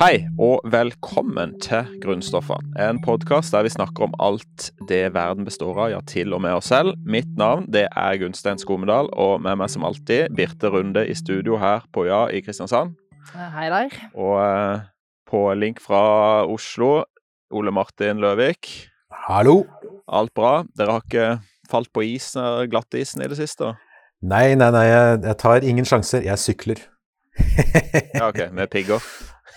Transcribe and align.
Hei, 0.00 0.22
og 0.40 0.62
velkommen 0.72 1.50
til 1.60 1.84
Grunnstoffene. 2.00 2.70
En 2.80 3.02
podkast 3.04 3.52
der 3.52 3.66
vi 3.66 3.72
snakker 3.74 4.06
om 4.06 4.14
alt 4.16 4.70
det 4.88 5.10
verden 5.12 5.44
består 5.44 5.76
av, 5.76 5.88
ja, 5.92 5.98
til 6.08 6.32
og 6.32 6.40
med 6.40 6.54
oss 6.56 6.70
selv. 6.72 6.94
Mitt 7.04 7.28
navn 7.36 7.66
det 7.68 7.82
er 7.84 8.16
Gunstein 8.16 8.56
Skomedal, 8.56 9.10
og 9.12 9.42
med 9.44 9.58
meg 9.60 9.68
som 9.68 9.84
alltid 9.84 10.32
Birte 10.38 10.70
Runde 10.72 11.02
i 11.04 11.12
studio 11.12 11.58
her 11.60 11.84
på 11.92 12.06
Ja 12.08 12.22
i 12.32 12.40
Kristiansand. 12.40 12.94
Hei 13.36 13.66
der. 13.68 13.98
Og 14.16 14.38
eh, 14.40 14.86
på 15.28 15.42
link 15.60 15.82
fra 15.84 16.00
Oslo, 16.48 17.02
Ole 17.52 17.74
Martin 17.76 18.24
Løvik. 18.24 18.70
Hallo. 19.28 19.66
Alt 20.08 20.32
bra? 20.32 20.62
Dere 20.80 20.96
har 20.96 21.04
ikke 21.04 21.26
falt 21.68 21.92
på 21.92 22.06
isen, 22.08 22.40
eh, 22.40 22.70
glattisen 22.72 23.20
i 23.20 23.28
det 23.28 23.36
siste? 23.36 23.74
Nei, 24.24 24.54
nei, 24.54 24.70
nei, 24.72 24.86
jeg, 24.88 25.20
jeg 25.28 25.38
tar 25.44 25.68
ingen 25.74 25.84
sjanser. 25.92 26.24
Jeg 26.24 26.40
sykler. 26.40 26.80
Ja, 28.16 28.30
OK. 28.30 28.46
Med 28.56 28.72
pigger? 28.72 29.04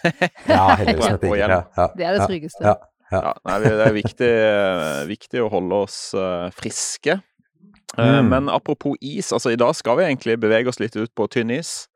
Ja, 0.49 0.75
heldigvis 0.75 1.09
med 1.21 1.29
Og 1.29 1.37
hjelm. 1.37 1.53
Ja, 1.57 1.61
ja, 1.77 1.87
Det 1.95 2.05
er 2.07 2.11
det 2.17 2.19
ja, 2.21 2.27
tryggeste. 2.27 2.63
Ja, 2.67 2.75
Ja, 3.13 3.33
nei, 3.45 3.59
det 3.61 3.71
er 3.85 3.93
viktig, 3.93 4.27
eh, 4.27 5.03
viktig 5.05 5.41
å 5.43 5.49
holde 5.53 5.83
oss 5.85 5.99
eh, 6.17 6.49
friske. 6.57 7.19
Eh, 7.19 7.21
Mm. 7.93 8.25
Men 8.31 8.47
apropos 8.49 8.95
is, 9.05 9.27
altså 9.31 9.51
i 9.53 9.55
dag 9.59 9.75
skal 9.77 9.99
vi 9.99 10.07
egentlig 10.07 10.39
bevege 10.41 10.67
oss 10.71 10.79
litt 10.81 10.95
ut 10.97 11.11
på 11.13 11.27
tynn 11.29 11.51
is. 11.53 11.87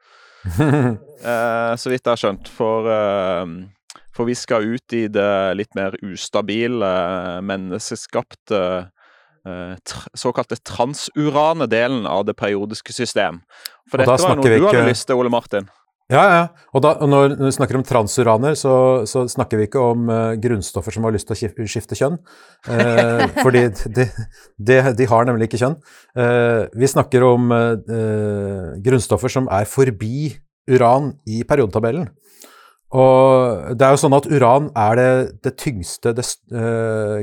Eh, 1.17 1.73
så 1.81 1.89
vidt 1.89 2.05
jeg 2.05 2.12
har 2.13 2.20
skjønt. 2.21 2.48
For, 2.53 2.85
eh, 2.85 3.48
for 4.13 4.29
vi 4.29 4.35
skal 4.37 4.67
ut 4.76 4.93
i 4.93 5.07
det 5.09 5.31
litt 5.57 5.73
mer 5.76 5.95
ustabile, 6.05 6.85
eh, 6.85 7.39
menneskeskapte 7.41 8.62
tr 9.48 9.99
såkalte 10.13 10.57
transurane 10.67 11.65
delen 11.71 12.05
av 12.05 12.26
det 12.27 12.34
periodiske 12.35 12.91
system. 12.93 13.41
For 13.89 13.98
Og 14.01 14.05
dette 14.05 14.23
var 14.27 14.35
noe 14.35 14.43
vi 14.43 14.57
du 14.59 14.65
hadde 14.67 14.81
ikke- 14.84 14.89
lyst 14.91 15.07
til, 15.07 15.15
Ole 15.15 15.29
Martin. 15.31 15.70
Ja, 16.07 16.21
ja. 16.31 16.43
Og, 16.71 16.79
da, 16.85 16.93
og 17.03 17.09
når 17.11 17.34
vi 17.41 17.49
snakker 17.52 17.75
om 17.75 17.84
transuraner, 17.84 18.53
så, 18.55 19.03
så 19.09 19.25
snakker 19.27 19.59
vi 19.59 19.65
ikke 19.67 19.81
om 19.84 20.05
uh, 20.07 20.38
grunnstoffer 20.39 20.95
som 20.95 21.03
har 21.03 21.11
lyst 21.11 21.27
til 21.27 21.35
å 21.35 21.65
skifte 21.68 21.98
kjønn. 21.99 22.15
Uh, 22.63 23.26
fordi 23.43 23.65
de, 23.91 24.05
de, 24.55 24.77
de 24.95 25.07
har 25.12 25.27
nemlig 25.27 25.49
ikke 25.49 25.59
kjønn. 25.59 25.76
Uh, 26.15 26.63
vi 26.79 26.87
snakker 26.87 27.26
om 27.27 27.51
grunnstoffer 28.85 29.34
som 29.34 29.49
er 29.51 29.67
forbi 29.67 30.32
uran 30.71 31.12
i 31.27 31.41
periodetabellen. 31.48 32.07
Og 32.95 33.76
det 33.76 33.84
er 33.84 33.91
jo 33.91 33.99
sånn 33.99 34.15
at 34.15 34.29
uran 34.32 34.70
er 34.79 34.95
det, 34.95 35.10
det 35.43 35.54
tyngste 35.60 36.13
det, 36.15 36.23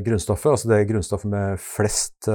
grunnstoffet, 0.05 0.51
altså 0.51 0.69
det 0.69 0.83
grunnstoffet 0.91 1.31
med 1.33 1.63
flest 1.63 2.29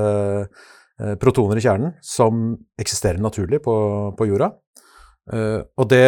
protoner 1.21 1.61
i 1.61 1.63
kjernen, 1.63 1.93
som 2.02 2.57
eksisterer 2.81 3.21
naturlig 3.21 3.61
på, 3.65 3.75
på 4.17 4.29
jorda. 4.31 4.49
Eh, 5.33 5.59
og 5.77 5.89
det, 5.91 6.05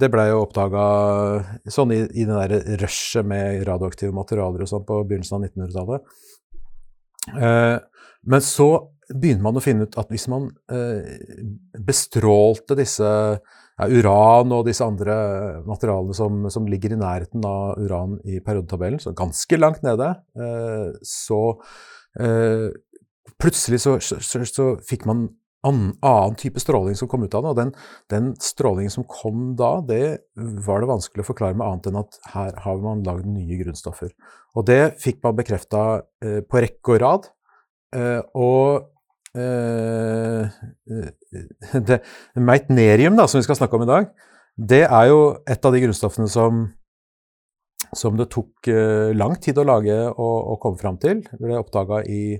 det 0.00 0.10
blei 0.12 0.28
jo 0.30 0.42
oppdaga 0.42 0.84
sånn 1.70 1.94
i, 1.94 2.00
i 2.10 2.26
det 2.28 2.38
der 2.38 2.80
rushet 2.82 3.28
med 3.28 3.62
radioaktive 3.68 4.14
materialer 4.16 4.64
og 4.64 4.70
sånn 4.70 4.86
på 4.88 5.02
begynnelsen 5.04 5.38
av 5.38 5.48
1900-tallet. 5.48 6.16
Uh, 7.28 7.76
men 8.24 8.40
så 8.40 8.68
begynte 9.12 9.44
man 9.44 9.58
å 9.58 9.62
finne 9.62 9.84
ut 9.84 9.96
at 10.00 10.08
hvis 10.12 10.24
man 10.32 10.46
uh, 10.72 11.16
bestrålte 11.84 12.76
disse 12.78 13.08
ja, 13.78 13.86
uran 13.86 14.52
og 14.54 14.66
disse 14.66 14.84
andre 14.86 15.14
materialene 15.68 16.16
som, 16.16 16.46
som 16.52 16.66
ligger 16.70 16.94
i 16.94 17.00
nærheten 17.00 17.44
av 17.46 17.78
uran 17.78 18.18
i 18.26 18.40
periodetabellen, 18.44 19.00
så 19.02 19.14
ganske 19.16 19.60
langt 19.60 19.84
nede, 19.86 20.10
eh, 20.34 20.88
så 21.06 21.42
eh, 22.18 22.68
plutselig 23.38 23.82
så, 23.84 23.96
så, 24.02 24.18
så, 24.24 24.42
så 24.50 24.68
fikk 24.86 25.06
man 25.08 25.28
an, 25.28 25.37
annen 25.66 26.36
type 26.38 26.60
stråling 26.62 26.96
som 26.96 27.08
kom 27.10 27.24
ut 27.24 27.34
av 27.34 27.44
det. 27.44 27.50
Og 27.52 27.58
den, 27.58 27.72
den 28.12 28.28
strålingen 28.42 28.92
som 28.92 29.06
kom 29.08 29.54
da, 29.58 29.78
det 29.86 30.20
var 30.36 30.82
det 30.82 30.90
vanskelig 30.90 31.24
å 31.24 31.30
forklare 31.30 31.58
med 31.58 31.66
annet 31.66 31.90
enn 31.90 32.00
at 32.02 32.20
her 32.34 32.60
har 32.64 32.84
man 32.84 33.02
lagd 33.06 33.26
nye 33.26 33.58
grunnstoffer. 33.62 34.12
Og 34.58 34.68
det 34.68 34.98
fikk 35.02 35.20
man 35.26 35.36
bekrefta 35.38 35.84
eh, 36.24 36.40
på 36.46 36.62
rekke 36.64 36.94
og 36.94 37.02
rad. 37.02 37.28
Eh, 37.96 38.22
og 38.38 38.88
eh, 39.38 40.58
eh, 40.94 41.76
det, 41.90 42.02
meitnerium, 42.38 43.18
da, 43.18 43.28
som 43.28 43.42
vi 43.42 43.48
skal 43.48 43.58
snakke 43.58 43.78
om 43.78 43.86
i 43.86 43.92
dag, 43.92 44.10
det 44.58 44.84
er 44.86 45.10
jo 45.10 45.22
et 45.46 45.64
av 45.64 45.74
de 45.74 45.84
grunnstoffene 45.84 46.30
som 46.30 46.66
som 47.96 48.18
det 48.18 48.26
tok 48.32 48.68
eh, 48.68 49.14
lang 49.16 49.36
tid 49.40 49.56
å 49.60 49.64
lage 49.64 49.96
og, 50.10 50.36
og 50.52 50.58
komme 50.60 50.80
fram 50.80 50.98
til. 51.00 51.22
Ble 51.40 51.56
oppdaga 51.56 52.02
i 52.04 52.36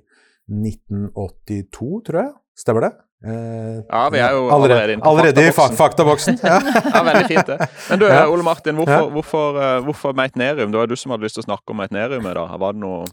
1982, 0.49 1.89
tror 2.05 2.21
jeg. 2.21 2.33
Stemmer 2.59 2.89
det? 2.89 2.91
Eh, 3.25 3.81
Ja, 3.91 4.05
vi 4.15 4.19
er 4.23 4.31
jo 4.37 4.45
allerede, 4.55 4.79
allerede 4.79 4.93
inne 4.95 5.03
på 5.03 5.11
allerede 5.11 5.43
i 5.49 5.51
faktaboksen. 5.51 5.77
fa 5.77 5.83
faktaboksen. 5.83 6.39
Ja. 6.45 6.59
Ja, 6.95 7.03
veldig 7.03 7.27
fint 7.33 7.47
det. 7.51 7.59
Men 7.91 7.99
du, 7.99 8.07
Ja. 8.15 8.25
Ole 8.31 8.45
Martin, 8.47 8.77
hvorfor, 8.79 9.05
Ja. 9.09 9.11
hvorfor, 9.17 9.59
eh, 9.59 9.81
hvorfor 9.89 10.15
meitnerium? 10.15 10.71
Det 10.71 10.79
var 10.79 10.87
jo 10.87 10.95
du 10.95 10.97
som 10.97 11.11
hadde 11.17 11.27
lyst 11.27 11.35
til 11.41 11.43
å 11.43 11.49
snakke 11.51 11.75
om 11.75 11.81
meitneriumet. 11.83 12.35
da. 12.39 12.47
Var 12.63 12.73
det 12.77 12.81
noe... 12.85 13.05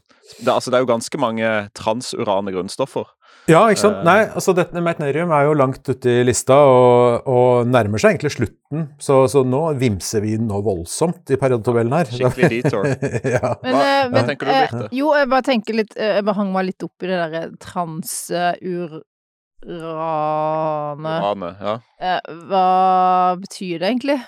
Det, 0.43 0.51
altså, 0.53 0.69
det 0.71 0.77
er 0.77 0.85
jo 0.85 0.91
ganske 0.93 1.17
mange 1.21 1.49
transurane 1.73 2.53
grunnstoffer. 2.53 3.05
ja, 3.49 3.59
ikke 3.69 3.77
sant. 3.81 3.97
Uh, 4.01 4.03
Nei, 4.05 4.19
altså 4.33 4.53
dette 4.57 4.81
meitnerium 4.81 5.29
er 5.33 5.43
jo 5.45 5.53
langt 5.57 5.85
ute 5.89 6.09
i 6.09 6.23
lista 6.25 6.55
og, 6.66 7.25
og 7.29 7.67
nærmer 7.69 8.01
seg 8.01 8.16
egentlig 8.16 8.31
slutten. 8.33 8.87
Så, 9.01 9.19
så 9.29 9.43
nå 9.45 9.63
vimser 9.81 10.22
vi 10.22 10.37
nå 10.41 10.61
voldsomt 10.66 11.29
i 11.33 11.37
periodetabellen 11.41 11.93
her. 11.97 12.05
Skikkelig 12.13 12.61
detour. 12.63 12.85
ja. 13.35 13.55
Men, 13.66 13.73
Hva- 13.73 13.89
eh, 13.89 14.07
hva 14.13 14.23
tenker 14.29 14.45
du, 14.45 14.53
Birte? 14.53 14.87
Jo, 14.97 15.11
jeg 15.17 15.29
bare 15.33 15.45
tenker 15.49 15.77
litt 15.81 15.93
Jeg 15.97 16.25
bare 16.25 16.37
hang 16.41 16.53
meg 16.53 16.66
litt 16.72 16.83
opp 16.89 17.05
i 17.05 17.09
det 17.11 17.19
derre 17.22 17.43
transurane 19.66 21.18
Urane, 21.20 21.56
ja. 21.59 21.76
eh, 22.00 22.22
Hva 22.50 23.36
betyr 23.42 23.80
det 23.81 23.90
egentlig? 23.90 24.20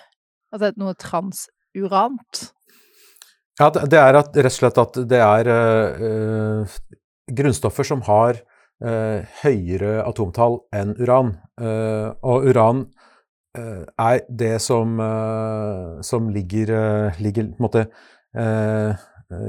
At 0.52 0.62
det 0.62 0.68
er 0.72 0.80
noe 0.81 0.94
transurant? 0.98 2.52
Ja, 3.58 3.72
det 3.74 3.98
er 3.98 4.20
at, 4.20 4.36
rett 4.38 4.53
og 4.53 4.58
slett 4.58 4.78
at 4.81 5.00
det 5.09 5.22
er 5.24 5.50
eh, 5.50 6.02
eh, 6.08 6.78
grunnstoffer 7.38 7.88
som 7.88 8.03
har 8.06 8.38
eh, 8.86 9.25
høyere 9.42 10.03
atomtall 10.06 10.59
enn 10.75 10.94
uran. 11.00 11.36
Uh, 11.58 12.14
og 12.22 12.46
uran 12.52 12.84
eh, 13.58 13.81
er 13.98 14.19
det 14.30 14.62
som, 14.62 15.00
som 16.06 16.30
ligger, 16.30 16.69
ligger 17.18 17.50
på 17.50 17.58
en 17.58 17.66
måte 17.66 17.88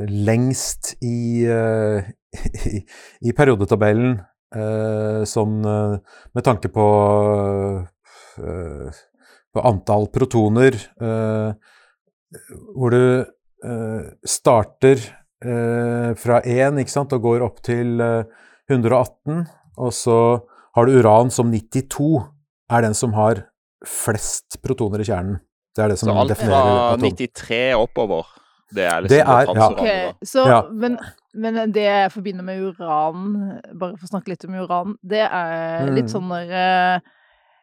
lengst 0.09 0.95
i, 1.05 1.45
i, 2.73 2.81
i 3.21 3.35
periodetabellen, 3.37 4.17
sånn 5.29 5.61
med 5.65 6.45
tanke 6.47 6.69
på, 6.73 6.85
eh, 8.41 8.91
på 9.55 9.65
antall 9.69 10.07
protoner, 10.13 10.75
eh, 11.01 11.53
hvor 12.77 12.91
du 12.95 13.03
eh, 13.65 14.03
starter 14.29 14.97
eh, 15.45 16.15
fra 16.19 16.41
1 16.45 16.79
ikke 16.83 16.93
sant, 16.95 17.13
og 17.17 17.23
går 17.25 17.45
opp 17.47 17.61
til 17.67 18.01
eh, 18.01 18.25
118, 18.71 19.47
og 19.79 19.93
så 19.97 20.19
har 20.77 20.87
du 20.89 20.99
uran 21.01 21.31
som 21.33 21.51
92 21.53 22.23
er 22.71 22.85
den 22.85 22.95
som 22.95 23.15
har 23.17 23.45
flest 23.87 24.59
protoner 24.65 25.01
i 25.01 25.07
kjernen. 25.09 25.39
Det 25.77 25.85
er 25.85 25.93
det 25.93 25.99
som 26.01 26.11
Så 26.11 26.17
alt 26.19 26.37
fra 26.41 26.97
93 26.99 27.75
oppover, 27.79 28.27
det 28.75 28.85
er 28.85 29.05
liksom 29.05 29.15
Det 29.15 29.21
er- 29.23 29.55
ja. 29.55 29.69
okay, 29.71 30.13
så, 30.27 30.47
Ja. 30.49 30.63
men, 30.71 30.99
men 31.35 31.73
det 31.73 31.85
jeg 31.85 32.13
forbinder 32.15 32.45
med 32.47 32.63
uran, 32.71 33.27
bare 33.75 33.97
for 33.99 34.07
å 34.07 34.13
snakke 34.13 34.29
litt 34.33 34.45
om 34.49 34.55
uran, 34.55 34.97
det 35.03 35.25
er 35.27 35.91
litt 35.93 36.09
Mm. 36.09 36.13
sånn 36.15 36.29
der 36.33 36.53
eh, 36.53 37.01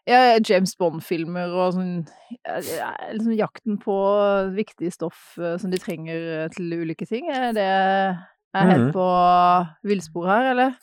ja, 0.07 0.37
James 0.37 0.75
Bond-filmer 0.77 1.49
og 1.49 1.73
sånn 1.73 2.07
ja, 2.45 2.91
liksom 3.13 3.33
Jakten 3.39 3.79
på 3.81 3.95
viktig 4.53 4.91
stoff 4.93 5.33
eh, 5.39 5.57
som 5.57 5.71
de 5.73 5.79
trenger 5.81 6.49
til 6.53 6.73
ulike 6.77 7.07
ting. 7.09 7.29
Er 7.33 7.53
det 7.57 7.65
er 7.65 8.69
helt 8.69 8.85
Mhm. 8.85 8.93
på 8.93 9.07
villspor 9.83 10.27
her, 10.29 10.51
eller? 10.53 10.75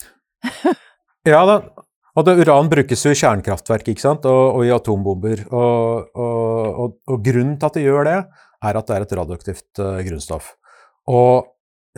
Ja 1.25 1.45
da. 1.47 1.61
Og 2.19 2.27
det, 2.27 2.35
uran 2.43 2.69
brukes 2.69 3.05
jo 3.07 3.13
i 3.15 3.17
kjernekraftverk 3.17 3.87
ikke 3.89 4.03
sant? 4.03 4.27
Og, 4.27 4.57
og 4.59 4.65
i 4.67 4.73
atombomber. 4.75 5.47
Og, 5.55 6.11
og, 6.19 6.99
og, 7.09 7.23
grunnen 7.25 7.55
til 7.57 7.67
at 7.71 7.79
det 7.79 7.85
gjør 7.87 8.05
det, 8.05 8.17
er 8.69 8.77
at 8.77 8.91
det 8.91 8.97
er 8.97 9.07
et 9.07 9.15
radioaktivt 9.17 9.81
uh, 9.81 10.03
grunnstoff. 10.05 10.51
Og 11.09 11.47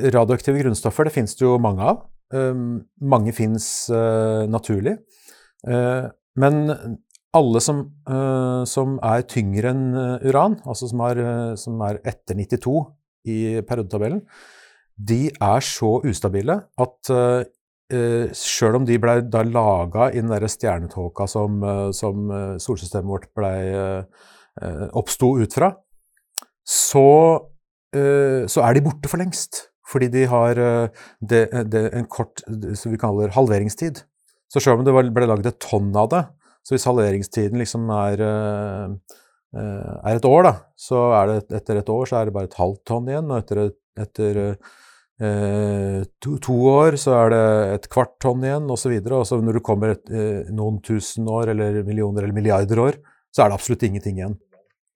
radioaktive 0.01 0.59
grunnstoffer 0.63 1.07
det 1.07 1.15
finnes 1.15 1.37
det 1.39 1.47
jo 1.47 1.59
mange 1.63 1.85
av. 1.93 2.05
Um, 2.35 2.85
mange 2.99 3.35
fins 3.37 3.87
naturlig. 4.51 4.97
Eh, 5.69 6.07
men 6.41 6.57
alle 7.35 7.61
som, 7.63 7.81
eh, 8.09 8.65
som 8.71 8.99
er 9.03 9.27
tyngre 9.31 9.73
enn 9.75 9.87
eh, 9.99 10.29
uran, 10.31 10.61
altså 10.65 10.89
som 10.91 11.03
er, 11.09 11.19
eh, 11.19 11.55
som 11.59 11.81
er 11.87 11.99
etter 12.07 12.39
92 12.39 12.77
i 13.27 13.39
periodetabellen, 13.67 14.23
de 14.95 15.27
er 15.33 15.65
så 15.67 15.97
ustabile 16.07 16.61
at 16.79 17.11
uh, 17.11 17.43
sjøl 18.35 18.79
om 18.79 18.85
de 18.87 18.99
blei 18.99 19.17
da 19.27 19.43
laga 19.43 20.09
i 20.13 20.21
den 20.21 20.31
derre 20.33 20.49
stjernetåka 20.51 21.27
som, 21.29 21.59
eh, 21.63 21.91
som 21.95 22.31
eh, 22.31 22.55
solsystemet 22.63 23.11
vårt 23.11 23.27
blei 23.37 23.59
uh, 23.75 24.87
oppsto 24.97 25.35
ut 25.43 25.55
fra, 25.57 25.73
så, 26.65 27.09
uh, 27.97 28.47
så 28.47 28.65
er 28.65 28.77
de 28.77 28.85
borte 28.87 29.11
for 29.11 29.21
lengst. 29.21 29.65
Fordi 29.89 30.09
de 30.13 30.25
har 30.31 30.61
eh, 30.61 31.03
det, 31.21 31.45
det, 31.71 31.85
en 31.93 32.09
kort 32.11 32.43
som 32.79 32.93
vi 32.93 33.01
kaller 33.01 33.35
halveringstid. 33.35 34.01
Så 34.49 34.63
sjøl 34.63 34.81
om 34.81 34.87
det 34.87 34.95
ble 34.95 35.29
lagd 35.29 35.49
et 35.49 35.61
tonn 35.63 35.93
av 35.99 36.11
det, 36.13 36.23
så 36.65 36.77
hvis 36.77 36.87
halveringstiden 36.89 37.61
liksom 37.61 37.91
er 37.93 38.23
eh, 38.25 38.95
eh, 39.59 39.93
er 40.01 40.17
et 40.17 40.29
år, 40.29 40.47
da, 40.47 40.55
så 40.81 41.03
er 41.19 41.33
det 41.33 41.59
etter 41.61 41.83
et 41.83 41.93
år 41.93 42.09
så 42.09 42.21
er 42.21 42.29
det 42.29 42.37
bare 42.37 42.49
et 42.49 42.57
halvt 42.61 42.85
tonn 42.89 43.11
igjen. 43.11 43.29
Og 43.29 43.43
etter, 43.43 43.65
etter 44.01 44.41
to, 46.25 46.33
to, 46.43 46.55
år 46.73 46.97
så 46.99 47.13
er 47.21 47.29
det 47.35 47.45
et 47.75 47.91
kvart 47.93 48.17
tonn 48.23 48.43
igjen, 48.47 48.71
osv. 48.73 48.97
Og, 48.97 49.13
og 49.21 49.29
så 49.29 49.39
når 49.45 49.59
du 49.59 49.65
kommer 49.67 49.93
et, 49.95 50.09
noen 50.55 50.81
tusen 50.85 51.29
år, 51.31 51.53
eller 51.53 51.85
millioner 51.87 52.25
eller 52.25 52.37
milliarder 52.37 52.81
år, 52.83 52.99
så 53.35 53.45
er 53.45 53.53
det 53.53 53.59
absolutt 53.61 53.85
ingenting 53.87 54.19
igjen. 54.23 54.39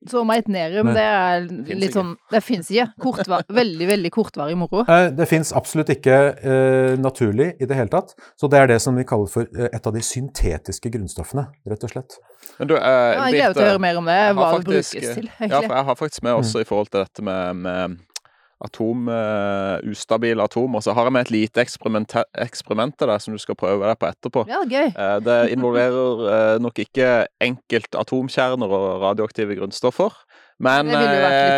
Så 0.07 0.21
meitnerium, 0.23 0.93
det 0.95 1.03
er 1.03 1.47
litt 1.75 1.97
sånn 1.97 2.13
Det 2.31 2.39
fins 2.45 2.69
ikke. 2.71 2.87
Kortvar, 3.03 3.43
veldig, 3.61 3.89
veldig 3.89 4.13
kortvarig 4.15 4.55
moro. 4.59 4.85
Eh, 4.87 5.09
det 5.15 5.27
fins 5.27 5.51
absolutt 5.57 5.91
ikke 5.91 6.19
uh, 6.39 6.93
naturlig 7.03 7.51
i 7.59 7.67
det 7.67 7.79
hele 7.79 7.91
tatt. 7.91 8.15
Så 8.39 8.51
det 8.53 8.61
er 8.63 8.71
det 8.71 8.79
som 8.85 8.95
vi 8.99 9.07
kaller 9.09 9.31
for 9.33 9.49
eh, 9.51 9.71
et 9.73 9.91
av 9.91 9.97
de 9.97 10.03
syntetiske 10.05 10.93
grunnstoffene, 10.95 11.49
rett 11.67 11.89
og 11.89 11.95
slett. 11.95 12.19
Men 12.61 12.71
du, 12.71 12.77
eh, 12.79 12.85
ja, 12.87 13.25
jeg 13.27 13.41
gleder 13.41 13.49
meg 13.49 13.59
til 13.59 13.65
å 13.65 13.71
høre 13.73 13.83
mer 13.83 13.99
om 13.99 14.13
det, 14.13 14.21
hva 14.39 14.51
det 14.55 14.69
brukes 14.69 14.93
til. 14.95 15.03
Egentlig. 15.09 15.51
Ja, 15.51 15.65
for 15.65 15.79
jeg 15.81 15.89
har 15.91 15.99
faktisk 16.05 16.23
med 16.29 16.37
mm. 16.37 16.45
også 16.45 16.63
i 16.63 16.69
forhold 16.69 16.93
til 16.93 17.03
dette 17.03 17.27
med, 17.27 17.65
med 17.67 17.99
atom, 18.65 19.09
uh, 19.09 19.79
ustabile 19.87 20.43
atomer. 20.43 20.83
Så 20.83 20.95
har 20.97 21.07
jeg 21.07 21.15
med 21.15 21.27
et 21.27 21.33
lite 21.35 21.63
eksperiment, 21.63 22.15
eksperiment 22.43 22.97
til 22.99 23.11
deg 23.11 23.23
som 23.23 23.37
du 23.37 23.43
skal 23.43 23.59
prøve 23.59 23.87
deg 23.87 23.99
på 24.01 24.09
etterpå. 24.09 24.45
Ja, 24.51 24.63
gøy. 24.67 24.91
Uh, 24.97 25.19
det 25.27 25.39
involverer 25.55 26.25
uh, 26.25 26.55
nok 26.63 26.81
ikke 26.83 27.13
enkelt 27.45 27.99
atomkjerner 27.99 28.75
og 28.79 28.89
radioaktive 29.05 29.59
grunnstoffer. 29.61 30.17
Men 30.59 30.91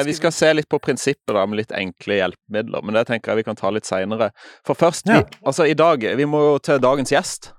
vi 0.04 0.12
skal 0.12 0.32
se 0.36 0.50
litt 0.52 0.68
på 0.68 0.76
prinsippet 0.82 1.32
da, 1.32 1.46
med 1.48 1.62
litt 1.62 1.70
enkle 1.72 2.18
hjelpemidler. 2.18 2.84
Men 2.84 2.98
det 2.98 3.06
tenker 3.08 3.32
jeg 3.32 3.40
vi 3.40 3.46
kan 3.46 3.56
ta 3.56 3.70
litt 3.72 3.88
seinere. 3.88 4.28
For 4.68 4.76
først, 4.76 5.08
ja. 5.08 5.22
vi, 5.22 5.40
altså 5.40 5.64
i 5.64 5.72
dag 5.72 6.04
Vi 6.20 6.26
må 6.28 6.42
jo 6.44 6.58
til 6.60 6.82
dagens 6.84 7.14
gjest. 7.14 7.54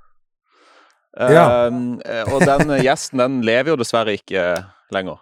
Ja. 1.18 1.66
og 2.32 2.46
den 2.46 2.70
gjesten, 2.86 3.20
den 3.20 3.42
lever 3.44 3.74
jo 3.74 3.80
dessverre 3.82 4.14
ikke 4.16 4.46
lenger. 4.94 5.18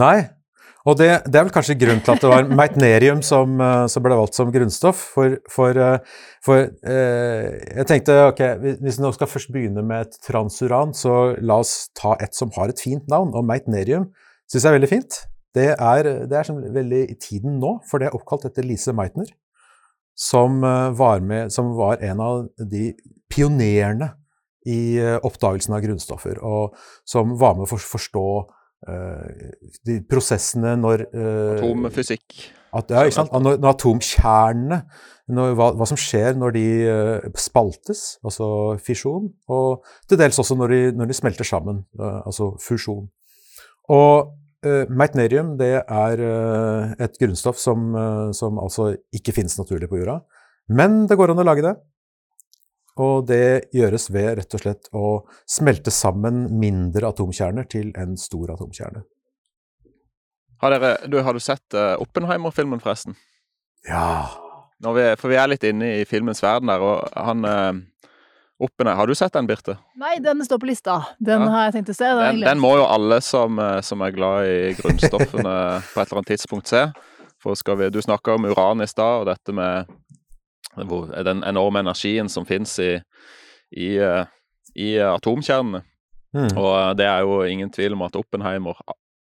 Nei, 0.00 0.24
og 0.86 0.94
det, 0.98 1.08
det, 1.26 1.34
er 1.34 1.46
vel 1.46 1.54
kanskje 1.54 1.76
grunnen 1.78 2.02
til 2.04 2.14
at 2.14 2.22
det 2.22 2.30
var 2.30 2.50
meitnerium 2.60 3.22
som, 3.26 3.56
eh, 3.60 3.86
som 3.90 4.04
ble 4.04 4.18
valgt 4.18 4.38
som 4.38 4.52
grunnstoff. 4.54 5.00
For, 5.16 5.34
for, 5.50 5.80
eh, 5.82 6.20
for 6.44 6.60
eh, 6.62 7.48
jeg 7.80 7.88
tenkte 7.90 8.18
ok, 8.28 8.42
hvis 8.62 9.00
vi 9.00 9.04
nå 9.04 9.10
skal 9.16 9.30
først 9.30 9.50
begynne 9.54 9.82
med 9.86 10.06
et 10.06 10.20
transuran, 10.24 10.94
så 10.94 11.34
la 11.42 11.58
oss 11.64 11.90
ta 11.98 12.14
et 12.22 12.36
som 12.36 12.52
har 12.56 12.70
et 12.70 12.82
fint 12.84 13.10
navn. 13.10 13.34
Og 13.34 13.46
meitnerium 13.48 14.06
syns 14.46 14.62
jeg 14.62 14.70
er 14.70 14.78
veldig 14.78 14.92
fint. 14.92 15.20
Det 15.56 15.68
er, 15.74 16.12
det 16.30 16.38
er 16.38 16.52
veldig 16.78 17.02
i 17.08 17.18
tiden 17.18 17.58
nå, 17.58 17.78
for 17.88 17.98
det 17.98 18.08
er 18.08 18.16
oppkalt 18.16 18.46
etter 18.46 18.66
Lise 18.66 18.94
Meitner. 18.94 19.32
Som 20.18 20.62
eh, 20.62 20.92
var, 20.98 21.24
med, 21.26 21.50
som 21.54 21.74
var 21.78 21.98
en 22.06 22.22
av 22.22 22.46
de 22.58 22.92
pionerene 23.28 24.14
i 24.68 25.00
oppdagelsen 25.24 25.72
av 25.72 25.80
grunnstoffer, 25.80 26.40
og 26.44 26.74
som 27.08 27.30
var 27.40 27.54
med 27.56 27.64
å 27.64 27.76
forstå 27.78 28.24
de 28.86 29.98
prosessene 30.06 30.76
når 30.78 31.06
uh, 31.10 31.58
Atomfysikk. 31.58 32.38
At, 32.76 32.90
ja, 32.92 33.02
ikke 33.08 33.16
sant? 33.16 33.32
Når, 33.32 33.56
når 33.58 33.72
atomkjernene 33.74 34.78
når, 35.34 35.54
hva, 35.56 35.70
hva, 35.76 35.86
som 35.88 35.98
skjer 36.00 36.36
når 36.38 36.54
de 36.56 36.64
uh, 36.86 37.28
spaltes, 37.40 38.02
altså 38.24 38.48
fisjon, 38.84 39.30
og 39.50 39.84
til 40.08 40.20
dels 40.20 40.38
også 40.40 40.56
når 40.56 40.74
de, 40.74 40.80
når 41.00 41.10
de 41.10 41.16
smelter 41.16 41.48
sammen, 41.48 41.82
uh, 42.00 42.20
altså 42.24 42.52
fusjon. 42.62 43.08
Og 43.92 44.34
meitnerium 44.90 45.52
det 45.54 45.76
er 45.78 46.20
et 46.98 47.18
grunnstoff 47.22 47.60
som, 47.62 47.92
som 48.34 48.56
altså 48.58 48.88
ikke 49.14 49.30
finnes 49.36 49.54
naturlig 49.54 49.86
på 49.86 50.00
jorda. 50.00 50.16
Men 50.74 51.04
det 51.06 51.14
går 51.16 51.30
an 51.30 51.38
å 51.38 51.44
lage 51.46 51.62
det. 51.62 51.76
Og 52.98 53.28
det 53.28 53.70
gjøres 53.74 54.08
ved 54.10 54.32
rett 54.40 54.56
og 54.56 54.62
slett 54.62 54.88
å 54.96 55.06
smelte 55.46 55.92
sammen 55.94 56.48
mindre 56.58 57.12
atomkjerner 57.12 57.68
til 57.70 57.92
en 57.98 58.16
stor 58.18 58.54
atomkjerne. 58.56 59.04
Har, 60.58 60.74
dere, 60.74 60.96
du, 61.06 61.20
har 61.22 61.36
du 61.36 61.38
sett 61.42 61.76
uh, 61.78 61.94
Oppenheimer-filmen, 62.02 62.80
forresten? 62.82 63.14
Ja. 63.86 64.26
Vi, 64.82 65.04
for 65.18 65.30
vi 65.30 65.38
er 65.38 65.50
litt 65.50 65.62
inne 65.66 65.92
i 66.00 66.08
filmens 66.08 66.42
verden 66.42 66.70
der, 66.72 66.82
og 66.82 67.06
han 67.14 67.46
uh, 67.46 67.78
Oppenheimer, 68.58 68.98
Har 68.98 69.06
du 69.06 69.14
sett 69.14 69.32
den, 69.32 69.46
Birte? 69.46 69.76
Nei, 69.94 70.16
den 70.18 70.42
står 70.42 70.58
på 70.58 70.66
lista. 70.66 70.96
Den 71.22 71.44
ja. 71.46 71.50
har 71.54 71.68
jeg 71.68 71.76
tenkt 71.76 71.92
å 71.92 71.94
se. 71.94 72.08
Den, 72.18 72.40
den, 72.42 72.58
må 72.58 72.72
jo 72.80 72.88
alle 72.90 73.20
som, 73.22 73.58
eh, 73.62 73.78
som, 73.86 74.02
er 74.02 74.16
glad 74.16 74.50
i 74.50 74.72
grunnstoffene 74.80 75.52
på 75.92 76.00
et 76.00 76.02
eller 76.02 76.18
annet 76.18 76.32
tidspunkt 76.32 76.72
se. 76.72 76.88
For 77.38 77.78
vi, 77.78 77.90
Du 77.94 78.00
snakka 78.02 78.34
om 78.34 78.48
uran 78.50 78.82
i 78.82 78.88
stad, 78.90 79.22
og 79.22 79.28
dette 79.30 79.54
med 79.54 79.86
den 80.76 81.44
enorme 81.46 81.80
energien 81.80 82.28
som 82.28 82.46
finnes 82.46 82.74
i, 82.78 82.92
i, 83.72 83.96
eh, 83.96 84.24
i 84.74 84.96
atomkjernene. 85.02 85.82
Mm. 86.36 86.50
Og 86.54 86.72
eh, 86.74 86.94
det 87.00 87.08
er 87.08 87.24
jo 87.24 87.42
ingen 87.48 87.70
tvil 87.72 87.96
om 87.96 88.04
at 88.06 88.16
Oppenheimer, 88.16 88.78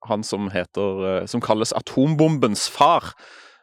han 0.08 0.24
som 0.24 0.50
heter 0.52 1.04
eh, 1.08 1.26
Som 1.26 1.40
kalles 1.44 1.72
atombombens 1.76 2.68
far 2.72 3.14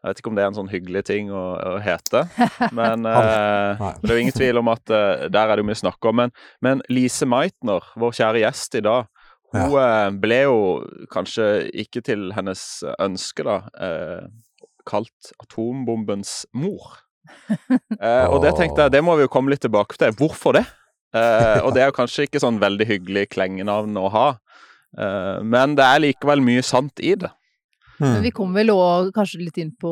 jeg 0.01 0.09
vet 0.09 0.21
ikke 0.21 0.31
om 0.31 0.37
det 0.37 0.41
er 0.41 0.47
en 0.49 0.55
sånn 0.57 0.71
hyggelig 0.71 1.01
ting 1.05 1.27
å, 1.29 1.41
å 1.61 1.73
hete, 1.85 2.23
men 2.77 3.05
eh, 3.05 3.81
det 4.01 4.09
er 4.09 4.15
jo 4.15 4.23
ingen 4.23 4.33
tvil 4.33 4.57
om 4.57 4.71
at 4.73 4.89
eh, 4.89 5.27
der 5.29 5.43
er 5.43 5.53
det 5.53 5.61
jo 5.61 5.67
mye 5.69 5.77
snakk 5.77 6.07
om. 6.09 6.17
Men, 6.17 6.33
men, 6.65 6.81
Lise 6.89 7.27
Meitner, 7.29 7.85
vår 8.01 8.15
kjære 8.17 8.41
gjest 8.41 8.79
i 8.79 8.81
dag, 8.87 9.11
hun 9.53 9.75
ja. 9.75 9.83
eh, 9.83 10.07
ble 10.23 10.39
jo 10.47 10.57
kanskje 11.13 11.51
ikke 11.85 12.01
til 12.07 12.31
hennes 12.33 12.63
ønske, 12.97 13.45
da, 13.45 13.59
kalt 14.89 15.33
atombombens 15.43 16.47
mor 16.57 16.97
eh, 18.01 18.27
og 18.27 18.41
det 18.43 18.55
tenkte 18.57 18.85
jeg, 18.85 18.93
det 18.95 19.03
må 19.05 19.17
vi 19.19 19.25
jo 19.27 19.31
komme 19.31 19.53
litt 19.53 19.63
tilbake 19.63 19.97
til. 19.99 20.15
Hvorfor 20.17 20.57
det? 20.59 20.65
Eh, 21.15 21.59
og 21.65 21.73
det 21.75 21.83
er 21.83 21.91
jo 21.91 21.97
kanskje 21.97 22.27
ikke 22.27 22.41
sånn 22.41 22.61
veldig 22.61 22.87
hyggelig 22.87 23.27
klengenavn 23.33 23.97
å 23.99 24.07
ha, 24.13 24.27
eh, 24.95 25.37
men 25.43 25.75
det 25.79 25.87
er 25.87 26.03
likevel 26.05 26.43
mye 26.45 26.63
sant 26.63 27.03
i 27.03 27.17
det. 27.19 27.31
Hmm. 28.01 28.15
Men 28.15 28.23
vi 28.25 28.31
kommer 28.33 28.63
vel 28.63 28.71
òg 28.73 29.11
kanskje 29.13 29.43
litt 29.43 29.59
inn 29.61 29.73
på 29.77 29.91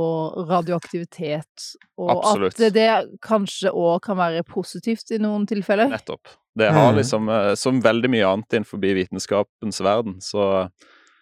radioaktivitet, 0.50 1.66
og 2.00 2.14
Absolutt. 2.16 2.56
at 2.58 2.74
det 2.74 2.88
kanskje 3.22 3.70
òg 3.70 4.00
kan 4.08 4.18
være 4.18 4.42
positivt 4.48 5.12
i 5.14 5.20
noen 5.22 5.46
tilfeller. 5.50 5.92
Nettopp. 5.92 6.32
Det 6.58 6.72
har 6.74 6.90
hmm. 6.90 6.98
liksom, 6.98 7.30
eh, 7.30 7.54
som 7.60 7.84
veldig 7.84 8.10
mye 8.16 8.32
annet 8.32 8.58
innenfor 8.58 8.82
vitenskapens 8.82 9.84
verden, 9.86 10.18
så, 10.24 10.66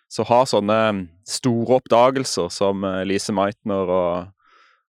så 0.07 0.23
har 0.29 0.47
sånne 0.47 0.79
store 1.27 1.81
oppdagelser 1.81 2.53
som 2.53 2.85
eh, 2.87 3.03
Lise 3.09 3.35
Meitner 3.35 3.91
og 3.97 4.36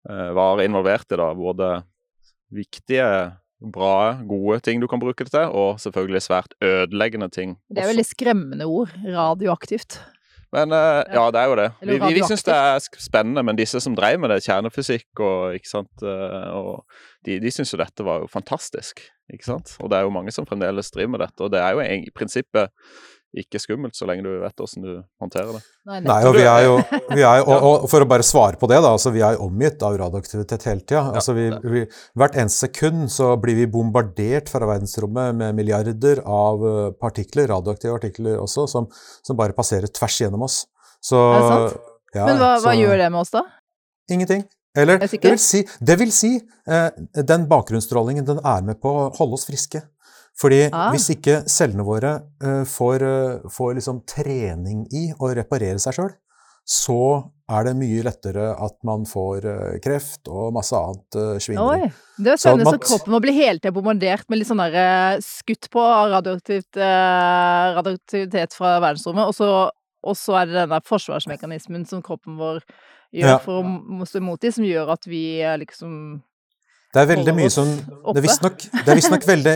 var 0.05 0.61
involvert 0.61 1.09
i. 1.11 1.17
da, 1.17 1.31
Både 1.33 1.69
viktige, 2.53 3.07
bra, 3.73 4.15
gode 4.27 4.59
ting 4.65 4.81
du 4.81 4.87
kan 4.91 5.01
bruke 5.01 5.25
det 5.25 5.33
til, 5.33 5.47
og 5.49 5.79
selvfølgelig 5.81 6.21
svært 6.25 6.53
ødeleggende 6.61 7.29
ting. 7.33 7.55
Det 7.69 7.83
er 7.83 7.89
veldig 7.89 8.05
skremmende 8.05 8.67
ord. 8.69 8.93
Radioaktivt. 9.05 9.99
Men 10.55 10.71
uh, 10.71 11.01
ja, 11.11 11.25
det 11.33 11.41
er 11.41 11.49
jo 11.49 11.55
det. 11.59 11.67
Vi, 11.81 11.97
vi, 11.99 12.11
vi 12.15 12.27
syns 12.27 12.45
det 12.47 12.55
er 12.55 13.01
spennende, 13.01 13.43
men 13.43 13.57
disse 13.59 13.81
som 13.83 13.95
drev 13.97 14.21
med 14.21 14.31
det, 14.31 14.43
kjernefysikk 14.45 15.23
og 15.23 15.57
ikke 15.57 15.71
sant, 15.71 16.05
uh, 16.05 16.53
og 16.55 17.01
de, 17.27 17.39
de 17.43 17.51
syns 17.51 17.73
jo 17.73 17.81
dette 17.81 18.05
var 18.05 18.23
jo 18.23 18.29
fantastisk. 18.31 19.03
ikke 19.33 19.47
sant? 19.47 19.75
Og 19.81 19.91
det 19.91 19.99
er 19.99 20.07
jo 20.07 20.13
mange 20.15 20.31
som 20.31 20.47
fremdeles 20.47 20.93
driver 20.95 21.15
med 21.15 21.25
dette, 21.25 21.41
og 21.43 21.51
det 21.51 21.63
er 21.63 21.75
jo 21.75 21.83
i 21.83 22.13
prinsippet 22.15 22.71
ikke 23.39 23.59
skummelt, 23.59 23.95
så 23.97 24.07
lenge 24.07 24.23
du 24.25 24.31
vet 24.41 24.61
hvordan 24.61 24.85
du 24.85 24.91
håndterer 25.21 25.57
det. 25.57 25.61
Nei, 25.89 25.99
Nei 26.05 26.17
og 26.27 26.35
vi 26.37 26.45
er 26.47 26.65
jo, 26.65 26.75
vi 27.17 27.23
er, 27.25 27.41
og, 27.43 27.65
og, 27.67 27.87
for 27.91 28.05
å 28.05 28.07
bare 28.09 28.25
svare 28.25 28.59
på 28.61 28.69
det, 28.71 28.79
da, 28.83 28.93
altså 28.95 29.11
vi 29.15 29.23
er 29.25 29.41
omgitt 29.43 29.83
av 29.85 29.97
radioaktivitet 29.99 30.67
hele 30.69 30.83
tida. 30.83 31.03
Altså 31.19 31.35
vi, 31.37 31.47
vi, 31.63 31.83
hvert 32.17 32.37
eneste 32.39 32.69
sekund 32.69 33.09
så 33.13 33.33
blir 33.41 33.59
vi 33.59 33.67
bombardert 33.71 34.51
fra 34.51 34.67
verdensrommet 34.69 35.35
med 35.41 35.57
milliarder 35.59 36.23
av 36.23 36.65
eh, 36.69 36.91
partikler, 37.01 37.49
radioaktive 37.51 37.97
partikler 37.97 38.39
også, 38.41 38.67
som, 38.71 38.87
som 39.25 39.39
bare 39.39 39.57
passerer 39.57 39.91
tvers 39.91 40.21
gjennom 40.23 40.47
oss. 40.47 40.63
Så, 41.03 41.19
er 41.19 41.39
det 41.39 41.49
sant? 41.51 41.91
Ja, 42.15 42.27
Men 42.29 42.39
hva, 42.39 42.53
hva 42.63 42.71
så, 42.71 42.77
gjør 42.79 43.01
det 43.03 43.09
med 43.11 43.21
oss, 43.25 43.33
da? 43.35 43.43
Ingenting. 44.11 44.45
Eller 44.75 44.99
det 44.99 45.19
vil 45.23 45.39
si, 45.39 45.61
det 45.79 45.95
vil 45.99 46.11
si 46.11 46.33
eh, 46.35 46.87
den 47.15 47.45
bakgrunnsstrålingen 47.51 48.27
den 48.27 48.41
er 48.43 48.63
med 48.67 48.79
på 48.83 48.91
å 48.91 49.05
holde 49.15 49.39
oss 49.39 49.47
friske. 49.47 49.81
Fordi 50.39 50.65
ah. 50.67 50.89
hvis 50.91 51.07
ikke 51.15 51.43
cellene 51.51 51.85
våre 51.87 52.17
uh, 52.43 52.63
får, 52.67 53.05
uh, 53.05 53.47
får 53.51 53.77
liksom 53.77 54.03
trening 54.09 54.83
i 54.91 55.07
å 55.15 55.31
reparere 55.37 55.79
seg 55.81 55.95
sjøl, 55.95 56.11
så 56.65 56.99
er 57.45 57.67
det 57.67 57.75
mye 57.77 58.01
lettere 58.07 58.49
at 58.65 58.75
man 58.87 59.05
får 59.07 59.45
uh, 59.45 59.77
kreft 59.83 60.27
og 60.27 60.51
masse 60.55 60.75
annet 60.75 61.17
uh, 61.19 61.37
svindel. 61.39 61.87
Det 62.17 62.33
er 62.33 62.41
spennende, 62.41 62.67
så, 62.67 62.75
så 62.81 62.89
kroppen 62.89 63.15
må 63.15 63.21
bli 63.23 63.35
hele 63.37 63.61
tiden 63.61 63.77
bombardert 63.77 64.27
med 64.27 64.41
litt 64.41 64.49
sånn 64.49 64.63
der 64.65 65.23
skutt 65.23 65.69
på 65.71 65.87
radioaktivt, 66.11 66.81
radioaktivitet 67.79 68.57
fra 68.57 68.75
verdensrommet, 68.83 69.31
og 69.31 69.37
så, 69.37 69.49
og 70.03 70.19
så, 70.19 70.39
er 70.41 70.51
det 70.51 70.59
denne 70.65 70.83
forsvarsmekanismen 70.89 71.87
som 71.87 72.03
kroppen 72.03 72.35
vår 72.41 72.63
gjør 73.15 73.37
ja. 73.37 73.39
for 73.39 73.63
å 73.63 74.07
stå 74.09 74.19
imot 74.19 74.43
i, 74.43 74.51
som 74.51 74.67
gjør 74.67 74.97
at 74.97 75.07
vi 75.07 75.25
liksom 75.61 75.93
det 76.95 77.01
er 77.01 77.09
veldig 77.09 77.33
mye 77.35 77.51
som 77.51 77.71
Det 77.75 78.21
er 78.21 78.95
visstnok 78.95 79.27
veldig, 79.27 79.55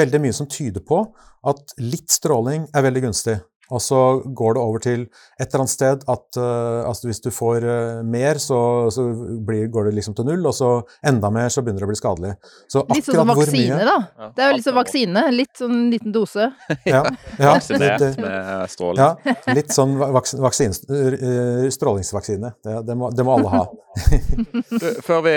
veldig 0.00 0.20
mye 0.24 0.34
som 0.34 0.48
tyder 0.50 0.82
på 0.82 0.98
at 1.46 1.76
litt 1.78 2.10
stråling 2.10 2.64
er 2.74 2.82
veldig 2.88 3.04
gunstig. 3.04 3.36
Og 3.70 3.82
så 3.82 4.00
går 4.24 4.54
det 4.54 4.62
over 4.62 4.82
til 4.82 5.00
et 5.40 5.46
eller 5.48 5.64
annet 5.64 5.72
sted 5.72 6.04
at 6.12 6.38
uh, 6.38 6.86
altså 6.86 7.08
hvis 7.08 7.20
du 7.24 7.30
får 7.34 7.64
uh, 7.66 8.02
mer, 8.06 8.38
så, 8.42 8.58
så 8.94 9.08
blir, 9.46 9.66
går 9.74 9.88
det 9.88 9.96
liksom 9.98 10.14
til 10.18 10.28
null, 10.28 10.46
og 10.46 10.54
så 10.54 10.70
enda 11.06 11.32
mer, 11.34 11.50
så 11.50 11.64
begynner 11.66 11.82
det 11.82 11.88
å 11.88 11.90
bli 11.90 11.98
skadelig. 11.98 12.34
Så 12.70 12.84
litt 12.94 13.08
sånn 13.08 13.18
som 13.22 13.32
vaksine, 13.32 13.80
da. 13.88 14.30
Det 14.36 14.44
er 14.44 14.52
jo 14.52 14.58
litt 14.60 14.68
som 14.68 14.78
vaksine. 14.78 15.24
Litt 15.34 15.62
sånn 15.62 15.80
liten 15.90 16.14
dose. 16.14 16.50
ja, 16.86 17.02
ja, 17.40 17.50
Vaksinert 17.56 18.20
med 18.22 18.70
stråling. 18.70 19.02
Ja, 19.02 19.34
litt 19.56 19.74
sånn 19.74 19.96
vaks, 19.98 20.36
vaksin, 20.38 20.76
strålingsvaksine. 21.74 22.54
Det, 22.62 22.78
det, 22.86 22.98
må, 22.98 23.10
det, 23.10 23.26
må, 23.26 23.40
alle 23.40 23.50
ha. 23.50 23.64
du, 24.70 24.88
før 25.02 25.24
vi, 25.26 25.34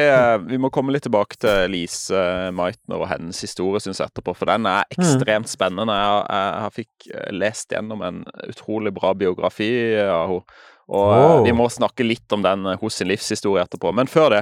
vi 0.51 0.61
må 0.61 0.69
komme 0.73 0.93
litt 0.93 1.07
tilbake 1.07 1.39
til 1.41 1.73
Lise 1.73 2.51
Meitner 2.53 3.01
og 3.01 3.09
hennes 3.09 3.41
historie, 3.41 3.81
syns 3.81 4.03
jeg, 4.03 4.11
etterpå, 4.11 4.37
for 4.37 4.51
den 4.51 4.69
er 4.69 4.85
mm. 4.85 4.99
ekstremt 4.99 5.49
spennende. 5.49 5.97
Jeg, 5.97 6.23
jeg, 6.29 6.53
jeg 6.59 6.77
fikk 6.77 7.09
lest 7.39 7.73
gjennom 7.73 8.05
en 8.05 8.18
utrolig 8.47 8.93
bra 8.95 9.13
biografi 9.13 9.71
av 10.03 10.27
henne. 10.33 10.59
Og 10.89 11.09
oh. 11.13 11.43
vi 11.45 11.51
må 11.53 11.67
snakke 11.69 12.01
litt 12.01 12.33
om 12.33 12.41
den 12.41 12.65
hos 12.81 12.95
sin 12.97 13.11
livshistorie 13.11 13.61
etterpå. 13.61 13.91
Men 13.93 14.07
før 14.09 14.31
det, 14.33 14.39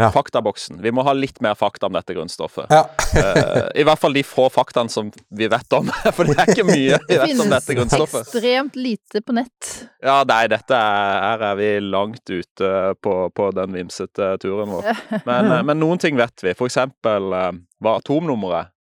ja. 0.00 0.06
faktaboksen. 0.14 0.78
Vi 0.80 0.88
må 0.94 1.04
ha 1.04 1.12
litt 1.12 1.42
mer 1.44 1.52
fakta 1.58 1.90
om 1.90 1.92
dette 1.92 2.14
grunnstoffet. 2.16 2.72
Ja. 2.72 2.86
uh, 2.88 3.66
I 3.76 3.84
hvert 3.84 4.00
fall 4.00 4.16
de 4.16 4.22
få 4.24 4.46
faktaene 4.52 4.88
som 4.92 5.10
vi 5.28 5.50
vet 5.52 5.76
om, 5.76 5.90
for 6.16 6.30
det 6.30 6.38
er 6.38 6.52
ikke 6.54 6.64
mye 6.64 6.96
vi 7.10 7.18
vet 7.20 7.42
om 7.44 7.52
dette 7.52 7.76
grunnstoffet. 7.76 8.24
Det 8.24 8.32
finnes 8.32 8.38
ekstremt 8.40 8.78
lite 8.80 9.20
på 9.20 9.36
nett. 9.36 9.72
Ja, 10.00 10.16
nei, 10.28 10.46
dette 10.54 10.78
er, 10.80 11.18
her 11.26 11.44
er 11.50 11.60
vi 11.60 11.68
langt 11.84 12.24
ute 12.32 12.72
på, 13.04 13.16
på 13.36 13.50
den 13.60 13.76
vimsete 13.76 14.30
turen 14.40 14.72
vår. 14.72 14.88
Men, 15.28 15.52
uh, 15.52 15.58
men, 15.60 15.76
noen 15.82 16.00
ting 16.00 16.16
vet 16.16 16.40
vi. 16.40 16.56
For 16.56 16.72
eksempel 16.72 17.36
uh, 17.36 17.50
hva 17.84 17.98
atomnummeret 18.00 18.72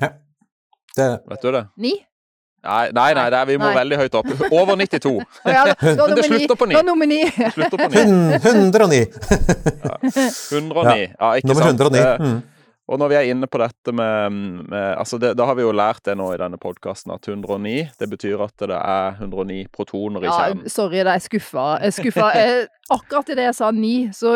ja. 0.00 0.14
Det... 0.94 1.10
Vet 1.32 1.42
du 1.42 1.50
det? 1.54 1.66
Ni? 1.82 1.92
Nei, 2.60 2.90
nei, 2.92 3.14
nei, 3.16 3.30
nei 3.32 3.44
vi 3.48 3.56
må 3.56 3.70
nei. 3.70 3.76
veldig 3.78 3.98
høyt 4.02 4.16
opp. 4.20 4.30
Over 4.50 4.76
92. 4.76 5.14
Ja, 5.56 5.64
Men 5.80 6.16
det 6.18 6.26
slutter 6.28 6.58
på 6.60 6.68
9. 6.68 6.82
Nummer 6.84 7.08
9. 7.08 7.20
Slutter 7.56 7.80
på 7.80 7.88
9. 7.88 8.02
109. 8.36 9.00
Ja. 9.80 9.96
109. 10.04 11.12
Ja, 11.16 11.30
ikke 11.40 11.52
Nummer 11.52 11.70
sant. 11.70 11.80
109. 11.80 12.02
Mm. 12.20 12.40
Og 12.90 12.98
når 12.98 13.12
vi 13.12 13.16
er 13.20 13.28
inne 13.30 13.46
på 13.46 13.60
dette 13.62 13.92
med, 13.94 14.38
med 14.66 14.86
altså 14.98 15.18
det, 15.22 15.36
Da 15.38 15.46
har 15.46 15.54
vi 15.54 15.62
jo 15.62 15.70
lært 15.70 16.02
det 16.08 16.16
nå 16.18 16.26
i 16.34 16.38
denne 16.40 16.58
podkasten 16.60 17.12
at 17.14 17.28
109 17.28 17.76
det 18.00 18.08
betyr 18.10 18.42
at 18.42 18.66
det 18.66 18.76
er 18.80 19.20
109 19.22 19.60
protoner 19.70 20.26
i 20.26 20.28
kjernen. 20.28 20.64
Ja, 20.66 20.74
sorry, 20.74 21.04
da 21.06 21.14
er 21.14 21.22
skuffa. 21.22 21.68
Jeg 21.84 21.94
skuffa. 22.00 22.32
skuffa. 22.34 22.79
Akkurat 22.90 23.28
idet 23.32 23.44
jeg 23.46 23.56
sa 23.56 23.68
ni, 23.74 23.94
så, 24.14 24.32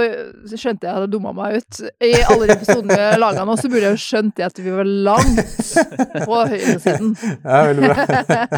skjønte 0.47 0.63
jeg 0.63 0.77
at 0.79 0.85
jeg 0.87 0.95
hadde 0.99 1.09
dumma 1.13 1.33
meg 1.37 1.59
ut. 1.61 1.81
I 2.05 2.13
alle 2.23 2.49
de 2.49 2.55
episodene 2.55 2.99
vi 2.99 3.19
laga 3.21 3.45
nå, 3.47 3.57
så 3.59 3.71
burde 3.71 3.89
jeg 3.89 3.97
jo 3.97 4.03
skjønt 4.05 4.43
at 4.47 4.61
vi 4.63 4.75
var 4.75 4.91
langt 5.09 5.41
på 6.25 6.41
høyresiden. 6.53 7.15
Ja, 7.45 7.61
veldig 7.69 7.89
bra. 7.91 8.07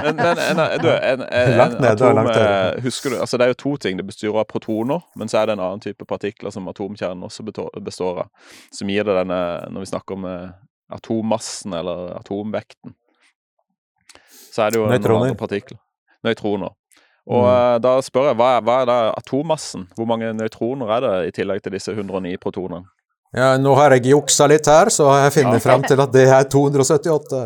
men, 0.04 0.20
men 0.20 0.38
en, 0.42 0.60
du, 0.82 0.90
en, 0.92 1.24
en, 1.24 1.54
langt 1.58 1.78
ned, 1.80 1.88
atom, 1.90 2.18
langt 2.18 2.32
ned. 2.34 2.80
Husker 2.84 3.12
du, 3.12 3.18
altså 3.24 3.38
Det 3.38 3.46
er 3.46 3.52
jo 3.52 3.58
to 3.62 3.72
ting. 3.82 3.98
Det 3.98 4.06
bestyrer 4.06 4.40
av 4.42 4.48
protoner, 4.50 5.02
men 5.18 5.32
så 5.32 5.40
er 5.40 5.48
det 5.48 5.56
en 5.56 5.64
annen 5.64 5.82
type 5.82 6.06
partikler 6.08 6.54
som 6.54 6.68
atomkjernen 6.70 7.26
også 7.26 7.46
består 7.46 8.22
av. 8.26 8.52
Som 8.74 8.92
gir 8.92 9.06
det 9.06 9.16
denne, 9.16 9.40
når 9.72 9.86
vi 9.86 9.90
snakker 9.90 10.18
om 10.18 10.28
eh, 10.30 10.54
atommassen 10.96 11.74
eller 11.76 12.14
atomvekten, 12.20 12.94
så 14.52 14.66
er 14.66 14.72
det 14.72 14.80
jo 14.80 14.86
Nøytroner. 14.88 15.12
noen 15.12 15.30
andre 15.30 15.40
partikler. 15.40 15.80
Nøytroner. 16.24 16.76
Og 17.26 17.42
mm. 17.42 17.52
Eh, 17.52 17.76
da 17.82 17.96
spør 18.06 18.30
jeg, 18.30 18.38
hva 18.38 18.50
er, 18.56 18.66
hva 18.66 18.76
er 18.82 18.90
da 18.90 18.98
atommassen? 19.16 19.88
Hvor 19.98 20.06
mange 20.08 20.30
nøytroner 20.36 20.92
er 20.96 21.02
det 21.04 21.14
i 21.30 21.32
tillegg 21.40 21.64
til 21.64 21.74
disse 21.74 21.94
109 21.94 22.36
protonene? 22.42 22.86
Ja, 23.36 23.56
nå 23.60 23.72
har 23.76 23.92
jeg 23.96 24.12
juksa 24.14 24.46
litt 24.48 24.68
her, 24.70 24.88
så 24.94 25.08
har 25.10 25.26
jeg 25.26 25.34
funnet 25.40 25.58
ja. 25.58 25.64
fram 25.64 25.82
til 25.84 26.00
at 26.00 26.12
det 26.14 26.28
er 26.30 26.46
278. 26.48 27.40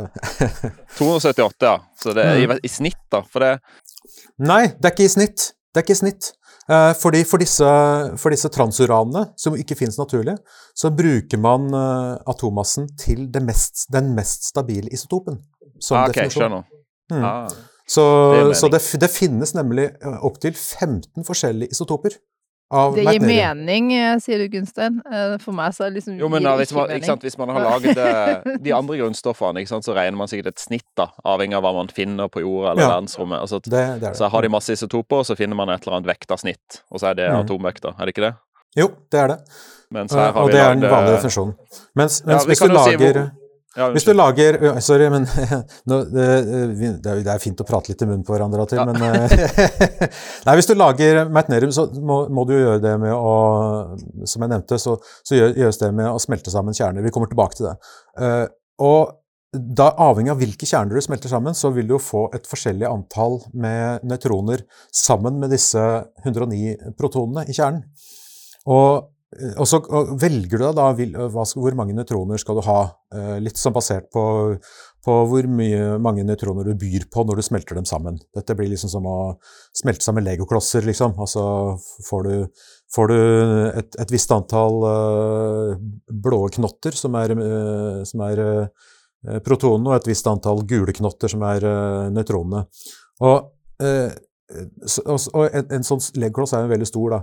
278, 0.98 1.64
ja. 1.70 1.78
Så 2.02 2.12
det 2.14 2.26
er 2.26 2.36
mm. 2.36 2.52
i, 2.58 2.60
i, 2.68 2.70
snitt, 2.70 3.00
da? 3.12 3.24
For 3.26 3.42
det 3.42 3.56
Nei, 4.40 4.66
det 4.76 4.88
er 4.88 4.94
ikke 4.94 5.08
i 5.08 5.12
snitt. 5.12 5.50
Det 5.70 5.80
er 5.80 5.86
ikke 5.86 5.96
i 5.96 6.00
snitt. 6.02 6.30
Eh, 6.70 6.92
fordi 7.00 7.24
for 7.26 7.42
disse, 7.42 7.72
for 8.20 8.32
disse 8.32 8.48
transuranene, 8.52 9.26
som 9.40 9.56
ikke 9.58 9.76
finnes 9.78 9.98
naturlig, 9.98 10.36
så 10.76 10.92
bruker 10.94 11.40
man 11.40 11.66
eh, 11.74 12.14
atommassen 12.30 12.86
til 13.00 13.26
mest, 13.44 13.88
den 13.92 14.12
mest 14.16 14.48
stabile 14.52 14.92
isotopen. 14.92 15.40
Som 15.80 15.98
ah, 15.98 16.06
okay, 16.06 16.28
definisjon. 16.28 16.44
Skjønner. 16.44 16.64
Mm. 17.10 17.24
Ah. 17.24 17.69
Så, 17.90 18.02
det, 18.34 18.54
så 18.54 18.68
det, 18.70 18.80
det, 19.02 19.08
finnes 19.10 19.50
nemlig 19.56 19.88
eh, 19.98 20.18
opptil 20.26 20.54
15 20.54 21.24
forskjellige 21.26 21.74
isotoper. 21.74 22.14
det 22.94 23.02
gir 23.02 23.24
mening, 23.24 23.88
eh, 23.96 24.12
sier 24.22 24.38
du, 24.38 24.46
Gunstein. 24.52 25.00
Eh, 25.10 25.34
for 25.42 25.56
meg 25.58 25.74
så 25.74 25.88
er 25.88 25.90
det 25.90 25.98
liksom 25.98 26.20
Jo, 26.20 26.28
men 26.30 26.46
da, 26.46 26.52
hvis, 26.60 26.70
man, 26.76 26.92
sant, 27.02 27.26
hvis, 27.26 27.34
man, 27.40 27.50
har 27.56 27.66
laget 27.66 27.98
de 28.66 28.74
andre 28.76 29.00
grunnstoffene, 29.00 29.64
sant, 29.66 29.88
så 29.88 29.96
regner 29.96 30.20
man 30.20 30.30
sikkert 30.30 30.52
et 30.52 30.62
snitt, 30.62 30.86
da, 30.98 31.08
avhengig 31.26 31.58
av 31.58 31.66
hva 31.66 31.74
man 31.80 31.90
finner 31.96 32.30
på 32.30 32.44
jorda 32.44 32.76
eller 32.76 32.86
ja, 32.86 32.92
verdensrommet. 32.94 33.42
Altså, 33.42 33.58
det, 33.66 34.14
så 34.20 34.30
har 34.30 34.46
de 34.46 34.54
masse 34.54 34.78
isotoper, 34.78 35.24
og 35.24 35.26
så 35.26 35.38
finner 35.40 35.58
man 35.58 35.74
et 35.74 35.82
eller 35.82 35.98
annet 35.98 36.14
vekta 36.14 36.38
snitt, 36.38 36.84
og 36.94 37.02
så 37.02 37.10
er 37.10 37.18
det 37.18 37.28
mm. 37.32 37.42
atomvekta. 37.42 37.96
Er 37.98 38.06
det 38.06 38.14
ikke 38.14 38.28
det? 38.28 38.34
Jo, 38.78 38.92
det 39.10 39.24
er 39.24 39.34
det. 39.34 39.42
og 39.98 40.54
det 40.54 40.62
er 40.62 40.74
den 40.78 40.86
vanlige 40.86 41.18
definisjonen. 41.18 41.58
Mens, 41.98 42.22
mens 42.22 42.44
ja, 42.44 42.46
hvis 42.46 42.62
du 42.62 42.70
lager 42.70 42.94
si 42.94 43.02
hvor, 43.02 43.24
ja, 43.76 43.86
Hvis 43.94 44.06
du 44.06 44.10
lager 44.16 44.56
Sorry, 44.82 45.06
men 45.12 45.26
no, 45.90 46.00
det, 46.10 46.26
det, 47.04 47.20
er 47.22 47.42
fint 47.42 47.60
å 47.62 47.66
prate 47.68 47.92
litt 47.92 48.02
i 48.02 48.08
munnen 48.08 48.24
på 48.26 48.34
hverandre 48.34 48.64
og 48.64 48.70
til, 48.72 48.80
ja. 48.80 48.86
men 48.88 48.98
Nei, 50.46 50.56
hvis 50.58 50.70
du 50.70 50.74
lager 50.74 51.22
meitnerium, 51.30 51.70
så 51.74 51.86
må, 51.94 52.24
må, 52.34 52.46
du 52.48 52.56
gjøre 52.56 52.80
det 52.82 52.96
med 53.02 53.14
å 53.14 53.36
Som 54.26 54.46
jeg 54.46 54.52
nevnte, 54.52 54.80
så, 54.82 54.96
så 55.22 55.38
gjøres 55.38 55.78
det 55.82 55.92
med 55.94 56.10
å 56.10 56.18
smelte 56.22 56.52
sammen 56.52 56.76
kjerner. 56.76 57.06
Vi 57.06 57.14
kommer 57.14 57.30
tilbake 57.30 57.60
til 57.60 57.70
det. 57.70 57.76
Uh, 58.18 58.46
og 58.82 59.14
da, 59.50 59.88
avhengig 60.02 60.30
av 60.34 60.42
hvilke 60.42 60.66
kjerner 60.66 60.98
du 60.98 61.02
smelter 61.02 61.30
sammen, 61.30 61.54
så 61.58 61.72
vil 61.74 61.88
du 61.88 61.96
jo 61.96 62.02
få 62.02 62.26
et 62.36 62.46
forskjellig 62.50 62.86
antall 62.86 63.40
med 63.54 64.02
nøytroner 64.06 64.62
sammen 64.94 65.40
med 65.42 65.50
disse 65.54 65.82
109 66.24 66.94
protonene 66.98 67.46
i 67.50 67.56
kjernen. 67.56 67.86
Og 68.70 69.10
Eh, 69.10 69.19
og 69.30 69.66
så 69.68 69.78
velger 70.18 70.58
du 70.58 70.64
da 70.74 70.88
hvor 70.90 71.74
mange 71.78 71.94
nøytroner 71.94 72.40
skal 72.42 72.56
du 72.58 72.64
ha, 72.66 72.80
eh, 73.14 73.36
litt 73.38 73.58
sånn 73.60 73.74
basert 73.76 74.08
på, 74.10 74.22
på 75.06 75.18
hvor 75.30 75.46
mye, 75.46 76.00
mange 76.02 76.24
nøytroner 76.26 76.66
du 76.66 76.72
byr 76.78 77.04
på 77.14 77.22
når 77.22 77.38
du 77.38 77.44
smelter 77.46 77.78
dem 77.78 77.86
sammen. 77.86 78.16
Dette 78.34 78.56
blir 78.58 78.72
liksom 78.72 78.90
som 78.90 79.04
å 79.06 79.18
smelte 79.76 80.02
sammen 80.02 80.26
legoklosser, 80.26 80.82
liksom. 80.88 81.14
Altså 81.22 81.44
får 82.08 82.26
du, 82.26 82.64
får 82.90 83.12
du 83.12 83.20
et, 83.68 83.98
et, 84.02 84.10
visst 84.10 84.34
antall 84.34 84.82
uh, 84.82 85.76
blå 86.10 86.40
knotter 86.56 86.98
som 86.98 87.14
er, 87.20 87.34
uh, 87.38 88.00
som 88.08 88.24
er 88.26 88.42
protonene, 89.46 89.92
og 89.92 89.94
et 89.94 90.08
visst 90.10 90.26
antall 90.26 90.64
gule 90.66 90.96
knotter 90.96 91.30
som 91.30 91.44
er 91.46 91.66
nøytronene. 92.10 92.64
Og, 93.28 93.52
og 93.84 95.44
en, 95.44 95.70
en, 95.76 95.86
sånn 95.86 96.02
legokloss 96.18 96.56
er 96.56 96.64
jo 96.64 96.72
veldig 96.72 96.88
stor, 96.88 97.14
da. 97.14 97.20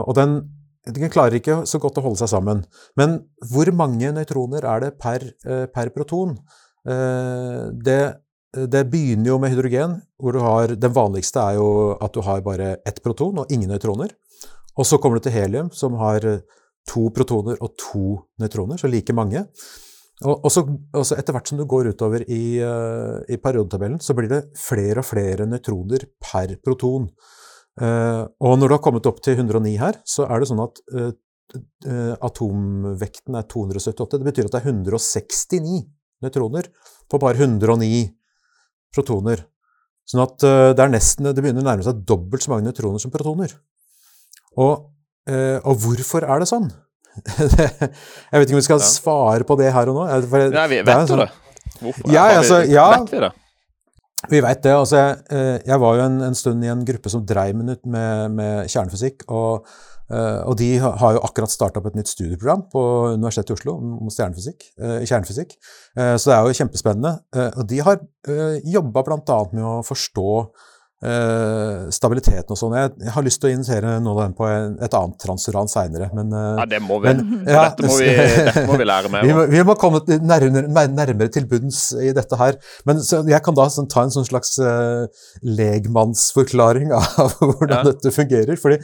og 0.00 0.16
den 0.16 0.38
den 0.86 1.12
klarer 1.12 1.38
ikke 1.38 1.60
så 1.68 1.78
godt 1.82 2.00
å 2.00 2.04
holde 2.06 2.22
seg 2.22 2.32
sammen. 2.32 2.64
Men 2.98 3.20
hvor 3.52 3.70
mange 3.76 4.10
nøytroner 4.14 4.66
er 4.66 4.82
det 4.82 4.92
per, 4.98 5.24
eh, 5.46 5.66
per 5.70 5.92
proton? 5.94 6.34
Eh, 6.88 7.70
det, 7.86 8.00
det, 8.52 8.82
begynner 8.90 9.30
jo 9.30 9.38
med 9.38 9.54
hydrogen, 9.54 10.00
hvor 10.18 10.34
du 10.34 10.40
har 10.42 10.74
Den 10.74 10.92
vanligste 10.92 11.38
er 11.38 11.60
jo 11.60 11.96
at 12.00 12.12
du 12.12 12.20
har 12.26 12.42
bare 12.42 12.76
ett 12.84 13.02
proton 13.02 13.38
og 13.38 13.52
ingen 13.52 13.70
nøytroner. 13.70 14.10
Og 14.76 14.88
så 14.88 14.98
kommer 14.98 15.20
du 15.20 15.28
til 15.28 15.36
helium, 15.36 15.70
som 15.70 15.94
har 16.00 16.24
to 16.88 17.10
protoner 17.14 17.60
og 17.62 17.76
to 17.78 18.18
nøytroner, 18.40 18.80
så 18.80 18.90
like 18.90 19.14
mange. 19.14 19.46
Og, 20.22 20.46
så, 20.52 20.62
etter 21.16 21.34
hvert 21.34 21.50
som 21.50 21.58
du 21.58 21.64
går 21.66 21.92
utover 21.94 22.22
i, 22.30 22.60
uh, 22.62 23.18
i 23.26 23.38
periodetabellen, 23.42 23.98
så 24.02 24.14
blir 24.14 24.30
det 24.30 24.42
flere 24.58 25.02
og 25.02 25.08
flere 25.08 25.48
nøytroner 25.50 26.06
per 26.22 26.54
proton. 26.62 27.08
Uh, 27.80 28.28
og 28.44 28.58
når 28.60 28.68
du 28.68 28.74
har 28.76 28.82
kommet 28.84 29.06
opp 29.08 29.22
til 29.24 29.38
109 29.38 29.76
her, 29.80 29.96
så 30.04 30.26
er 30.28 30.42
det 30.42 30.48
sånn 30.50 30.60
at 30.60 30.80
uh, 30.92 31.08
uh, 31.88 32.14
atomvekten 32.28 33.38
er 33.38 33.46
278. 33.48 34.18
Det 34.18 34.28
betyr 34.28 34.48
at 34.48 34.56
det 34.56 34.60
er 34.60 34.68
169 34.74 35.80
nøytroner 36.22 36.68
på 37.10 37.20
bare 37.22 37.40
109 37.40 38.04
protoner. 38.92 39.46
Sånn 40.08 40.24
at 40.24 40.42
det 40.74 40.84
nesten 40.90 41.28
Det 41.30 41.38
begynner 41.38 41.62
å 41.62 41.66
nærme 41.68 41.84
seg 41.86 42.00
dobbelt 42.04 42.42
så 42.42 42.50
mange 42.50 42.66
nøytroner 42.66 43.00
som 43.00 43.12
protoner. 43.14 43.52
Og, 44.58 44.88
og 45.30 45.76
hvorfor 45.78 46.26
er 46.26 46.42
det 46.42 46.48
sånn? 46.50 46.66
jeg 47.38 48.34
vet 48.34 48.42
ikke 48.42 48.56
om 48.56 48.58
vi 48.58 48.64
skal 48.66 48.82
svare 48.82 49.46
på 49.46 49.56
det 49.60 49.70
her 49.72 49.92
og 49.92 50.00
nå. 50.00 50.08
For, 50.26 50.50
Nei, 50.52 50.66
vi 50.74 50.80
vet 50.82 51.04
jo 51.04 51.12
sånn, 51.12 51.22
det. 51.22 51.54
Hvorfor? 51.78 52.10
Ja, 52.12 52.26
altså, 52.40 52.58
ja, 52.66 52.88
vet 52.98 53.14
vi 53.14 53.22
det? 53.22 53.30
Vi 54.30 54.40
veit 54.42 54.60
det. 54.62 54.74
altså 54.74 54.98
jeg, 54.98 55.16
eh, 55.34 55.56
jeg, 55.66 55.78
var 55.82 55.96
jo 55.98 56.04
en, 56.04 56.20
en, 56.28 56.36
stund 56.38 56.62
i 56.64 56.70
en 56.70 56.84
gruppe 56.86 57.10
som 57.10 57.24
dreiv 57.26 57.56
med, 57.58 57.80
med, 58.30 58.68
kjernefysikk. 58.70 59.24
Og, 59.34 59.66
eh, 60.12 60.40
og, 60.46 60.54
de 60.60 60.68
har 60.78 61.16
jo 61.16 61.22
akkurat 61.26 61.50
starta 61.50 61.80
opp 61.80 61.88
et 61.90 61.98
nytt 61.98 62.12
studieprogram 62.12 62.66
på 62.72 62.82
Universitetet 63.16 63.50
i 63.50 63.56
Oslo 63.58 63.76
om 63.80 64.10
eh, 64.12 65.02
kjernefysikk. 65.02 65.56
Så 65.96 66.30
det 66.30 66.36
er 66.36 66.46
jo 66.46 66.58
kjempespennende. 66.60 67.16
Og 67.56 67.66
de 67.68 67.80
har 67.82 67.98
jobba 68.76 69.02
bl.a. 69.08 69.40
med 69.52 69.64
å 69.66 69.80
forstå 69.86 70.28
eh, 71.02 71.90
stabiliteten 71.94 72.54
og 72.54 72.58
sånn. 72.60 72.74
Jeg, 72.78 72.92
jeg 73.02 73.12
har 73.16 73.24
lyst 73.26 73.40
til 73.42 73.50
å 73.50 73.52
invitere 73.56 73.92
noe 74.04 74.14
av 74.16 74.20
dem 74.28 74.34
på 74.38 74.46
en, 74.48 74.76
et 74.86 74.96
annet 74.98 75.18
transuran 75.22 75.70
seinere, 75.70 76.08
men 76.14 76.32
uh, 76.34 76.60
Ja, 76.62 76.66
det 76.70 76.80
må 76.84 77.00
vi. 77.02 77.12
Men- 77.12 77.44
ja, 77.50 77.64
dette, 77.70 77.88
må 77.90 77.98
vi 78.00 78.08
dette 78.14 78.64
må 78.70 78.78
vi 78.80 78.88
lære 78.88 79.10
mer 79.12 79.22
vi, 79.26 79.32
om. 79.34 79.40
må, 79.42 79.46
vi 79.52 79.62
må 79.70 79.76
komme 79.80 80.02
nærmere, 80.22 80.88
nærmere 80.94 81.28
til 81.34 81.46
bunns 81.50 81.84
i 81.98 82.12
dette 82.16 82.38
her. 82.40 82.58
Men 82.88 83.02
så 83.04 83.22
jeg 83.28 83.42
kan 83.46 83.58
da 83.58 83.68
sånn, 83.72 83.90
ta 83.92 84.06
en 84.06 84.14
sånn 84.14 84.28
slags 84.28 84.54
uh, 84.62 85.06
legmannsforklaring 85.86 86.92
av 86.98 87.08
hvordan 87.40 87.78
Ja. 87.78 87.82
dette 87.90 88.12
fungerer. 88.14 88.58
Fordi 88.60 88.78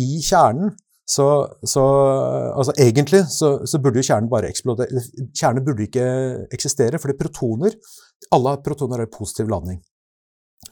i 0.00 0.20
kjernen 0.24 0.74
så, 1.10 1.24
så 1.66 1.82
Altså 2.54 2.74
egentlig 2.78 3.22
så, 3.32 3.48
så 3.66 3.80
burde 3.82 3.98
jo 4.02 4.06
kjernen 4.06 4.28
bare 4.30 4.50
eksplodere. 4.52 5.00
Kjernen 5.34 5.64
burde 5.66 5.86
ikke 5.88 6.04
eksistere, 6.54 7.00
fordi 7.02 7.16
protoner 7.18 7.74
Alle 8.36 8.52
protoner 8.62 9.02
har 9.02 9.10
positiv 9.10 9.48
ladning. 9.50 9.80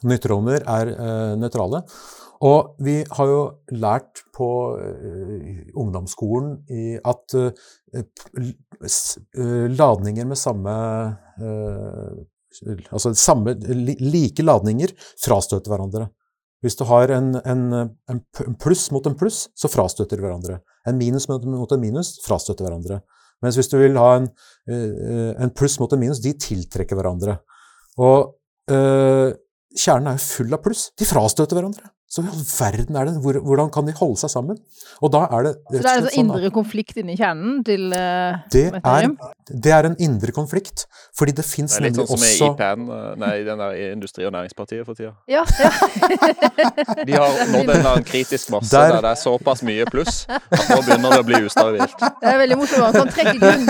Nøytroner 0.06 0.62
er 0.62 0.92
eh, 0.94 1.34
nøytrale. 1.40 1.82
Og 2.46 2.76
vi 2.86 3.00
har 3.02 3.30
jo 3.30 3.40
lært 3.74 4.22
på 4.36 4.48
eh, 4.78 5.64
ungdomsskolen 5.74 6.52
at 7.02 7.34
eh, 7.34 8.52
ladninger 9.74 10.28
med 10.28 10.38
samme 10.38 10.74
Altså 12.58 13.12
samme, 13.14 13.52
like 14.00 14.42
ladninger 14.42 14.90
frastøter 15.22 15.70
hverandre. 15.70 16.06
Hvis 16.64 16.74
du 16.78 16.82
har 16.88 17.12
en, 17.14 17.28
en, 17.46 17.60
en 18.10 18.56
pluss 18.58 18.88
mot 18.90 19.04
en 19.06 19.14
pluss, 19.18 19.44
så 19.54 19.70
frastøter 19.70 20.18
de 20.18 20.24
hverandre. 20.24 20.56
En 20.88 20.96
minus 20.98 21.28
mot, 21.30 21.44
en 21.44 21.82
minus 21.82 22.16
frastøter 22.24 22.66
hverandre. 22.66 22.98
Mens 23.44 23.60
hvis 23.60 23.70
du 23.70 23.76
vil 23.78 24.00
ha 24.00 24.08
en, 24.16 24.26
en 25.38 25.52
pluss 25.54 25.78
mot 25.78 25.92
en 25.94 26.02
minus, 26.02 26.22
de 26.24 26.32
tiltrekker 26.34 26.98
hverandre. 26.98 27.36
Og 28.02 28.32
eh, 28.72 29.36
kjernen 29.76 30.12
er 30.12 30.18
jo 30.18 30.24
full 30.24 30.56
av 30.56 30.62
pluss. 30.64 30.88
De 30.98 31.08
frastøter 31.08 31.58
hverandre. 31.58 31.92
Så 32.08 32.22
i 32.24 32.28
all 32.32 32.40
verden 32.40 32.96
er 32.96 33.04
det, 33.04 33.18
hvor, 33.20 33.36
hvordan 33.44 33.68
kan 33.68 33.84
de 33.84 33.92
holde 33.98 34.16
seg 34.16 34.30
sammen? 34.32 34.56
Og 35.04 35.10
da 35.12 35.26
er 35.28 35.42
det 35.44 35.50
Så 35.58 35.72
det 35.76 35.90
er 35.90 35.98
en 35.98 36.06
sånn 36.06 36.22
indre 36.22 36.50
konflikt 36.54 36.96
inni 37.02 37.18
kjernen 37.20 37.58
til 37.68 37.90
uh, 37.92 38.38
det 38.48 38.62
er, 38.80 39.10
det 39.52 39.74
er 39.76 39.88
en 39.90 39.96
indre 40.00 40.32
konflikt. 40.32 40.86
Fordi 41.18 41.34
det 41.36 41.44
fins 41.44 41.74
Det 41.76 41.82
er 41.82 41.84
litt 41.90 41.98
sånn 41.98 42.08
som 42.08 42.24
i 42.24 42.30
også 42.30 42.48
IPN, 42.54 42.86
eh, 42.96 43.10
nei, 43.20 43.32
den 43.44 43.60
der 43.60 43.76
i 43.76 43.84
Industri- 43.92 44.24
og 44.24 44.32
Næringspartiet 44.32 44.88
for 44.88 44.96
tida. 44.96 45.12
Ja, 45.28 45.42
ja. 45.60 45.70
De 47.08 47.12
har 47.12 47.36
nådd 47.52 47.60
en 47.60 47.74
eller 47.74 47.90
annen 47.92 48.08
kritisk 48.08 48.54
masse 48.56 48.72
Der- 48.72 48.94
der 48.96 49.04
det 49.04 49.12
er 49.12 49.20
såpass 49.20 49.60
mye 49.68 49.84
pluss 49.92 50.24
at 50.30 50.64
nå 50.72 50.80
begynner 50.86 51.12
det 51.12 51.20
å 51.20 51.28
bli 51.28 51.42
ustabilt. 51.44 51.98
Det 52.22 52.32
er 52.32 52.40
veldig 52.40 52.58
morsomt. 52.62 52.80
Man 52.80 52.92
kan 52.96 53.12
trekke 53.18 53.36
grunn... 53.44 53.64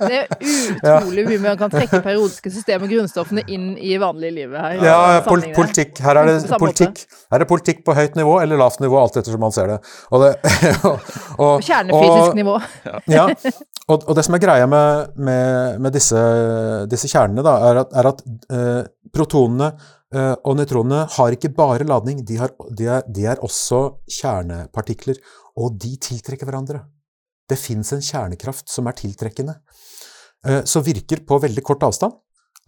Det 0.00 0.18
er 0.18 0.26
utrolig 0.40 1.26
mye 1.30 1.40
man 1.46 1.58
kan 1.60 1.70
trekke 1.72 2.02
periodiske 2.02 2.50
systemer 2.58 2.88
og 2.88 2.94
grunnstoffene 2.96 3.46
inn 3.46 3.72
i 3.78 3.94
vanlige 4.00 4.34
livet 4.42 4.58
her. 4.58 4.84
Ja, 4.90 4.98
pol 5.26 5.46
politikk. 5.54 6.02
Her 6.02 6.22
er 6.24 6.32
det 6.32 6.36
samme 6.48 6.70
politikk. 6.80 7.18
Er 7.30 7.44
politikk 7.48 7.82
på 7.86 7.94
høyt 7.96 8.16
nivå 8.18 8.36
eller 8.42 8.60
lavt 8.60 8.80
nivå, 8.82 8.98
alt 9.00 9.18
etter 9.20 9.34
som 9.34 9.42
man 9.42 9.54
ser 9.54 9.74
det. 9.74 9.78
Og 10.10 10.24
det 10.24 10.30
og, 10.88 11.10
og 11.38 11.66
kjernefysisk 11.66 12.38
nivå. 12.38 12.56
Ja, 13.10 13.26
og, 13.90 14.04
og 14.06 14.16
det 14.16 14.24
som 14.26 14.36
er 14.36 14.42
greia 14.42 14.68
med, 14.70 15.16
med, 15.18 15.80
med 15.82 15.96
disse, 15.96 16.20
disse 16.90 17.10
kjernene, 17.10 17.44
da, 17.46 17.56
er 17.70 17.82
at, 17.82 17.96
er 18.00 18.10
at 18.12 18.22
eh, 18.54 18.82
protonene 19.14 19.72
eh, 20.14 20.34
og 20.36 20.56
nøytronene 20.58 21.04
har 21.16 21.36
ikke 21.36 21.52
bare 21.56 21.88
ladning, 21.88 22.22
de, 22.26 22.38
har, 22.40 22.54
de, 22.70 22.88
er, 22.98 23.04
de 23.08 23.26
er 23.32 23.42
også 23.46 23.82
kjernepartikler, 24.20 25.20
og 25.60 25.76
de 25.82 25.96
tiltrekker 26.00 26.48
hverandre. 26.48 26.84
Det 27.50 27.58
fins 27.58 27.94
en 27.96 28.04
kjernekraft 28.04 28.70
som 28.70 28.86
er 28.86 28.98
tiltrekkende, 28.98 29.56
eh, 30.46 30.62
som 30.68 30.86
virker 30.86 31.24
på 31.26 31.40
veldig 31.42 31.66
kort 31.66 31.86
avstand. 31.88 32.14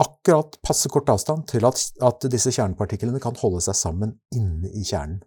Akkurat 0.02 0.56
passe 0.64 0.90
kort 0.92 1.10
avstand 1.12 1.46
til 1.52 1.66
at, 1.68 1.78
at 2.02 2.30
disse 2.32 2.52
kjernepartiklene 2.54 3.20
kan 3.22 3.36
holde 3.42 3.62
seg 3.64 3.78
sammen 3.78 4.16
inne 4.34 4.72
i 4.72 4.84
kjernen. 4.86 5.20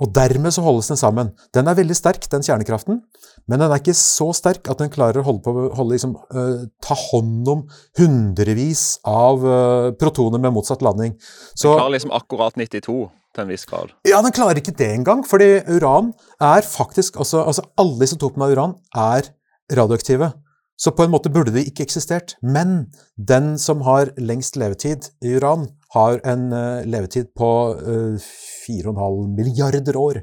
Og 0.00 0.08
dermed 0.16 0.54
så 0.54 0.62
holdes 0.64 0.88
den 0.88 0.96
sammen. 0.96 1.30
Den 1.52 1.68
er 1.68 1.76
veldig 1.76 1.96
sterk, 1.96 2.24
den 2.32 2.44
kjernekraften, 2.44 3.02
men 3.50 3.60
den 3.60 3.68
er 3.68 3.82
ikke 3.82 3.96
så 3.96 4.30
sterk 4.36 4.70
at 4.72 4.80
den 4.80 4.92
klarer 4.92 5.20
å 5.20 5.26
holde 5.26 5.44
på, 5.44 5.52
holde, 5.76 5.92
liksom, 5.92 6.14
uh, 6.32 6.64
ta 6.80 6.96
hånd 6.96 7.48
om 7.52 7.66
hundrevis 8.00 8.84
av 9.08 9.44
uh, 9.44 9.90
protoner 10.00 10.40
med 10.40 10.54
motsatt 10.56 10.84
landing. 10.84 11.16
Den 11.52 11.76
klarer 11.76 11.92
liksom 11.98 12.14
akkurat 12.16 12.56
92 12.56 12.80
til 12.80 13.44
en 13.44 13.52
viss 13.52 13.66
grad. 13.68 13.92
ja, 14.08 14.22
den 14.24 14.34
klarer 14.34 14.58
ikke 14.62 14.74
det 14.78 14.88
engang, 14.96 15.20
fordi 15.28 15.60
uran 15.68 16.14
er 16.40 16.64
faktisk 16.66 17.20
også, 17.20 17.44
altså 17.44 17.66
Alle 17.78 18.08
isotopene 18.08 18.48
av 18.48 18.56
uran 18.56 18.78
er 18.96 19.28
radioaktive. 19.76 20.32
Så 20.80 20.94
på 20.96 21.04
en 21.04 21.12
måte 21.12 21.28
burde 21.32 21.52
de 21.52 21.66
ikke 21.68 21.84
eksistert. 21.84 22.38
Men 22.40 22.90
den 23.16 23.52
som 23.60 23.82
har 23.84 24.14
lengst 24.16 24.56
levetid 24.60 25.10
i 25.20 25.34
uran, 25.36 25.68
har 25.92 26.20
en 26.24 26.52
eh, 26.54 26.86
levetid 26.88 27.32
på 27.36 27.50
eh, 27.76 28.28
4,5 28.70 29.34
milliarder 29.36 29.98
år. 29.98 30.22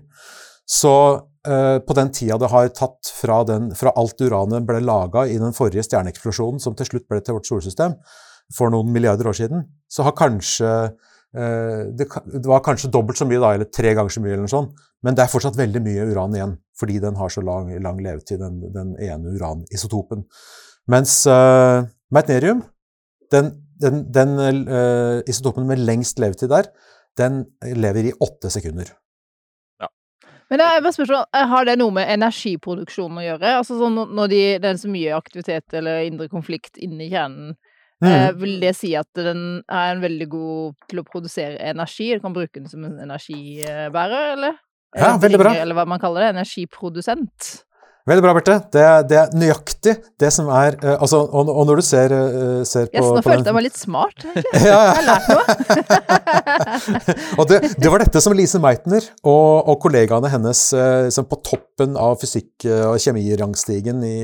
Så 0.68 0.94
eh, 1.48 1.78
på 1.84 1.98
den 1.98 2.10
tida 2.16 2.40
det 2.42 2.50
har 2.52 2.72
tatt 2.76 3.12
fra, 3.20 3.42
den, 3.48 3.70
fra 3.78 3.94
alt 4.00 4.24
uranet 4.24 4.66
ble 4.68 4.82
laga 4.82 5.28
i 5.28 5.38
den 5.40 5.54
forrige 5.56 5.86
stjerneeksplosjonen, 5.86 6.64
som 6.64 6.76
til 6.76 6.90
slutt 6.90 7.08
ble 7.12 7.22
til 7.22 7.38
vårt 7.38 7.52
solsystem, 7.52 7.94
for 8.56 8.72
noen 8.72 8.90
milliarder 8.96 9.28
år 9.30 9.38
siden, 9.38 9.66
så 9.92 10.08
har 10.08 10.16
kanskje 10.18 10.72
eh, 10.88 11.82
det, 12.00 12.08
det 12.34 12.48
var 12.48 12.64
kanskje 12.66 12.92
dobbelt 12.92 13.20
så 13.20 13.28
mye, 13.30 13.44
da, 13.44 13.54
eller 13.54 13.70
tre 13.70 13.94
ganger 13.94 14.16
så 14.16 14.24
mye, 14.24 14.34
eller 14.34 14.48
noe 14.48 14.56
sånt. 14.56 14.87
Men 15.06 15.18
det 15.18 15.24
er 15.24 15.32
fortsatt 15.32 15.58
veldig 15.60 15.82
mye 15.86 16.08
uran 16.10 16.36
igjen, 16.36 16.56
fordi 16.80 16.98
den 17.04 17.20
har 17.20 17.30
så 17.34 17.44
lang, 17.46 17.70
lang 17.84 18.00
levetid, 18.02 18.42
den, 18.42 18.62
den 18.74 18.96
ene 19.04 19.36
uranisotopen. 19.38 20.26
Mens 20.90 21.20
uh, 21.30 21.86
meitnerium, 22.14 22.64
den, 23.34 23.52
den, 23.82 24.06
den 24.14 24.38
uh, 24.40 25.20
isotopen 25.30 25.68
med 25.70 25.84
lengst 25.86 26.22
levetid 26.24 26.50
der, 26.54 26.72
den 27.18 27.44
lever 27.62 28.10
i 28.10 28.16
åtte 28.24 28.50
sekunder. 28.54 28.90
Men 30.48 30.64
jeg 30.64 30.84
bare 30.84 30.96
spør 30.96 31.10
sånn, 31.10 31.40
har 31.52 31.66
det 31.68 31.74
noe 31.80 31.92
med 31.92 32.08
energiproduksjonen 32.14 33.20
å 33.20 33.26
gjøre? 33.26 33.56
Altså 33.60 33.80
sånn 33.82 33.98
når 34.16 34.30
de, 34.32 34.44
det 34.64 34.70
er 34.70 34.78
så 34.80 34.92
mye 34.92 35.18
aktivitet 35.18 35.76
eller 35.76 36.06
indre 36.08 36.30
konflikt 36.32 36.80
inni 36.80 37.10
kjernen, 37.12 37.58
eh, 38.04 38.30
Mm. 38.30 38.40
vil 38.40 38.60
det 38.62 38.76
si 38.78 38.96
at 38.96 39.10
den 39.14 39.64
er 39.68 39.92
en 39.92 40.02
veldig 40.02 40.30
god 40.30 40.76
til 40.88 41.00
å 41.02 41.04
produsere 41.04 41.58
energi? 41.60 42.14
Du 42.14 42.22
kan 42.22 42.34
bruke 42.34 42.62
den 42.62 42.70
som 42.70 42.86
en 42.86 43.00
energibærer, 43.00 44.34
eller? 44.38 44.56
Ja, 44.96 45.14
Eller 45.14 45.24
veldig 45.26 45.40
bra. 45.44 45.56
Eller 45.60 45.76
hva 45.78 45.88
man 45.90 46.00
kaller 46.02 46.24
det, 46.28 46.36
energiprodusent. 46.38 47.56
Veldig 48.08 48.24
bra, 48.24 48.32
Berte. 48.38 48.54
Det, 48.72 48.84
det 49.10 49.18
er 49.20 49.34
nøyaktig 49.36 49.94
det 50.22 50.30
som 50.32 50.48
er 50.56 50.78
uh, 50.80 50.94
altså, 51.04 51.18
og, 51.28 51.50
og 51.52 51.66
når 51.68 51.82
du 51.82 51.84
ser, 51.84 52.14
uh, 52.16 52.62
ser 52.64 52.86
på, 52.88 52.96
Yes, 52.96 53.04
nå 53.04 53.20
på 53.20 53.26
følte 53.26 53.42
den- 53.42 53.50
jeg 53.50 53.58
meg 53.58 53.66
litt 53.66 53.80
smart, 53.82 54.24
egentlig. 54.24 54.62
ja, 54.70 54.78
ja. 54.78 54.86
Jeg 54.88 54.96
har 54.96 55.08
lært 55.10 55.28
noe. 55.34 55.44
Og 57.42 57.50
det, 57.52 57.60
det 57.76 57.92
var 57.92 58.00
dette 58.06 58.22
som 58.24 58.36
Lise 58.38 58.62
Meitner 58.64 59.04
og, 59.28 59.68
og 59.68 59.76
kollegaene 59.84 60.32
hennes 60.32 60.62
uh, 60.78 61.10
som 61.12 61.28
på 61.28 61.42
toppen 61.44 62.00
av 62.00 62.16
fysikk- 62.22 62.70
og 62.88 62.96
kjemirangstigen 63.04 64.00
i, 64.08 64.16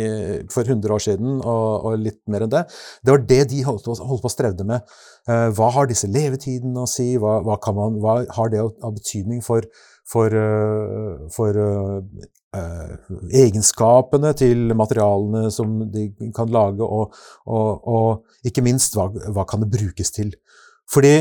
for 0.54 0.64
100 0.64 0.96
år 0.96 1.04
siden, 1.04 1.42
og, 1.44 1.68
og 1.92 2.00
litt 2.02 2.22
mer 2.32 2.48
enn 2.48 2.54
det, 2.56 2.64
det 3.04 3.12
var 3.14 3.28
det 3.36 3.42
de 3.52 3.66
holdt 3.68 3.92
holdt 3.92 4.24
på 4.24 4.32
å 4.32 4.34
strevde 4.34 4.64
med. 4.68 4.88
Eh, 5.30 5.50
hva 5.56 5.70
har 5.72 5.88
disse 5.88 6.08
levetidene 6.12 6.82
å 6.84 6.90
si? 6.90 7.14
Hva, 7.20 7.38
hva, 7.46 7.56
kan 7.64 7.78
man, 7.78 8.00
hva 8.04 8.18
har 8.36 8.50
det 8.52 8.60
av 8.64 8.92
betydning 8.96 9.40
for, 9.46 9.64
for, 10.10 10.36
eh, 10.36 11.28
for 11.34 11.60
eh, 11.66 12.26
eh, 12.58 12.96
egenskapene 13.44 14.34
til 14.38 14.74
materialene 14.78 15.52
som 15.54 15.80
de 15.92 16.10
kan 16.36 16.52
lage, 16.54 16.84
og, 16.84 17.16
og, 17.48 17.88
og 17.88 18.48
ikke 18.48 18.66
minst 18.66 18.98
hva, 18.98 19.10
hva 19.34 19.48
kan 19.50 19.64
det 19.64 19.72
brukes 19.74 20.14
til? 20.16 20.34
Fordi 20.92 21.16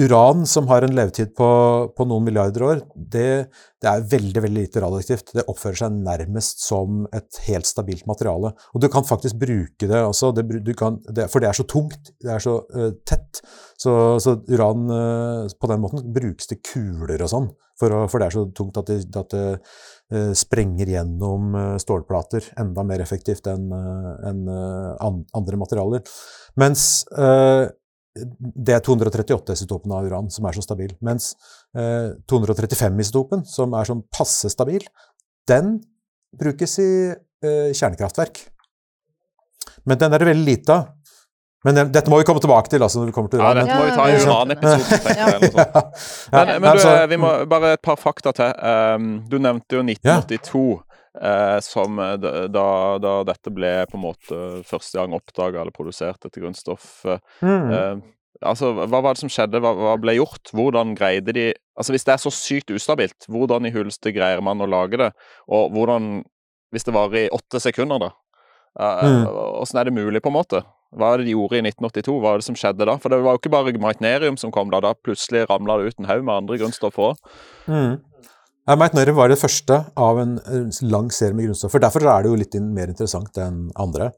uran 0.00 0.46
som 0.46 0.68
har 0.70 0.84
en 0.84 0.94
levetid 0.94 1.32
på, 1.36 1.48
på 1.96 2.06
noen 2.08 2.24
milliarder 2.24 2.64
år, 2.64 2.82
det, 2.94 3.50
det 3.82 3.88
er 3.90 4.06
veldig 4.12 4.42
veldig 4.44 4.62
lite 4.62 4.82
radioaktivt. 4.84 5.32
Det 5.36 5.44
oppfører 5.50 5.80
seg 5.82 5.96
nærmest 6.06 6.62
som 6.64 7.02
et 7.16 7.40
helt 7.48 7.68
stabilt 7.68 8.06
materiale. 8.08 8.52
Og 8.74 8.84
du 8.84 8.88
kan 8.92 9.06
faktisk 9.06 9.40
bruke 9.40 9.88
det 9.90 10.00
også, 10.00 10.32
det, 10.36 10.76
kan, 10.78 11.00
det, 11.10 11.26
for 11.32 11.42
det 11.42 11.50
er 11.50 11.58
så 11.58 11.66
tungt, 11.68 12.12
det 12.22 12.32
er 12.36 12.44
så 12.44 12.60
uh, 12.76 12.92
tett. 13.08 13.42
Så, 13.80 13.92
så 14.22 14.38
uran 14.52 14.86
uh, 14.92 15.50
på 15.58 15.72
den 15.72 15.82
måten 15.82 16.06
brukes 16.14 16.50
til 16.50 16.62
kuler 16.64 17.26
og 17.26 17.32
sånn, 17.34 17.50
for, 17.80 17.94
å, 17.96 18.04
for 18.10 18.20
det 18.20 18.28
er 18.28 18.36
så 18.36 18.44
tungt 18.56 18.78
at 18.80 18.90
det, 18.90 18.98
at 19.16 19.34
det 19.34 19.44
eh, 20.12 20.32
sprenger 20.38 20.92
gjennom 20.92 21.54
eh, 21.56 21.76
stålplater 21.82 22.50
enda 22.60 22.84
mer 22.86 23.02
effektivt 23.04 23.48
enn 23.50 23.70
eh, 23.72 24.90
an, 25.00 25.22
andre 25.36 25.60
materialer. 25.60 26.04
Mens 26.60 27.04
det 28.10 28.74
er 28.74 28.82
238-isotopen 28.84 29.92
av 29.94 30.08
uran 30.10 30.28
som 30.34 30.48
er 30.48 30.56
så 30.56 30.64
stabil. 30.66 30.92
Mens 31.06 31.32
eh, 31.78 32.12
235-isotopen, 32.30 33.46
som 33.48 33.76
er 33.78 33.88
sånn 33.88 34.04
passe 34.12 34.50
stabil, 34.52 34.84
den 35.48 35.78
brukes 36.36 36.76
i 36.82 36.90
kjernekraftverk. 37.40 38.42
Men 39.88 39.96
den 39.96 40.12
er 40.12 40.20
det 40.20 40.28
veldig 40.28 40.44
lite 40.44 40.74
av. 40.74 40.90
Men 41.64 41.76
det, 41.76 41.82
dette 41.92 42.08
må 42.12 42.20
vi 42.20 42.24
komme 42.28 42.40
tilbake 42.40 42.70
til. 42.72 42.82
altså 42.82 43.00
når 43.02 43.10
vi 43.10 43.14
kommer 43.16 43.32
til 43.32 43.42
Ja, 43.42 43.50
dette 43.58 43.74
må 43.76 43.88
vi 43.88 43.96
ta 43.96 44.04
i 44.08 44.14
en 44.16 44.30
annen 44.34 44.54
episode. 44.56 45.00
Ja, 45.20 46.44
Men, 46.44 46.52
men 46.54 46.62
du, 46.62 46.68
altså, 46.70 46.92
vi 47.10 47.18
må 47.20 47.32
bare 47.50 47.74
et 47.76 47.82
par 47.84 47.98
fakta 48.00 48.32
til. 48.36 48.54
Um, 48.64 49.10
du 49.28 49.36
nevnte 49.42 49.76
jo 49.76 49.82
1982 49.84 50.62
eh, 51.20 51.58
som 51.66 51.98
eh, 52.00 52.14
da, 52.48 52.64
da, 53.02 53.12
dette 53.28 53.52
ble 53.52 53.74
på 53.90 53.98
en 53.98 54.04
måte 54.06 54.40
første 54.68 55.00
gang 55.02 55.18
oppdaga 55.18 55.60
eller 55.60 55.74
produsert, 55.76 56.20
dette 56.24 56.40
grunnstoffet. 56.40 57.20
mm, 57.44 57.68
Eh, 57.76 57.92
Altså, 58.40 58.70
hva 58.72 59.02
var 59.04 59.12
det 59.12 59.20
som 59.20 59.28
skjedde? 59.28 59.60
Hva, 59.60 59.74
hva 59.76 59.98
ble 60.00 60.14
gjort? 60.16 60.48
Hvordan 60.56 60.94
greide 60.96 61.34
de 61.36 61.42
Altså, 61.76 61.92
hvis 61.92 62.06
det 62.08 62.14
er 62.14 62.20
så 62.22 62.30
sykt 62.32 62.70
ustabilt, 62.72 63.26
hvordan 63.28 63.66
i 63.68 63.72
huleste 63.74 64.14
greier 64.16 64.40
man 64.40 64.64
å 64.64 64.68
lage 64.70 64.96
det? 64.96 65.10
Og 65.52 65.68
hvordan 65.74 66.22
Hvis 66.72 66.86
det 66.88 66.94
varer 66.96 67.26
i 67.26 67.30
åtte 67.36 67.60
sekunder, 67.60 68.00
da? 68.00 68.10
Mm. 68.80 69.26
Åssen 69.60 69.80
er 69.82 69.90
det 69.90 69.92
mulig, 69.92 70.22
på 70.22 70.30
en 70.30 70.38
måte? 70.38 70.62
Hva 70.96 71.12
er 71.12 71.20
det 71.20 71.28
de 71.28 71.34
gjorde 71.36 71.58
i 71.60 71.62
1982? 71.62 72.14
Hva 72.22 72.32
er 72.34 72.40
det 72.40 72.46
som 72.48 72.56
skjedde 72.58 72.86
da? 72.88 72.96
For 72.98 73.12
det 73.12 73.20
var 73.22 73.36
jo 73.36 73.40
ikke 73.40 73.52
bare 73.54 73.74
Meitnerium 73.78 74.38
som 74.40 74.50
kom 74.54 74.72
da. 74.72 74.80
Da 74.82 74.94
plutselig 74.98 75.44
ramla 75.50 75.78
det 75.78 75.92
ut 75.92 76.00
en 76.00 76.08
haug 76.10 76.24
med 76.24 76.34
andre 76.34 76.58
grunnstoffer 76.62 77.12
òg. 77.12 77.20
Mm. 77.70 78.00
Ja, 78.68 78.76
var 78.76 79.30
det 79.30 79.38
første 79.40 79.78
av 79.98 80.18
en 80.20 80.34
lang 80.82 81.08
serie 81.14 81.34
med 81.34 81.48
grunnstoffer. 81.48 81.82
Derfor 81.82 82.04
er 82.06 82.22
det 82.22 82.30
jo 82.30 82.40
litt 82.42 82.58
mer 82.60 82.90
interessant 82.92 83.38
enn 83.40 83.70
andre. 83.78 84.10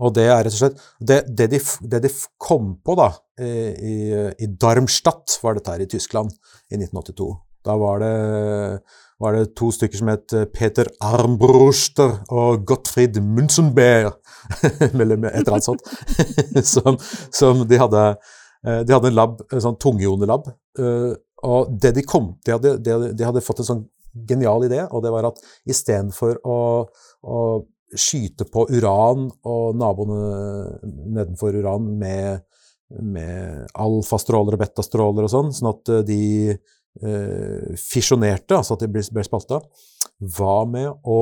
Og 0.00 0.14
det 0.16 0.30
er 0.30 0.40
rett 0.46 0.54
og 0.54 0.60
slett 0.62 0.80
Det, 0.96 1.18
det, 1.36 1.50
de, 1.52 1.60
det 1.92 2.00
de 2.06 2.10
kom 2.40 2.72
på 2.84 2.96
da, 2.96 3.10
i, 3.42 3.96
i 4.40 4.48
Darmstadt, 4.60 5.36
var 5.42 5.58
dette 5.58 5.74
her 5.74 5.84
i 5.84 5.90
Tyskland 5.90 6.32
i 6.70 6.78
1982. 6.78 7.28
Da 7.66 7.76
var 7.76 8.00
det, 8.00 8.14
var 9.20 9.36
det 9.36 9.54
to 9.58 9.68
stykker 9.74 10.00
som 10.00 10.10
het 10.12 10.32
eh, 10.36 10.46
Peter 10.48 10.88
Armbruster 11.04 12.18
og 12.32 12.64
Gottfried 12.68 13.18
Munzenbeer, 13.22 14.10
eller 14.90 15.16
et 15.28 15.40
eller 15.42 15.56
annet 15.58 15.68
sånt, 15.68 15.84
som, 16.74 16.96
som 17.30 17.64
de 17.68 17.80
hadde 17.80 18.04
eh, 18.10 18.80
De 18.88 18.94
hadde 18.96 19.10
en 19.12 19.18
lab, 19.18 19.40
en 19.52 19.64
sånn 19.66 19.78
tungionelab. 19.80 20.48
eh, 20.80 21.12
Og 21.46 21.72
det 21.80 21.94
de 21.96 22.04
kom 22.04 22.34
de 22.44 22.56
hadde, 22.56 22.78
de, 22.84 22.94
hadde, 22.96 23.12
de 23.16 23.28
hadde 23.28 23.44
fått 23.44 23.62
en 23.62 23.70
sånn 23.74 23.84
genial 24.26 24.64
idé, 24.66 24.82
og 24.90 25.04
det 25.04 25.12
var 25.14 25.28
at 25.28 25.38
istedenfor 25.70 26.40
å, 26.42 26.58
å 27.22 27.40
skyte 27.94 28.46
på 28.50 28.64
uran 28.72 29.28
og 29.46 29.76
naboene 29.78 30.80
nedenfor 31.14 31.54
uran 31.60 31.86
med, 32.00 32.42
med 32.90 33.70
alfastråler 33.78 34.56
og 34.58 34.62
betastråler 34.64 35.28
og 35.28 35.32
sånn, 35.32 35.52
sånn 35.54 35.70
at 35.70 35.92
de 36.08 36.20
fisjonerte, 37.78 38.56
altså 38.56 38.74
at 38.76 38.84
de 38.84 38.88
ble, 38.92 39.02
ble 39.14 39.24
spalta, 39.26 39.60
hva 40.36 40.56
med 40.68 40.88
å 41.06 41.18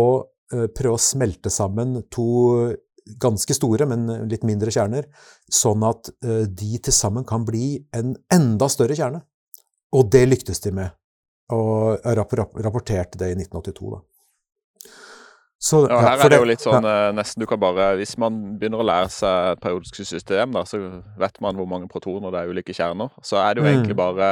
eh, 0.52 0.66
prøve 0.74 0.96
å 0.96 1.02
smelte 1.02 1.50
sammen 1.52 2.00
to 2.10 2.74
ganske 3.20 3.54
store, 3.56 3.86
men 3.88 4.06
litt 4.28 4.42
mindre 4.44 4.72
kjerner, 4.74 5.06
sånn 5.48 5.84
at 5.88 6.10
eh, 6.24 6.44
de 6.48 6.78
til 6.84 6.92
sammen 6.92 7.24
kan 7.28 7.44
bli 7.48 7.78
en 7.96 8.14
enda 8.32 8.68
større 8.68 8.96
kjerne. 8.98 9.22
Og 9.96 10.10
det 10.12 10.26
lyktes 10.28 10.60
de 10.60 10.72
med, 10.76 10.90
og 11.54 12.02
rapp, 12.04 12.32
rapp, 12.36 12.58
rapporterte 12.60 13.16
det 13.20 13.30
i 13.32 13.36
1982. 13.38 13.94
da. 13.94 14.02
Så, 15.58 15.80
Ja, 15.90 15.96
her 16.04 16.20
er 16.22 16.30
det 16.30 16.36
jo 16.38 16.46
litt 16.46 16.62
sånn 16.62 16.84
ja. 16.86 17.08
eh, 17.08 17.12
nesten 17.16 17.42
du 17.42 17.46
kan 17.50 17.58
bare 17.58 17.88
Hvis 17.98 18.12
man 18.20 18.36
begynner 18.60 18.78
å 18.78 18.86
lære 18.86 19.08
seg 19.10 19.54
et 19.56 19.62
periodisk 19.64 19.96
system, 20.06 20.52
da, 20.54 20.62
så 20.68 20.78
vet 21.18 21.40
man 21.42 21.56
hvor 21.58 21.66
mange 21.66 21.88
protoner 21.90 22.30
det 22.30 22.42
er 22.44 22.52
ulike 22.52 22.76
kjerner. 22.76 23.10
Så 23.26 23.40
er 23.42 23.54
det 23.56 23.64
jo 23.64 23.66
Mm. 23.66 23.72
egentlig 23.72 23.96
bare 23.98 24.28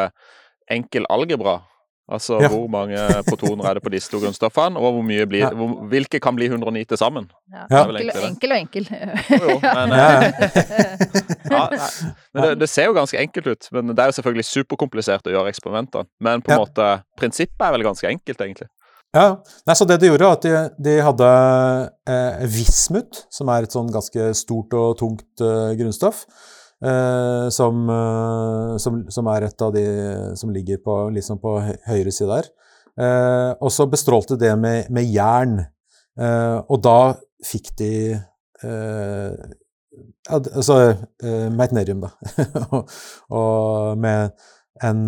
enkel 0.70 1.06
algebra. 1.10 1.60
Altså 2.08 2.36
Ja. 2.40 2.46
hvor 2.52 2.68
mange 2.70 2.94
protoner 3.26 3.66
er 3.66 3.74
det 3.74 3.82
på 3.82 3.90
disse 3.90 4.06
to 4.12 4.20
grunnstoffene, 4.22 4.78
og 4.78 4.92
hvor 4.94 5.02
mye 5.02 5.24
blir, 5.26 5.40
Ja. 5.42 5.48
hvor, 5.50 5.72
hvilke 5.90 6.20
kan 6.22 6.36
bli 6.36 6.46
109 6.46 6.84
til 6.86 6.96
sammen. 7.00 7.26
Ja. 7.50 7.64
Ja. 7.70 7.80
Enkel, 7.88 8.22
enkel 8.28 8.52
og 8.52 8.58
enkel. 8.60 8.86
Jo, 9.30 9.48
jo, 9.50 9.58
men, 9.62 9.90
Ja, 9.90 10.20
eh, 10.22 10.32
ja. 11.50 11.68
ja, 11.72 11.88
men 12.34 12.42
det, 12.44 12.52
det 12.60 12.68
ser 12.70 12.86
jo 12.86 12.94
ganske 12.94 13.18
enkelt 13.18 13.46
ut. 13.50 13.68
Men 13.72 13.88
det 13.90 13.98
er 13.98 14.12
jo 14.12 14.16
selvfølgelig 14.20 14.44
superkomplisert 14.52 15.26
å 15.26 15.34
gjøre 15.34 15.50
eksperimenter. 15.50 16.06
Men 16.20 16.42
på 16.46 16.52
en 16.54 16.58
Ja. 16.60 16.64
måte, 16.64 16.88
prinsippet 17.18 17.66
er 17.66 17.72
vel 17.74 17.82
ganske 17.88 18.06
enkelt, 18.08 18.38
egentlig. 18.40 18.68
Ja, 19.16 19.36
Nei, 19.66 19.74
så 19.74 19.86
det 19.88 19.98
de 20.00 20.06
gjorde, 20.10 20.26
var 20.28 20.36
at 20.36 20.42
de, 20.42 20.70
de 20.82 20.94
hadde 21.02 21.28
eh, 22.06 22.46
vismut, 22.52 23.24
som 23.32 23.48
er 23.48 23.62
et 23.66 23.72
sånn 23.72 23.90
ganske 23.90 24.30
stort 24.36 24.74
og 24.76 24.98
tungt 25.00 25.40
eh, 25.42 25.74
grunnstoff, 25.78 26.24
eh, 26.86 27.48
som, 27.54 27.82
eh, 27.90 28.76
som, 28.82 29.02
som 29.12 29.28
er 29.32 29.48
et 29.48 29.66
av 29.66 29.74
de 29.74 29.84
som 30.38 30.52
ligger 30.54 30.80
på, 30.84 30.96
liksom 31.16 31.40
på 31.42 31.58
høyre 31.88 32.14
side 32.14 32.30
der. 32.30 32.50
Eh, 32.96 33.52
og 33.60 33.72
så 33.72 33.88
bestrålte 33.90 34.38
det 34.40 34.54
med, 34.58 34.90
med 34.94 35.08
jern, 35.12 35.58
eh, 36.20 36.58
og 36.64 36.80
da 36.84 36.98
fikk 37.44 37.74
de 37.78 37.92
eh, 38.16 39.32
altså 40.32 40.78
eh, 41.22 41.48
meitnerium, 41.52 42.06
da. 42.06 42.14
og, 42.70 42.94
og 43.36 44.00
med 44.00 44.32
en 44.84 45.06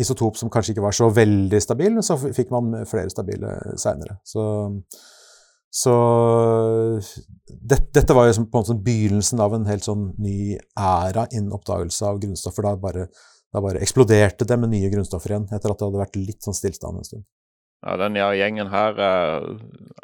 isotop 0.00 0.38
som 0.40 0.48
kanskje 0.48 0.72
ikke 0.72 0.84
var 0.86 0.94
så 0.96 1.10
veldig 1.12 1.58
stabil, 1.60 1.98
så 2.00 2.16
fikk 2.16 2.52
man 2.54 2.86
flere 2.88 3.12
stabile 3.12 3.50
seinere. 3.76 4.16
Så, 4.24 4.44
så 5.72 5.92
det, 7.48 7.78
dette 7.96 8.14
var 8.16 8.28
jo 8.28 8.34
på 8.44 8.44
en 8.44 8.62
måte 8.62 8.76
begynnelsen 8.84 9.40
av 9.42 9.54
en 9.56 9.66
helt 9.68 9.86
sånn 9.86 10.10
ny 10.20 10.56
æra 10.78 11.26
innen 11.32 11.52
oppdagelse 11.56 12.04
av 12.08 12.18
grunnstoffer. 12.22 12.66
Da 12.66 12.74
bare, 12.80 13.06
da 13.52 13.62
bare 13.64 13.80
eksploderte 13.84 14.46
det 14.48 14.58
med 14.60 14.72
nye 14.74 14.90
grunnstoffer 14.92 15.32
igjen, 15.34 15.46
etter 15.52 15.72
at 15.72 15.78
det 15.80 15.88
hadde 15.88 16.02
vært 16.02 16.18
litt 16.20 16.44
sånn 16.44 16.56
stillstand 16.58 17.00
en 17.00 17.08
stund. 17.08 17.24
Ja, 17.82 17.96
den 17.98 18.14
gjengen 18.14 18.68
her 18.70 18.94
eh, 19.02 19.46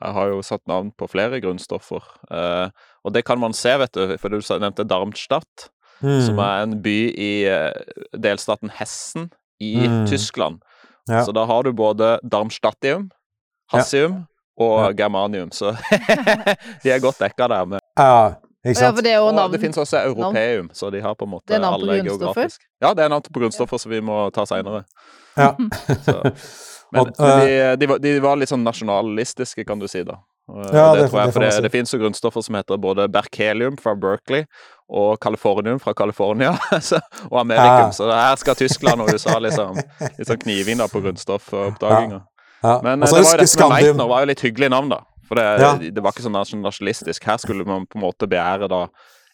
Jeg 0.00 0.14
har 0.16 0.30
jo 0.32 0.40
satt 0.42 0.64
navn 0.66 0.88
på 0.98 1.06
flere 1.12 1.38
grunnstoffer. 1.44 2.02
Eh, 2.26 2.70
og 3.06 3.12
det 3.14 3.22
kan 3.28 3.38
man 3.38 3.54
se, 3.54 3.76
vet 3.78 3.92
du, 3.94 4.16
for 4.18 4.34
du 4.34 4.40
nevnte 4.40 4.86
Darmstadt, 4.88 5.68
som 6.00 6.36
Mm. 6.36 6.40
er 6.42 6.62
en 6.62 6.74
by 6.82 6.96
i 7.18 7.30
eh, 7.50 7.72
delstaten 8.14 8.70
Hessen 8.70 9.30
i 9.60 9.76
Mm. 9.86 10.06
Tyskland. 10.06 10.60
Ja. 11.08 11.24
Så 11.26 11.32
da 11.34 11.44
har 11.46 11.62
du 11.64 11.72
både 11.72 12.18
Darmstadtium, 12.22 13.08
Hassium 13.72 14.26
og 14.58 14.78
Ja. 14.84 14.92
Germanium, 15.04 15.50
så 15.52 15.72
de 16.82 16.90
er 16.90 16.98
godt 17.00 17.18
dekka 17.22 17.48
der. 17.48 17.64
Med. 17.66 17.80
Ja, 17.98 18.34
ikke 18.64 18.74
Ja, 18.74 18.74
sant? 18.74 18.96
for 18.96 19.02
det 19.02 19.12
er 19.12 19.20
Og 19.20 19.34
navn. 19.34 19.52
det 19.52 19.60
finnes 19.60 19.76
også 19.78 20.00
Europeum, 20.04 20.70
så 20.74 20.90
de 20.92 21.00
har 21.00 21.14
på 21.14 21.24
en 21.24 21.30
måte 21.30 21.46
Det 21.48 21.56
er 21.56 21.60
navn 21.60 21.80
på 21.80 21.90
alle 21.90 22.02
geografisk. 22.04 22.60
Ja, 22.82 22.94
det 22.94 23.04
er 23.04 23.08
navn 23.08 23.22
på 23.22 23.40
grunnstoffer 23.40 23.78
som 23.78 23.90
vi 23.92 24.00
må 24.00 24.30
ta 24.34 24.44
seinere. 24.46 24.84
Ja. 25.36 25.54
Men, 26.92 27.00
Og, 27.04 27.08
men 27.20 27.40
eh, 27.44 27.76
de, 27.76 27.76
de, 27.76 27.86
var, 27.86 27.98
de 28.00 28.12
var 28.24 28.36
litt 28.40 28.48
sånn 28.48 28.62
nasjonalistiske, 28.64 29.60
kan 29.68 29.76
du 29.78 29.84
si, 29.92 30.00
da. 30.08 30.14
Ja, 30.48 30.94
det, 30.96 31.02
det- 31.02 31.10
tror 31.10 31.20
jeg, 31.20 31.32
for 31.34 31.44
det, 31.44 31.50
det 31.66 31.70
finnes 31.74 31.90
jo 31.92 31.98
grunnstoffer 32.00 32.40
som 32.46 32.56
heter 32.56 32.78
både 32.80 33.04
berkelium 33.12 33.76
fra 33.76 33.92
Berkeley 33.94 34.46
og 34.88 35.18
californium 35.20 35.76
fra 35.82 35.92
California, 35.92 36.54
og 37.28 37.36
amerikum, 37.42 37.82
Ja. 37.84 37.90
Så 37.92 38.08
her 38.08 38.36
skal 38.40 38.56
Tyskland 38.56 39.04
og 39.04 39.12
USA 39.12 39.36
liksom 39.38 39.76
litt 39.76 40.30
sånn 40.30 40.40
kniving 40.46 40.80
da 40.80 40.88
på 40.88 41.02
grunnstoffoppdaginga. 41.04 42.22
ja. 42.22 42.24
Men 42.62 43.02
Og 43.02 43.08
eh, 43.08 43.12
så 43.12 43.16
det 43.16 43.24
var 43.24 43.36
jo 43.38 43.44
dette 43.44 43.68
med. 43.68 43.70
Meitner 43.76 44.08
var 44.08 44.20
jo 44.24 44.26
litt 44.32 44.40
hyggelig 44.42 44.70
navn, 44.70 44.88
da. 44.90 45.00
For 45.28 45.34
det, 45.38 45.44
Ja. 45.60 45.74
det 45.78 46.02
var 46.02 46.12
ikke 46.12 46.24
sånn 46.24 46.36
nasjonalistisk. 46.38 47.24
Her 47.24 47.36
skulle 47.38 47.64
man 47.68 47.86
på 47.86 47.98
en 47.98 48.02
måte 48.06 48.26
beære 48.26 48.68
da 48.68 48.86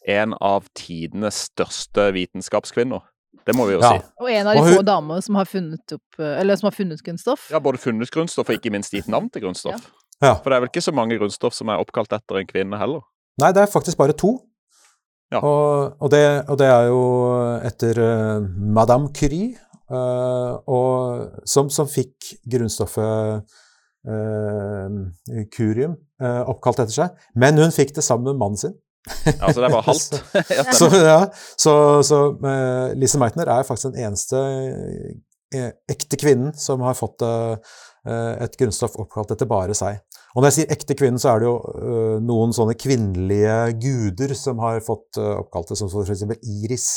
en 0.07 0.35
av 0.41 0.67
tidenes 0.75 1.49
største 1.51 2.11
vitenskapskvinner. 2.13 3.01
Det 3.47 3.55
må 3.57 3.67
vi 3.67 3.75
jo 3.75 3.81
Ja. 3.81 3.99
si. 3.99 4.05
Og 4.21 4.29
en 4.31 4.47
av 4.47 4.55
de 4.55 4.61
få 4.61 4.77
hun- 4.77 4.85
damer 4.85 5.21
som 5.23 5.35
har 5.37 5.45
funnet 5.45 5.93
opp 5.93 6.19
eh, 6.21 6.41
Eller 6.41 6.57
som 6.57 6.67
har 6.67 6.73
funnet 6.73 7.03
grunnstoff. 7.03 7.51
Ja, 7.51 7.59
både 7.61 7.79
funnet 7.79 8.11
grunnstoff 8.11 8.49
og 8.49 8.57
ikke 8.57 8.71
minst 8.73 8.91
gitt 8.93 9.09
navn 9.09 9.31
til 9.31 9.43
grunnstoff. 9.43 9.91
Ja. 10.23 10.35
For 10.35 10.51
det 10.51 10.57
er 10.57 10.61
vel 10.61 10.69
ikke 10.69 10.83
så 10.83 10.95
mange 10.95 11.19
grunnstoff 11.19 11.53
som 11.55 11.69
er 11.69 11.79
oppkalt 11.79 12.13
etter 12.13 12.39
en 12.39 12.47
kvinne 12.47 12.79
heller. 12.79 13.01
Nei, 13.41 13.53
det 13.53 13.63
er 13.63 13.67
faktisk 13.67 13.97
bare 13.97 14.13
to. 14.13 14.41
Ja. 15.33 15.41
Og, 15.41 15.97
og, 16.01 16.11
det, 16.11 16.45
og 16.49 16.59
det 16.59 16.67
er 16.69 16.87
jo 16.87 17.61
etter 17.65 17.99
uh, 17.99 18.41
Madame 18.57 19.09
Curie, 19.13 19.57
og, 19.91 21.41
som, 21.45 21.69
som 21.69 21.89
fikk 21.91 22.31
grunnstoffet 22.49 23.45
uh, 24.09 24.89
curium 25.53 25.99
eh, 26.23 26.41
oppkalt 26.51 26.83
etter 26.85 26.97
seg. 26.97 27.23
Men 27.39 27.61
hun 27.61 27.75
fikk 27.75 27.95
det 27.97 28.05
sammen 28.07 28.33
med 28.33 28.43
mannen 28.43 28.61
sin. 28.61 28.75
ja, 29.29 29.51
så 29.51 29.61
det 29.61 29.69
er 29.69 29.75
bare 29.75 29.85
halvt. 29.85 30.15
Så, 30.79 30.87
ja, 30.97 31.19
så, 31.61 31.75
så 32.09 32.19
eh, 32.41 32.95
Lise 32.97 33.19
Meitner 33.21 33.51
er 33.53 33.67
faktisk 33.69 33.91
den 33.93 34.07
eneste 34.07 34.39
eh, 35.53 35.75
ekte 35.93 36.17
kvinnen 36.17 36.55
som 36.57 36.81
har 36.87 36.97
fått 36.97 37.21
eh, 37.27 37.75
et 38.41 38.57
grunnstoff 38.57 38.97
oppkalt 39.01 39.35
etter 39.35 39.49
bare 39.51 39.77
seg. 39.77 40.01
Og 40.33 40.41
når 40.41 40.49
jeg 40.49 40.57
sier 40.57 40.73
ekte 40.73 40.97
kvinnen, 40.97 41.21
så 41.21 41.35
er 41.35 41.43
det 41.43 41.51
jo 41.51 41.59
eh, 41.75 42.17
noen 42.25 42.57
sånne 42.57 42.79
kvinnelige 42.81 43.59
guder 43.85 44.33
som 44.41 44.65
har 44.65 44.81
fått 44.85 45.21
oppkalt 45.21 45.75
det, 45.75 45.79
som 45.83 45.93
eksempel 46.01 46.41
Iris. 46.65 46.89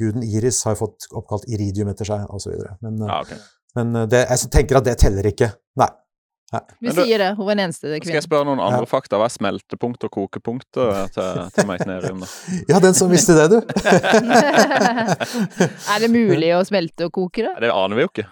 Guden 0.00 0.22
Iris 0.24 0.62
har 0.64 0.74
fått 0.78 1.04
oppkalt 1.12 1.44
iridium 1.52 1.88
etter 1.92 2.04
seg, 2.08 2.20
osv. 2.32 2.52
Men, 2.80 2.96
uh, 3.02 3.08
Ja, 3.08 3.18
ok. 3.20 3.32
men 3.76 3.96
eh, 3.96 4.06
det, 4.08 4.22
jeg 4.30 4.38
tenker 4.54 4.76
at 4.80 4.84
det 4.88 4.94
teller 5.02 5.24
ikke. 5.28 5.50
Nei. 5.76 5.88
Vi 6.84 6.88
du- 6.92 6.98
sier 7.00 7.16
det. 7.18 7.30
Hun 7.38 7.46
var 7.48 7.54
den 7.56 7.64
eneste 7.70 7.88
Skal 7.96 8.12
jeg 8.18 8.22
spørre 8.26 8.44
noen 8.44 8.60
andre 8.60 8.82
Ja. 8.84 8.88
fakta? 8.90 9.16
Hva 9.16 9.24
er 9.24 9.32
smeltepunkt 9.32 10.04
og 10.04 10.10
kokepunkt 10.12 10.76
eh, 10.76 11.06
til, 11.14 11.48
til 11.56 11.66
meitnerium? 11.70 12.20
da? 12.20 12.26
Ja, 12.74 12.78
den 12.84 12.92
som 12.98 13.08
visste 13.12 13.32
det, 13.38 13.46
du. 13.54 13.58
er 15.92 15.98
det 16.04 16.10
mulig 16.12 16.50
å 16.56 16.60
smelte 16.68 17.06
og 17.08 17.12
koke 17.16 17.40
det? 17.46 17.54
Det 17.64 17.70
aner 17.72 17.96
vi 17.96 18.02
jo 18.04 18.08
ikke. 18.12 18.26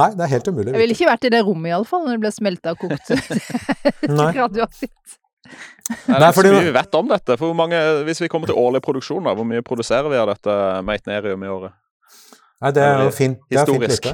Nei, 0.00 0.08
det 0.16 0.22
er 0.26 0.30
helt 0.34 0.48
umulig. 0.52 0.70
Jeg 0.72 0.80
ville 0.84 0.94
ikke 0.96 1.08
vært 1.10 1.24
i 1.28 1.30
det 1.32 1.40
rommet 1.44 1.68
iallfall, 1.72 2.02
når 2.06 2.12
det 2.18 2.22
ble 2.26 2.32
smelta 2.32 2.68
og 2.76 2.80
kokt. 2.84 3.06
Nei. 4.08 4.32
Det 5.90 6.14
er 6.14 6.20
Nei, 6.22 6.30
fordi- 6.32 6.50
vi 6.64 6.70
vet 6.74 6.94
om 6.94 7.08
dette. 7.08 7.36
For 7.38 7.54
mange, 7.54 7.78
hvis 8.06 8.20
vi 8.22 8.28
kommer 8.28 8.46
til 8.46 8.54
årlig 8.56 8.80
produksjon, 8.84 9.24
da, 9.24 9.34
hvor 9.34 9.44
mye 9.48 9.62
produserer 9.66 10.08
vi 10.10 10.16
av 10.16 10.28
dette 10.30 10.82
meitnerium 10.86 11.42
i 11.42 11.48
året? 11.50 11.72
Nei, 12.62 12.70
det 12.76 12.82
er 12.84 13.02
jo 13.04 13.10
fint, 13.10 13.38
det 13.50 13.58
er 13.58 13.66
fint 13.66 13.80
lite. 13.88 14.12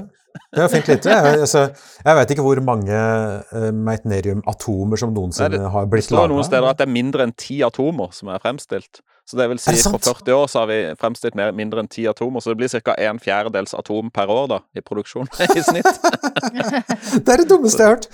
Det 0.53 0.63
er 0.63 0.69
fint 0.69 0.89
lite. 0.89 1.11
Jeg, 1.11 1.39
altså, 1.41 1.63
jeg 2.05 2.17
vet 2.17 2.31
ikke 2.35 2.45
hvor 2.45 2.61
mange 2.63 2.93
uh, 2.93 3.71
meitnerium-atomer 3.73 4.99
som 5.01 5.13
noensinne 5.15 5.51
Nei, 5.51 5.59
det- 5.59 5.71
har 5.73 5.85
Det 5.87 5.91
blitt 5.91 6.05
står 6.09 6.29
noen 6.29 6.45
steder 6.45 6.69
at 6.71 6.79
det 6.79 6.87
er 6.89 6.93
mindre 6.93 7.23
enn 7.27 7.35
ti 7.37 7.61
atomer 7.67 8.13
som 8.13 8.29
er 8.29 8.39
fremstilt. 8.39 9.01
Så 9.27 9.37
det 9.37 9.49
vil 9.51 9.59
si, 9.59 9.73
det 9.75 9.91
for 9.91 9.99
40 9.99 10.37
år 10.37 10.47
så 10.47 10.61
har 10.61 10.69
vi 10.71 10.79
fremstilt 11.01 11.35
mer, 11.35 11.51
mindre 11.57 11.83
enn 11.83 11.89
10 11.91 12.13
atomer, 12.13 12.43
så 12.43 12.53
det 12.53 12.61
blir 12.61 12.71
ca. 12.71 12.95
en 13.09 13.19
fjerdedels 13.19 13.75
atom 13.75 14.13
per 14.15 14.31
år 14.31 14.47
da, 14.53 14.61
i 14.79 14.83
produksjon 14.87 15.27
i 15.59 15.65
snitt. 15.67 15.89
Det 17.27 17.33
er 17.33 17.43
det 17.43 17.49
dummeste 17.51 17.83
jeg 17.83 17.89
har 17.89 17.97
hørt! 17.97 18.07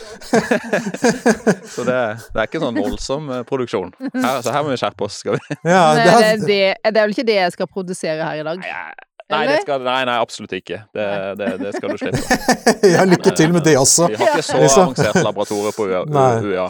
Så 1.75 1.85
det, 1.85 1.97
det 2.33 2.41
er 2.41 2.49
ikke 2.49 2.61
sånn 2.63 2.79
voldsom 2.79 3.29
eh, 3.33 3.43
produksjon. 3.49 3.93
Her, 4.15 4.41
så 4.45 4.53
her 4.55 4.65
må 4.65 4.73
vi 4.73 4.79
skjerpe 4.81 5.07
oss. 5.07 5.19
skal 5.23 5.37
vi? 5.37 5.57
Ja, 5.69 5.83
det 5.97 6.05
er 6.05 6.21
det, 6.21 6.33
det, 6.47 6.59
det 6.85 6.93
er 6.93 7.07
vel 7.07 7.15
ikke 7.15 7.27
det 7.29 7.39
jeg 7.39 7.55
skal 7.57 7.69
produsere 7.71 8.27
her 8.27 8.41
i 8.41 8.45
dag? 8.47 8.63
Nei, 8.63 9.12
det 9.49 9.59
skal, 9.65 9.83
nei, 9.87 10.01
nei, 10.09 10.17
absolutt 10.23 10.53
ikke. 10.57 10.79
Det, 10.95 11.07
det, 11.41 11.49
det 11.61 11.73
skal 11.77 11.93
du 11.93 12.01
slippe. 12.01 12.37
ja, 12.95 13.05
lykke 13.09 13.35
til 13.39 13.53
med 13.55 13.65
det 13.67 13.75
også. 13.81 14.09
Vi 14.13 14.19
har 14.21 14.33
ikke 14.33 14.45
så 14.47 14.59
avansert 14.61 15.19
laboratorium 15.25 15.77
på 15.77 15.87
UiA. 15.89 16.03
Nei. 16.17 16.67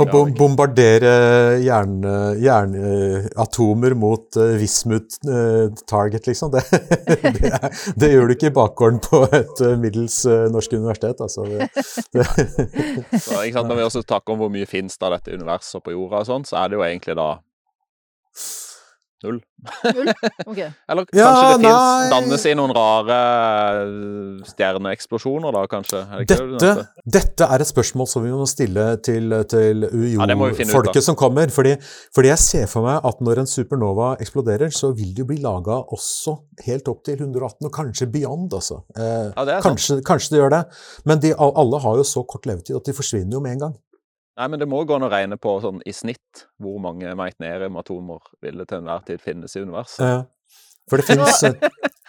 Å 0.00 0.06
bom 0.10 0.32
bombardere 0.36 1.12
jern- 1.64 2.04
mot 3.98 4.40
uh, 4.40 4.54
Vismut 4.60 5.18
uh, 5.28 5.72
target, 5.88 6.28
liksom. 6.30 6.52
Det, 6.56 6.62
det, 7.22 7.50
er, 7.52 7.66
det 7.98 8.08
gjør 8.12 8.30
du 8.30 8.36
ikke 8.36 8.50
i 8.50 8.54
bakgården 8.56 9.00
på 9.04 9.22
et 9.36 9.64
uh, 9.64 9.74
middels 9.80 10.18
uh, 10.28 10.46
norsk 10.52 10.76
universitet, 10.76 11.20
altså. 11.20 11.46
Så, 11.46 13.42
ikke 13.42 13.58
sant? 13.58 13.68
Når 13.68 13.80
vi 13.80 13.86
også 13.86 14.04
snakker 14.06 14.34
om 14.34 14.44
hvor 14.44 14.52
mye 14.52 14.68
det 14.68 15.02
av 15.02 15.16
dette 15.16 15.34
universet 15.34 15.82
på 15.84 15.94
jorda 15.94 16.22
og 16.22 16.30
sånn, 16.30 16.46
så 16.48 16.60
er 16.62 16.72
det 16.72 16.78
jo 16.78 16.86
egentlig 16.86 17.16
da 17.18 17.28
null. 19.26 19.40
Null? 19.96 20.10
Ok. 20.46 20.58
Eller 20.62 21.06
Ja, 21.16 21.26
kanskje 21.26 21.46
det 21.50 21.66
fins 21.66 22.10
dannes 22.12 22.44
i 22.46 22.52
noen 22.58 22.72
rare 22.76 23.16
eh, 23.80 24.50
stjerneeksplosjoner, 24.52 25.54
da, 25.56 25.62
kanskje? 25.70 26.02
Er 26.04 26.20
det 26.22 26.26
ikke 26.26 26.46
det 26.52 26.60
Dette, 26.62 26.84
dette 27.18 27.48
er 27.56 27.64
et 27.64 27.70
spørsmål 27.70 28.08
som 28.10 28.24
vi 28.26 28.32
må 28.34 28.46
stille 28.50 28.86
til, 29.06 29.34
til 29.50 29.86
Ja. 29.86 30.26
UiO-folket 30.26 31.02
som 31.04 31.16
kommer. 31.18 31.50
Fordi, 31.52 31.74
fordi 32.14 32.30
jeg 32.32 32.42
ser 32.42 32.66
for 32.70 32.86
meg 32.86 33.04
at 33.06 33.20
når 33.24 33.42
en 33.42 33.50
supernova 33.50 34.12
eksploderer, 34.22 34.70
så 34.74 34.92
vil 34.96 35.12
det 35.16 35.24
jo 35.24 35.28
bli 35.32 35.40
laga 35.42 35.80
også 35.96 36.36
helt 36.66 36.88
opp 36.92 37.02
til 37.06 37.18
118, 37.18 37.66
og 37.66 37.72
kanskje 37.74 38.08
beyond, 38.12 38.52
altså. 38.56 38.82
Eh, 38.96 39.32
Ja, 39.36 39.44
det 39.48 39.58
kanskje, 39.64 39.98
kanskje 40.06 40.36
det 40.36 40.40
gjør 40.42 40.54
det. 40.56 40.62
Men 41.08 41.20
de, 41.24 41.34
alle 41.36 41.80
har 41.82 41.96
jo 42.00 42.06
så 42.06 42.22
kort 42.28 42.46
levetid 42.48 42.76
at 42.78 42.86
de 42.86 42.94
forsvinner 42.96 43.36
jo 43.38 43.40
med 43.44 43.56
en 43.56 43.64
gang. 43.66 43.74
Nei, 44.36 44.48
men 44.52 44.60
det 44.60 44.68
må 44.68 44.84
gå 44.86 44.94
an 44.96 45.02
å 45.06 45.10
regne 45.10 45.36
på 45.40 45.54
sånn 45.62 45.80
i 45.88 45.92
snitt 45.96 46.46
hvor 46.60 46.78
mange 46.84 47.08
meitnerium-atomer 47.16 48.20
vil 48.42 48.58
det 48.60 48.68
til 48.68 48.78
enhver 48.82 49.04
tid 49.06 49.20
finnes 49.24 49.54
i 49.56 49.60
universet. 49.64 50.00
Ja. 50.00 50.24
for 50.90 50.96
det 51.00 51.06
finnes 51.08 51.40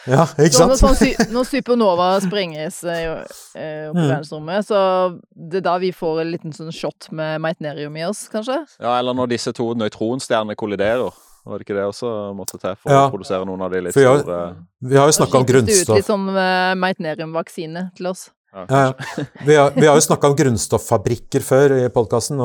Ja, 0.08 0.24
ikke 0.38 0.54
Så 0.56 0.66
når, 0.70 0.76
sant? 0.78 1.00
sånn, 1.02 1.32
når 1.34 1.48
supernova 1.50 2.06
sprenges 2.24 2.84
eh, 2.86 3.26
eh, 3.58 3.90
opp 3.90 3.96
i 3.98 4.00
Mm. 4.00 4.10
verdensrommet, 4.12 4.64
så 4.68 5.20
det 5.36 5.58
er 5.58 5.62
da 5.66 5.78
vi 5.82 5.90
får 5.92 6.22
en 6.22 6.32
liten 6.32 6.54
sånn 6.54 6.72
shot 6.72 7.10
med 7.12 7.42
meitnerium 7.42 7.98
i 7.98 8.04
oss, 8.08 8.28
kanskje? 8.32 8.60
Ja, 8.80 9.00
eller 9.00 9.14
når 9.18 9.28
disse 9.34 9.52
to 9.58 9.74
nøytronstjernene 9.76 10.56
kolliderer. 10.56 11.12
Var 11.48 11.58
det 11.60 11.66
ikke 11.66 11.76
det 11.80 11.84
også 11.90 12.36
måtte 12.36 12.60
til 12.60 12.76
for 12.76 12.92
Ja. 12.92 13.08
å 13.08 13.12
produsere 13.12 13.46
noen 13.48 13.62
av 13.64 13.72
de 13.72 13.82
litt 13.82 13.94
store 13.98 14.56
Vi 14.84 14.96
har 14.96 15.08
jo 15.08 15.16
snakka 15.18 15.40
om 15.42 15.46
grunnstoff. 15.46 15.86
det 15.88 15.92
ut 15.92 15.96
litt 15.98 16.06
sånn 16.06 16.30
eh, 16.30 16.76
meitnerium-vaksine 16.76 17.96
til 17.96 18.08
oss. 18.08 18.30
Ja, 18.54 18.66
ja. 18.70 18.94
vi, 19.48 19.56
har, 19.56 19.72
vi 19.76 19.86
har 19.88 19.96
jo 20.00 20.04
snakka 20.06 20.30
om 20.32 20.36
grunnstoffabrikker 20.40 21.44
før 21.46 21.76
i 21.78 21.90
podkasten, 21.94 22.40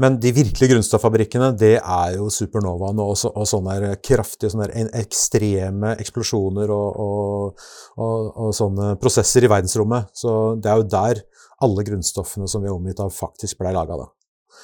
men 0.00 0.18
de 0.22 0.32
virkelige 0.36 0.72
grunnstoffabrikkene, 0.74 1.50
det 1.58 1.74
er 1.80 2.14
jo 2.16 2.28
supernovaen 2.32 3.00
og, 3.04 3.14
så- 3.20 3.32
og 3.34 3.48
sånne 3.50 3.94
kraftige, 4.04 4.52
sånne 4.54 4.70
ekstreme 5.02 5.96
eksplosjoner 6.00 6.70
og, 6.74 7.00
og, 7.06 7.66
og, 7.98 8.30
og 8.46 8.54
sånne 8.56 8.94
prosesser 9.02 9.44
i 9.44 9.50
verdensrommet. 9.52 10.08
Så 10.16 10.36
det 10.62 10.70
er 10.72 10.80
jo 10.82 10.88
der 10.94 11.24
alle 11.64 11.82
grunnstoffene 11.88 12.46
som 12.48 12.62
vi 12.62 12.70
er 12.70 12.76
omgitt 12.78 13.00
av, 13.02 13.10
faktisk 13.12 13.58
ble 13.58 13.74
laga, 13.74 13.96
da. 13.98 14.08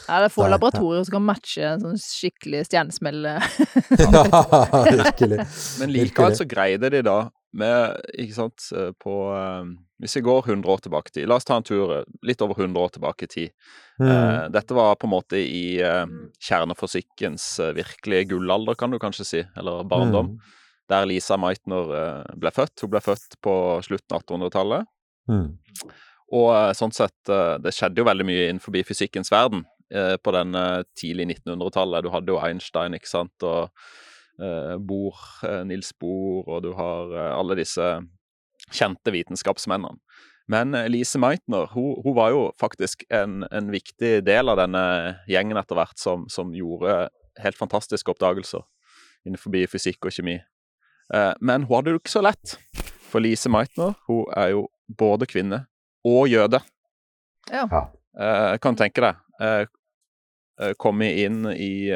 Ja, 0.08 0.18
det 0.20 0.26
er 0.28 0.32
få 0.34 0.42
Der, 0.42 0.48
ja. 0.48 0.52
laboratorier 0.56 1.04
som 1.06 1.14
kan 1.16 1.24
matche 1.24 1.64
en 1.68 1.80
sånn 1.82 1.98
skikkelig 2.00 2.64
stjernesmell. 2.66 3.24
eh. 3.30 3.46
ja, 4.04 4.84
virkelig. 4.90 5.38
Men 5.80 5.92
likevel 5.94 6.34
så 6.38 6.46
greide 6.48 6.90
de 6.92 7.00
da 7.06 7.18
med, 7.54 8.00
ikke 8.18 8.34
sant, 8.36 8.64
eh, 8.74 8.90
på 9.00 9.14
eh, 9.38 9.68
Hvis 10.04 10.18
vi 10.18 10.20
går 10.26 10.42
100 10.52 10.68
år 10.68 10.82
tilbake 10.84 11.08
i 11.08 11.14
tid, 11.16 11.28
la 11.30 11.38
oss 11.40 11.46
ta 11.48 11.56
en 11.56 11.64
tur 11.64 11.92
eh, 11.94 12.02
litt 12.28 12.42
over 12.44 12.58
100 12.60 12.76
år 12.76 12.90
tilbake 12.92 13.24
i 13.24 13.30
tid. 13.32 13.52
Mm. 14.02 14.08
Eh, 14.10 14.40
dette 14.52 14.76
var 14.76 14.98
på 15.00 15.08
en 15.08 15.12
måte 15.14 15.38
i 15.40 15.78
eh, 15.80 16.04
kjernefysikkens 16.44 17.46
eh, 17.64 17.70
virkelige 17.78 18.26
gullalder, 18.34 18.76
kan 18.76 18.92
du 18.92 18.98
kanskje 19.00 19.24
si, 19.24 19.40
eller 19.56 19.86
barndom, 19.88 20.34
Mm. 20.34 20.40
der 20.92 21.06
Lisa 21.08 21.38
Meitner 21.40 21.92
eh, 21.96 22.34
ble 22.36 22.50
født. 22.52 22.82
Hun 22.84 22.90
ble 22.92 23.00
født 23.00 23.38
på 23.40 23.54
slutten 23.86 24.16
av 24.18 24.26
1800-tallet. 24.26 24.90
Mm. 25.32 25.46
Og 26.36 26.48
eh, 26.52 26.72
sånn 26.76 26.92
sett, 26.92 27.16
det 27.64 27.72
skjedde 27.72 28.02
jo 28.02 28.08
veldig 28.10 28.26
mye 28.28 28.48
innenfor 28.50 28.76
fysikkens 28.84 29.32
verden 29.32 29.64
på 29.94 30.32
den 30.34 30.56
tidlig 30.98 31.26
1900-tallet. 31.38 32.02
Du 32.02 32.10
hadde 32.10 32.32
jo 32.32 32.38
Einstein, 32.42 32.96
ikke 32.96 33.08
sant, 33.08 33.44
og 33.46 33.70
Bohr, 34.88 35.20
Nils 35.68 35.92
Bohr, 36.00 36.40
og 36.48 36.62
du 36.64 36.72
har 36.74 37.12
alle 37.36 37.54
disse 37.60 37.86
kjente 38.72 39.12
vitenskapsmennene. 39.14 39.98
Men 40.46 40.74
eh, 40.74 40.88
Lise 40.88 41.18
Meitner 41.18 41.70
hun, 41.72 42.00
hun 42.04 42.16
var 42.16 42.32
jo 42.34 42.44
faktisk 42.60 43.04
en, 43.08 43.44
en 43.50 43.70
viktig 43.72 44.18
del 44.26 44.52
av 44.52 44.60
denne 44.60 44.84
gjengen 45.30 45.60
etter 45.60 45.78
hvert 45.78 46.00
som, 46.00 46.26
som 46.28 46.52
gjorde 46.56 47.08
helt 47.42 47.58
fantastiske 47.58 48.10
oppdagelser 48.12 48.64
innenfor 49.24 49.56
fysikk 49.72 50.04
og 50.04 50.12
kjemi. 50.12 50.36
Eh, 51.14 51.32
men 51.40 51.64
hun 51.64 51.78
hadde 51.78 51.90
det 51.90 51.96
jo 51.96 52.02
ikke 52.02 52.16
så 52.18 52.24
lett. 52.24 52.56
For 53.08 53.24
Lise 53.24 53.52
Meitner 53.52 53.96
hun 54.08 54.28
er 54.36 54.52
jo 54.52 54.66
både 54.88 55.28
kvinne 55.30 55.64
og 56.04 56.28
jøde. 56.28 56.60
Ja. 57.48 57.64
Ja. 57.70 57.86
Eh, 58.14 58.56
kan 58.60 58.76
tenke 58.78 59.04
deg. 59.04 59.20
Komme 60.78 61.08
inn 61.18 61.48
i 61.50 61.90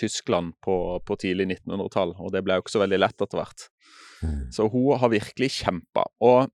Tyskland 0.00 0.54
på, 0.64 0.76
på 1.04 1.16
tidlig 1.20 1.44
1900-tall, 1.50 2.14
og 2.16 2.30
det 2.32 2.40
ble 2.46 2.56
jo 2.56 2.64
ikke 2.64 2.72
så 2.72 2.80
veldig 2.80 3.00
lett 3.02 3.20
etter 3.20 3.36
hvert. 3.36 3.66
Mm. 4.24 4.38
Så 4.54 4.68
hun 4.72 4.98
har 5.00 5.12
virkelig 5.12 5.50
kjempa. 5.60 6.06
Og 6.24 6.48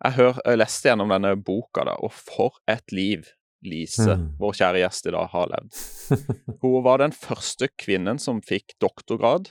jeg, 0.00 0.16
hør, 0.16 0.40
jeg 0.46 0.60
leste 0.60 0.88
gjennom 0.90 1.12
denne 1.12 1.34
boka, 1.36 1.84
da, 1.88 1.98
og 2.00 2.12
for 2.16 2.60
et 2.70 2.94
liv 2.96 3.28
Lise, 3.60 4.14
Mm. 4.16 4.22
vår 4.40 4.54
kjære 4.56 4.78
gjest 4.80 5.06
i 5.06 5.12
dag, 5.12 5.26
har 5.28 5.50
levd. 5.52 5.80
Hun 6.62 6.78
var 6.86 7.02
den 7.02 7.12
første 7.12 7.68
kvinnen 7.76 8.16
som 8.16 8.38
fikk 8.40 8.72
doktorgrad 8.80 9.50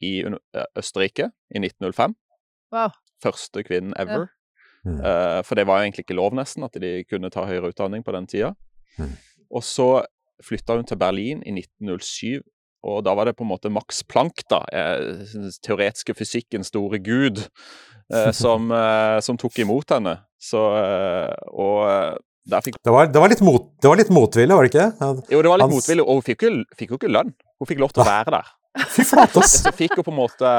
i 0.00 0.22
eh, 0.24 0.64
Østerrike 0.80 1.26
i 1.52 1.60
1905. 1.60 2.14
Wow. 2.72 2.94
Første 3.20 3.60
kvinnen 3.66 3.92
ever. 4.00 4.30
Mm. 4.84 4.96
Uh, 4.96 5.42
for 5.44 5.60
det 5.60 5.66
var 5.68 5.82
jo 5.82 5.90
egentlig 5.90 6.06
ikke 6.06 6.16
lov, 6.16 6.32
nesten, 6.36 6.64
at 6.64 6.72
de 6.80 7.04
kunne 7.04 7.28
ta 7.32 7.44
høyere 7.44 7.68
utdanning 7.72 8.00
på 8.04 8.12
den 8.16 8.26
tida. 8.32 8.54
Mm. 8.96 9.12
Og 9.52 9.62
så 9.64 9.90
flytta 10.44 10.76
hun 10.76 10.88
til 10.88 10.96
Berlin 11.04 11.44
i 11.44 11.52
1907, 11.52 12.40
og 12.84 13.00
da 13.06 13.14
var 13.16 13.28
det 13.28 13.36
på 13.38 13.46
en 13.46 13.50
måte 13.54 13.72
Max 13.72 14.02
Planck, 14.04 14.44
da, 14.50 14.60
eh, 14.72 15.24
den 15.32 15.48
teoretiske 15.64 16.14
fysikkens 16.18 16.68
store 16.72 17.00
gud, 17.00 17.40
eh, 18.12 18.30
som, 18.42 18.68
eh, 18.74 19.18
som 19.24 19.40
tok 19.40 19.58
imot 19.64 19.96
henne. 19.96 20.18
Så, 20.44 20.60
og 20.60 22.58
fikk 22.66 22.76
Det, 22.84 22.92
var, 22.92 23.08
det, 23.08 23.22
var 23.22 23.32
mot, 23.46 23.70
det 23.80 23.88
var 23.88 23.96
litt 23.96 24.12
motvillig, 24.12 24.52
var 24.52 24.66
det 24.66 24.74
ikke? 24.74 24.90
Jo, 25.32 25.40
det 25.40 25.48
var 25.48 25.62
litt 25.62 25.64
Hans- 25.64 25.78
motvillig, 25.78 26.04
og 26.04 26.20
hun 26.20 26.26
fikk 26.26 26.44
jo, 26.44 26.52
fikk 26.76 26.92
jo 26.92 27.00
ikke 27.00 27.12
lønn. 27.14 27.32
Hun 27.56 27.70
fikk 27.70 27.80
lov 27.80 27.94
til 27.96 28.04
å 28.04 28.08
være 28.10 28.36
der. 28.36 28.52
Fy 28.90 29.04
flate, 29.06 29.38
ass! 29.40 29.54
Så 29.62 29.70
fikk 29.72 29.94
hun 29.96 30.04
på 30.04 30.10
en 30.10 30.18
måte 30.18 30.50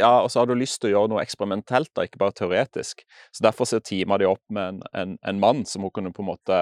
Ja, 0.00 0.22
og 0.24 0.30
så 0.32 0.40
hadde 0.40 0.54
hun 0.56 0.62
lyst 0.62 0.80
til 0.80 0.88
å 0.90 0.94
gjøre 0.96 1.12
noe 1.12 1.22
eksperimentelt, 1.22 1.92
da, 1.94 2.08
ikke 2.08 2.18
bare 2.24 2.34
teoretisk. 2.34 3.04
Så 3.30 3.44
derfor 3.46 3.68
så 3.68 3.78
teama 3.84 4.18
de 4.18 4.26
opp 4.26 4.42
med 4.50 4.72
en, 4.72 4.82
en, 4.96 5.16
en 5.22 5.42
mann 5.42 5.62
som 5.68 5.84
hun 5.86 5.94
kunne 5.94 6.10
på 6.16 6.24
en 6.24 6.32
måte 6.32 6.60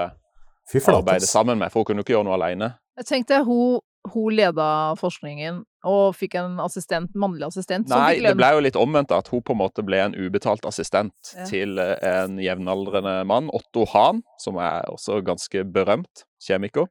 arbeide 0.92 1.30
sammen 1.30 1.62
med, 1.62 1.72
for 1.72 1.80
hun 1.80 1.92
kunne 1.92 2.04
ikke 2.04 2.18
gjøre 2.18 2.28
noe 2.28 2.36
alene. 2.36 2.74
Jeg 2.96 3.06
tenkte 3.10 3.42
hun, 3.44 3.80
hun 4.14 4.32
leda 4.38 4.94
forskningen 4.96 5.64
og 5.86 6.14
fikk 6.16 6.36
en 6.40 6.58
assistent, 6.62 7.12
mannlig 7.18 7.46
assistent 7.48 7.88
som 7.90 8.00
Nei, 8.00 8.14
fikk 8.16 8.26
det 8.28 8.34
ble 8.38 8.50
jo 8.56 8.60
litt 8.64 8.78
omvendt, 8.80 9.12
at 9.14 9.28
hun 9.28 9.42
på 9.42 9.52
en 9.54 9.60
måte 9.60 9.84
ble 9.86 9.98
en 10.04 10.14
ubetalt 10.16 10.64
assistent 10.66 11.32
Ja. 11.36 11.44
til 11.46 11.78
eh, 11.78 11.96
en 12.02 12.38
jevnaldrende 12.42 13.24
mann, 13.26 13.50
Otto 13.54 13.84
Hahn, 13.92 14.22
som 14.42 14.56
er 14.62 14.86
også 14.90 15.20
ganske 15.26 15.64
berømt 15.64 16.24
kjemiker. 16.42 16.86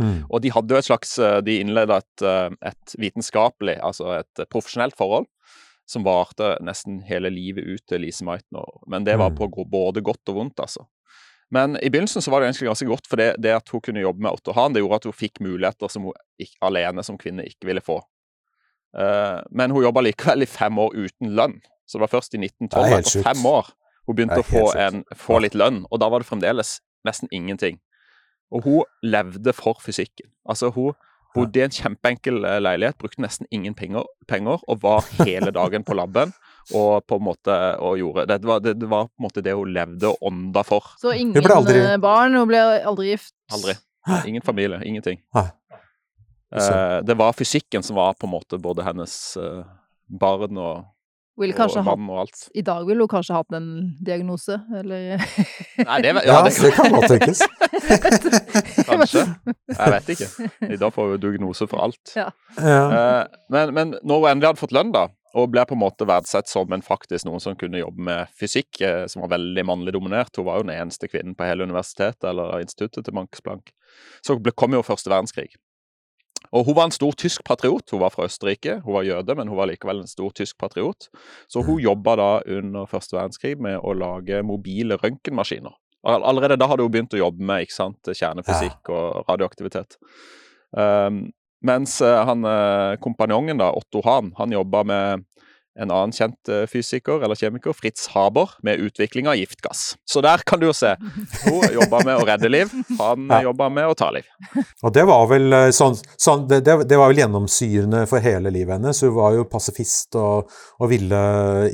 Mm. 0.00 0.24
Og 0.30 0.40
de 0.42 0.50
hadde 0.54 0.72
jo 0.72 0.78
et 0.80 0.86
slags 0.86 1.18
eh, 1.18 1.40
De 1.44 1.58
innleda 1.60 1.98
et, 2.00 2.22
eh, 2.24 2.50
et 2.70 2.94
vitenskapelig, 2.98 3.78
altså 3.82 4.20
et 4.20 4.44
profesjonelt 4.50 4.96
forhold, 4.96 5.26
som 5.90 6.04
varte 6.06 6.56
nesten 6.62 7.00
hele 7.02 7.30
livet 7.34 7.66
ut 7.66 7.82
til 7.90 8.00
Lise 8.04 8.24
Meitner. 8.24 8.64
Men 8.86 9.04
det 9.04 9.18
var 9.18 9.30
Mm. 9.30 9.36
på 9.36 9.64
både 9.68 10.00
godt 10.02 10.28
og 10.28 10.34
vondt, 10.36 10.60
altså. 10.60 10.86
Men 11.50 11.74
i 11.82 11.90
begynnelsen 11.90 12.22
så 12.22 12.30
var 12.30 12.40
det 12.40 12.50
egentlig 12.50 12.68
ganske 12.70 12.86
godt, 12.86 13.08
for 13.10 13.18
det, 13.18 13.32
det 13.42 13.56
at 13.56 13.72
hun 13.74 13.82
kunne 13.82 14.02
jobbe 14.04 14.22
med 14.22 14.38
Otto 14.38 14.54
Hahn, 14.54 14.74
det 14.74 14.84
gjorde 14.84 15.00
at 15.00 15.08
hun 15.10 15.16
fikk 15.18 15.40
muligheter 15.42 15.90
som 15.90 16.06
hun 16.06 16.14
ikke, 16.38 16.54
alene 16.66 17.02
som 17.06 17.18
kvinne 17.18 17.46
ikke 17.48 17.66
ville 17.66 17.82
få. 17.82 17.98
Uh, 18.94 19.42
men 19.50 19.74
hun 19.74 19.82
jobba 19.82 20.04
likevel 20.06 20.46
i 20.46 20.50
fem 20.50 20.78
år 20.78 20.94
uten 20.94 21.34
lønn. 21.34 21.58
Så 21.90 21.98
det 21.98 22.06
var 22.06 22.14
først 22.14 22.38
i 22.38 22.42
1912, 22.42 22.70
Det 22.70 22.94
er 22.94 23.02
etter 23.02 23.26
fem 23.26 23.46
år, 23.50 23.70
hun 24.06 24.18
begynte 24.18 24.42
å 24.42 24.46
få, 24.46 24.64
en, 24.78 25.02
få 25.18 25.40
litt 25.42 25.58
lønn. 25.58 25.82
Og 25.90 26.02
da 26.02 26.10
var 26.10 26.22
det 26.22 26.30
fremdeles 26.30 26.76
nesten 27.06 27.30
ingenting. 27.34 27.80
Og 28.54 28.66
hun 28.66 28.84
levde 29.02 29.54
for 29.54 29.78
fysikken. 29.82 30.30
Altså, 30.46 30.70
hun 30.74 30.94
bodde 31.34 31.60
i 31.60 31.64
en 31.66 31.74
kjempeenkel 31.74 32.44
eh, 32.46 32.58
leilighet, 32.62 32.98
brukte 32.98 33.22
nesten 33.22 33.46
ingen 33.54 33.76
penger, 33.78 34.06
penger 34.30 34.62
og 34.66 34.82
var 34.82 35.06
hele 35.22 35.52
dagen 35.54 35.86
på 35.86 35.94
labben. 35.98 36.34
Og 36.76 37.02
på 37.06 37.16
en 37.18 37.24
måte 37.26 37.54
og 37.82 37.96
gjorde 37.98 38.26
det 38.30 38.44
var, 38.46 38.60
det, 38.62 38.74
det 38.78 38.88
var 38.90 39.08
på 39.08 39.18
en 39.18 39.26
måte 39.26 39.42
det 39.42 39.54
hun 39.58 39.72
levde 39.74 40.10
og 40.12 40.22
ånda 40.30 40.62
for. 40.66 40.84
Så 41.02 41.12
ingen 41.16 41.42
hun 41.42 41.50
aldri- 41.56 41.80
eh, 41.92 41.96
barn, 42.02 42.34
hun 42.38 42.48
ble 42.50 42.60
aldri 42.86 43.10
gift. 43.14 43.34
Aldri. 43.52 43.74
Ingen 44.26 44.42
familie, 44.42 44.78
ingenting. 44.86 45.18
Eh, 45.36 47.00
det 47.06 47.14
var 47.14 47.32
fysikken 47.32 47.82
som 47.82 47.96
var 47.96 48.14
på 48.18 48.26
en 48.26 48.32
måte 48.32 48.58
både 48.58 48.82
hennes 48.86 49.36
eh, 49.36 49.60
barn 50.10 50.58
og, 50.58 50.86
Vil 51.40 51.52
og 51.54 51.56
kanskje 51.60 51.82
ha, 51.86 51.92
og 51.94 52.16
alt. 52.24 52.40
I 52.58 52.62
dag 52.66 52.86
ville 52.88 53.04
hun 53.06 53.08
kanskje 53.12 53.36
hatt 53.36 53.54
en 53.56 53.68
diagnose, 54.04 54.56
eller 54.76 55.22
Nei, 55.78 56.00
det, 56.02 56.10
Ja, 56.10 56.24
ja, 56.26 56.40
det, 56.44 56.56
det 56.58 56.72
kan 56.74 56.90
godt 56.96 57.06
tenkes. 57.12 57.44
kanskje. 58.90 59.22
Jeg 59.70 59.94
vet 59.94 60.10
ikke. 60.16 60.50
I 60.74 60.76
dag 60.80 60.92
får 60.92 61.14
hun 61.14 61.22
diagnose 61.22 61.68
for 61.70 61.84
alt. 61.86 62.12
Ja. 62.18 62.26
Eh, 62.58 63.22
men, 63.54 63.74
men 63.76 63.94
når 64.02 64.20
hun 64.24 64.30
endelig 64.34 64.50
hadde 64.50 64.62
fått 64.64 64.74
lønn, 64.76 64.90
da, 64.96 65.06
og 65.38 65.50
ble 65.52 65.64
på 65.68 65.76
en 65.76 65.82
måte 65.82 66.06
verdsett 66.08 66.50
som 66.50 66.72
en 66.74 66.84
faktisk 66.84 67.26
noen 67.28 67.42
som 67.42 67.56
kunne 67.58 67.82
jobbe 67.82 68.02
med 68.10 68.30
fysikk, 68.38 68.80
eh, 68.82 69.04
som 69.10 69.24
var 69.24 69.34
veldig 69.36 69.64
mannlig 69.68 69.94
dominert, 69.96 70.34
hun 70.36 70.48
var 70.48 70.60
jo 70.60 70.66
den 70.66 70.76
eneste 70.76 71.10
kvinnen 71.10 71.36
på 71.38 71.46
hele 71.46 71.66
universitetet 71.68 72.30
eller 72.32 72.58
instituttet 72.60 73.06
til 73.06 73.16
Max 73.16 73.42
Planck, 73.44 73.74
så 74.26 74.38
kom 74.56 74.74
jo 74.74 74.86
første 74.86 75.12
verdenskrig. 75.12 75.52
Og 76.56 76.64
hun 76.66 76.74
var 76.74 76.88
en 76.88 76.94
stor 76.94 77.14
tysk 77.14 77.44
patriot. 77.46 77.84
Hun 77.92 78.00
var 78.00 78.10
fra 78.10 78.24
Østerrike, 78.26 78.80
hun 78.84 78.96
var 78.96 79.06
jøde, 79.06 79.34
men 79.38 79.50
hun 79.50 79.58
var 79.58 79.68
likevel 79.70 80.02
en 80.02 80.10
stor 80.10 80.32
tysk 80.34 80.58
patriot. 80.58 81.06
Så 81.52 81.62
hun 81.62 81.78
jobba 81.82 82.16
da 82.18 82.30
under 82.56 82.88
første 82.90 83.14
verdenskrig 83.14 83.60
med 83.62 83.78
å 83.78 83.94
lage 83.94 84.40
mobile 84.42 84.98
røntgenmaskiner. 84.98 85.76
Allerede 86.10 86.56
da 86.56 86.66
hadde 86.70 86.86
hun 86.86 86.92
begynt 86.94 87.14
å 87.14 87.20
jobbe 87.20 87.44
med 87.44 87.68
kjernefysikk 87.68 88.88
og 88.88 89.28
radioaktivitet. 89.28 89.98
Um, 90.72 91.28
mens 91.62 92.00
eh, 92.00 92.20
han 92.26 92.44
eh, 92.44 92.96
kompanjongen, 93.02 93.58
da, 93.60 93.72
Otto 93.76 94.02
Hahn, 94.06 94.32
han 94.38 94.52
jobba 94.54 94.84
med 94.88 95.26
en 95.80 95.88
annen 95.94 96.10
kjent 96.12 96.48
eh, 96.50 96.64
fysiker 96.68 97.22
eller 97.24 97.38
kjemiker, 97.38 97.72
Fritz 97.76 98.08
Haber, 98.12 98.50
med 98.66 98.80
utvikling 98.84 99.28
av 99.30 99.36
giftgass. 99.38 99.94
Så 100.04 100.20
der 100.24 100.42
kan 100.44 100.60
du 100.60 100.66
jo 100.66 100.72
se. 100.76 100.90
Hun 101.46 101.62
jobba 101.76 102.00
med 102.04 102.18
å 102.18 102.24
redde 102.28 102.50
liv, 102.50 102.72
han 102.98 103.28
Ja. 103.30 103.38
jobba 103.46 103.68
med 103.72 103.86
å 103.88 103.94
ta 103.96 104.10
liv. 104.12 104.26
Og 104.82 104.92
det 104.92 105.06
var 105.08 105.28
vel 105.30 105.54
sånn, 105.72 105.94
sånn 106.20 106.48
det, 106.50 106.62
det, 106.66 106.74
det 106.90 106.98
var 107.00 107.12
vel 107.12 107.22
gjennomsyrende 107.22 108.02
for 108.10 108.20
hele 108.24 108.50
livet 108.52 108.76
hennes. 108.80 109.00
Hun 109.06 109.14
var 109.16 109.38
jo 109.38 109.46
pasifist 109.48 110.18
og, 110.20 110.50
og 110.80 110.90
ville 110.90 111.22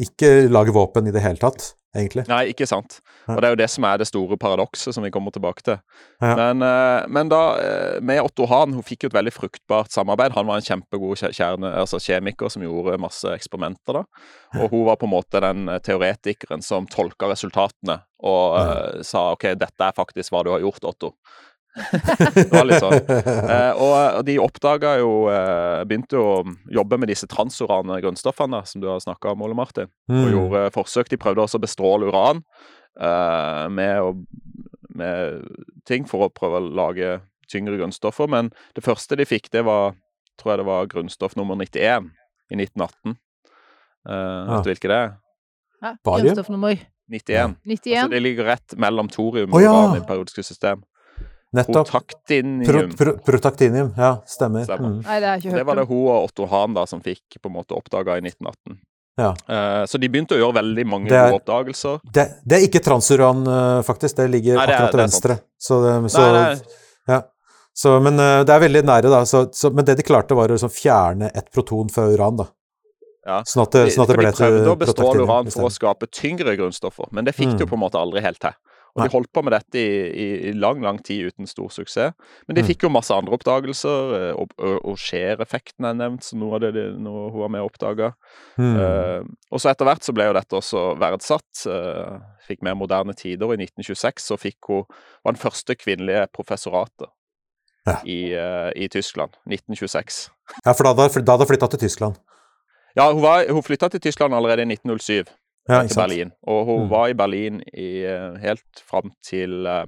ikke 0.04 0.34
lage 0.52 0.76
våpen 0.76 1.08
i 1.08 1.14
det 1.16 1.24
hele 1.24 1.40
tatt, 1.42 1.72
egentlig. 1.96 2.26
Nei, 2.30 2.42
ikke 2.52 2.68
sant. 2.68 2.98
Og 3.26 3.40
det 3.40 3.48
er 3.48 3.54
jo 3.54 3.60
det 3.60 3.68
som 3.72 3.86
er 3.88 4.00
det 4.00 4.08
store 4.08 4.38
paradokset 4.40 4.94
som 4.94 5.04
vi 5.04 5.10
kommer 5.14 5.34
tilbake 5.34 5.64
til. 5.66 5.78
Ja. 6.22 6.34
Men, 6.38 6.62
eh, 6.62 7.06
men 7.10 7.30
da, 7.32 7.42
eh, 7.58 8.00
med 8.00 8.22
Otto 8.22 8.46
Hahn, 8.50 8.76
hun 8.76 8.86
fikk 8.86 9.06
jo 9.06 9.12
et 9.12 9.18
veldig 9.18 9.34
fruktbart 9.34 9.90
samarbeid. 9.94 10.36
Han 10.36 10.46
var 10.46 10.60
en 10.60 10.68
kjempegod 10.68 11.24
kjerne, 11.34 11.72
altså 11.82 12.00
kjemiker 12.02 12.52
som 12.52 12.62
gjorde 12.62 13.00
masse 13.02 13.32
eksperimenter. 13.34 14.00
da. 14.00 14.04
Og 14.62 14.70
hun 14.70 14.86
var 14.86 15.00
på 15.00 15.08
en 15.08 15.14
måte 15.16 15.42
den 15.42 15.68
eh, 15.68 15.80
teoretikeren 15.82 16.62
som 16.62 16.86
tolka 16.90 17.30
resultatene 17.32 18.00
og 18.24 18.56
eh, 18.60 19.02
sa 19.04 19.30
OK, 19.34 19.50
dette 19.58 19.84
er 19.84 19.96
faktisk 19.96 20.32
hva 20.32 20.44
du 20.46 20.52
har 20.54 20.64
gjort, 20.64 20.86
Otto. 20.88 21.12
Det 22.34 22.50
var 22.50 22.66
litt 22.68 22.82
sånn. 22.82 22.96
Eh, 23.46 23.72
og, 23.82 24.22
de 24.26 24.38
oppdaga 24.40 24.94
jo 25.00 25.26
eh, 25.32 25.82
Begynte 25.88 26.18
å 26.20 26.30
jobbe 26.72 26.98
med 27.00 27.10
disse 27.12 27.28
transurane 27.30 27.98
grunnstoffene 28.02 28.62
som 28.68 28.82
du 28.82 28.88
har 28.90 29.02
snakka 29.02 29.34
om, 29.34 29.44
Ole 29.46 29.56
Martin. 29.58 29.90
Og 30.08 30.16
Mm. 30.16 30.32
gjorde 30.32 30.64
forsøk. 30.74 31.10
De 31.12 31.20
prøvde 31.20 31.44
også 31.44 31.60
å 31.60 31.64
bestråle 31.66 32.08
uran 32.08 32.42
eh, 33.00 33.66
med, 33.68 34.00
å, 34.00 34.14
med 34.96 35.44
ting 35.88 36.08
for 36.08 36.26
å 36.26 36.32
prøve 36.32 36.62
å 36.62 36.72
lage 36.80 37.20
tyngre 37.52 37.76
grunnstoffer. 37.78 38.28
Men 38.30 38.50
det 38.74 38.84
første 38.84 39.18
de 39.18 39.28
fikk, 39.28 39.50
det 39.52 39.64
var 39.68 39.94
tror 40.40 40.52
jeg 40.52 40.62
det 40.62 40.68
var 40.68 40.90
grunnstoff 40.92 41.36
nummer 41.36 41.56
91 41.56 42.10
i 42.52 42.58
1918. 42.58 43.16
Uh, 44.06 44.12
Ja. 44.12 44.56
Vet 44.56 44.66
du 44.66 44.70
hvilket 44.70 44.90
det 44.92 44.98
er? 44.98 45.14
ja, 45.82 45.94
grunnstoff 46.04 46.50
nummer 46.52 46.76
91. 47.10 47.56
91. 47.64 47.96
Altså, 47.96 48.10
det 48.10 48.20
ligger 48.22 48.44
rett 48.52 48.76
mellom 48.78 49.08
thorium 49.08 49.50
og 49.52 49.60
og 49.60 49.62
ja. 49.64 49.72
uran 49.72 49.98
i 49.98 50.04
periodiske 50.06 50.42
system. 50.46 50.82
Nettopp. 51.54 51.86
Protaktinium. 51.90 52.90
pro, 52.96 53.12
protaktinium, 53.24 53.92
ja, 53.96 54.16
stemmer. 54.26 54.64
Stemmer. 54.64 54.88
Mm. 54.98 55.02
Nei, 55.06 55.20
det 55.20 55.54
Det 55.54 55.64
var 55.66 55.76
det 55.76 55.86
hun 55.88 56.08
og 56.08 56.24
Otto 56.30 56.46
Hahn 56.46 56.74
da 56.74 56.84
som 56.86 57.00
fikk 57.00 57.38
på 57.40 57.46
en 57.48 57.54
måte 57.54 57.72
oppdaga 57.76 58.16
i 58.18 58.20
1918. 58.20 58.78
Ja. 59.16 59.30
Eh, 59.48 59.84
så 59.88 59.98
de 59.98 60.08
begynte 60.08 60.34
å 60.36 60.40
gjøre 60.42 60.58
veldig 60.58 60.84
mange 60.86 61.08
er- 61.10 61.30
gode 61.30 61.40
oppdagelser. 61.40 62.00
Det, 62.12 62.26
det 62.44 62.58
er 62.58 62.66
ikke 62.68 62.82
transuran, 62.84 63.46
eh, 63.46 63.82
faktisk. 63.82 64.16
Det 64.16 64.28
ligger 64.30 64.56
Nei, 64.56 64.66
det 64.66 64.74
er- 64.74 64.76
akkurat 64.76 64.90
til 64.90 65.00
venstre. 65.00 65.38
Så, 65.58 65.80
så, 66.10 66.26
Nei, 66.32 66.42
nei, 66.42 66.60
Ja. 67.08 67.22
Så, 67.76 68.00
men 68.02 68.18
eh, 68.20 68.42
det 68.44 68.50
er 68.52 68.60
veldig 68.60 68.82
nære, 68.84 69.08
da. 69.10 69.22
Så, 69.24 69.46
så, 69.52 69.70
men 69.72 69.84
det 69.84 69.96
de 69.96 70.02
klarte, 70.02 70.34
var 70.36 70.48
å 70.48 70.56
liksom 70.56 70.68
fjerne 70.72 71.30
ett 71.34 71.50
proton 71.52 71.88
fra 71.88 72.04
uran, 72.12 72.36
da. 72.36 72.46
Ja. 73.26 73.40
Sånn 73.42 73.62
at, 73.62 73.70
det- 73.72 73.92
sånn 73.94 74.04
at 74.04 74.16
ble 74.16 74.30
de 74.30 74.36
prøvde 74.36 74.68
å 74.74 74.76
bestråle 74.76 75.24
uran 75.24 75.50
for 75.50 75.62
å 75.70 75.72
skape 75.72 76.06
tyngre 76.12 76.56
grunnstoffer, 76.56 77.08
men 77.12 77.24
det 77.24 77.34
fikk 77.34 77.56
de 77.56 77.64
jo 77.64 77.66
Mm. 77.66 77.70
på 77.70 77.74
en 77.74 77.80
måte 77.80 77.98
aldri 77.98 78.20
helt 78.20 78.38
til. 78.38 78.52
Og 78.96 79.02
de 79.04 79.12
holdt 79.12 79.28
på 79.36 79.42
med 79.44 79.52
dette 79.52 79.76
i, 79.76 80.26
i, 80.48 80.52
lang, 80.56 80.80
lang 80.80 80.98
tid 81.04 81.26
uten 81.28 81.46
stor 81.46 81.68
suksess. 81.68 82.14
Men 82.48 82.56
de 82.56 82.62
Mm. 82.62 82.68
fikk 82.70 82.82
jo 82.86 82.88
masse 82.88 83.12
andre 83.12 83.34
oppdagelser, 83.36 84.14
eh, 84.16 84.32
og, 84.40 84.54
og, 84.58 84.78
og 84.88 84.96
Skjer-effekten 84.96 85.84
er 85.84 85.94
nevnt 85.98 86.24
som 86.24 86.40
noe 86.40 86.54
av 86.56 86.60
det 86.64 86.70
de, 86.74 86.84
noe 86.98 87.26
hun 87.30 87.40
var 87.44 87.48
med 87.52 87.60
og 87.60 87.68
oppdaga. 87.74 88.12
Mm. 88.56 88.76
Uh, 88.80 89.20
og 89.52 89.60
så 89.60 89.68
etter 89.70 89.84
hvert 89.84 90.02
så 90.02 90.14
ble 90.16 90.26
jo 90.30 90.32
dette 90.38 90.56
også 90.56 90.86
verdsatt. 90.98 91.66
Uh, 91.68 92.18
fikk 92.48 92.62
mer 92.64 92.74
moderne 92.74 93.12
tider, 93.14 93.44
og 93.46 93.52
i 93.54 93.60
1926 93.66 94.24
så 94.30 94.38
fikk 94.40 94.70
hun 94.72 94.84
var 95.24 95.34
den 95.36 95.42
første 95.44 95.76
kvinnelige 95.76 96.26
professoratet 96.32 97.12
Ja. 97.86 98.00
i, 98.04 98.32
uh, 98.34 98.70
i 98.74 98.88
Tyskland. 98.88 99.36
1926. 99.46 100.30
Ja, 100.64 100.72
for 100.72 100.82
da 100.88 100.94
hadde 100.96 101.10
hun 101.44 101.46
flytta 101.52 101.68
til 101.70 101.78
Tyskland. 101.84 102.16
Ja, 102.96 103.12
hun, 103.12 103.20
var- 103.22 103.44
hun 103.52 103.62
flytta 103.62 103.90
til 103.92 104.00
Tyskland 104.00 104.32
allerede 104.34 104.62
i 104.64 104.70
1907. 104.72 105.28
Ja, 105.68 105.82
til. 105.86 105.96
Berlin. 105.96 106.32
Og 106.46 106.64
hun 106.66 106.82
Mm. 106.84 106.90
var 106.90 107.08
i 107.08 107.14
Berlin 107.14 107.60
i, 107.74 108.02
eh, 108.04 108.36
helt 108.42 108.82
fram 108.86 109.12
til 109.22 109.66
eh, 109.66 109.84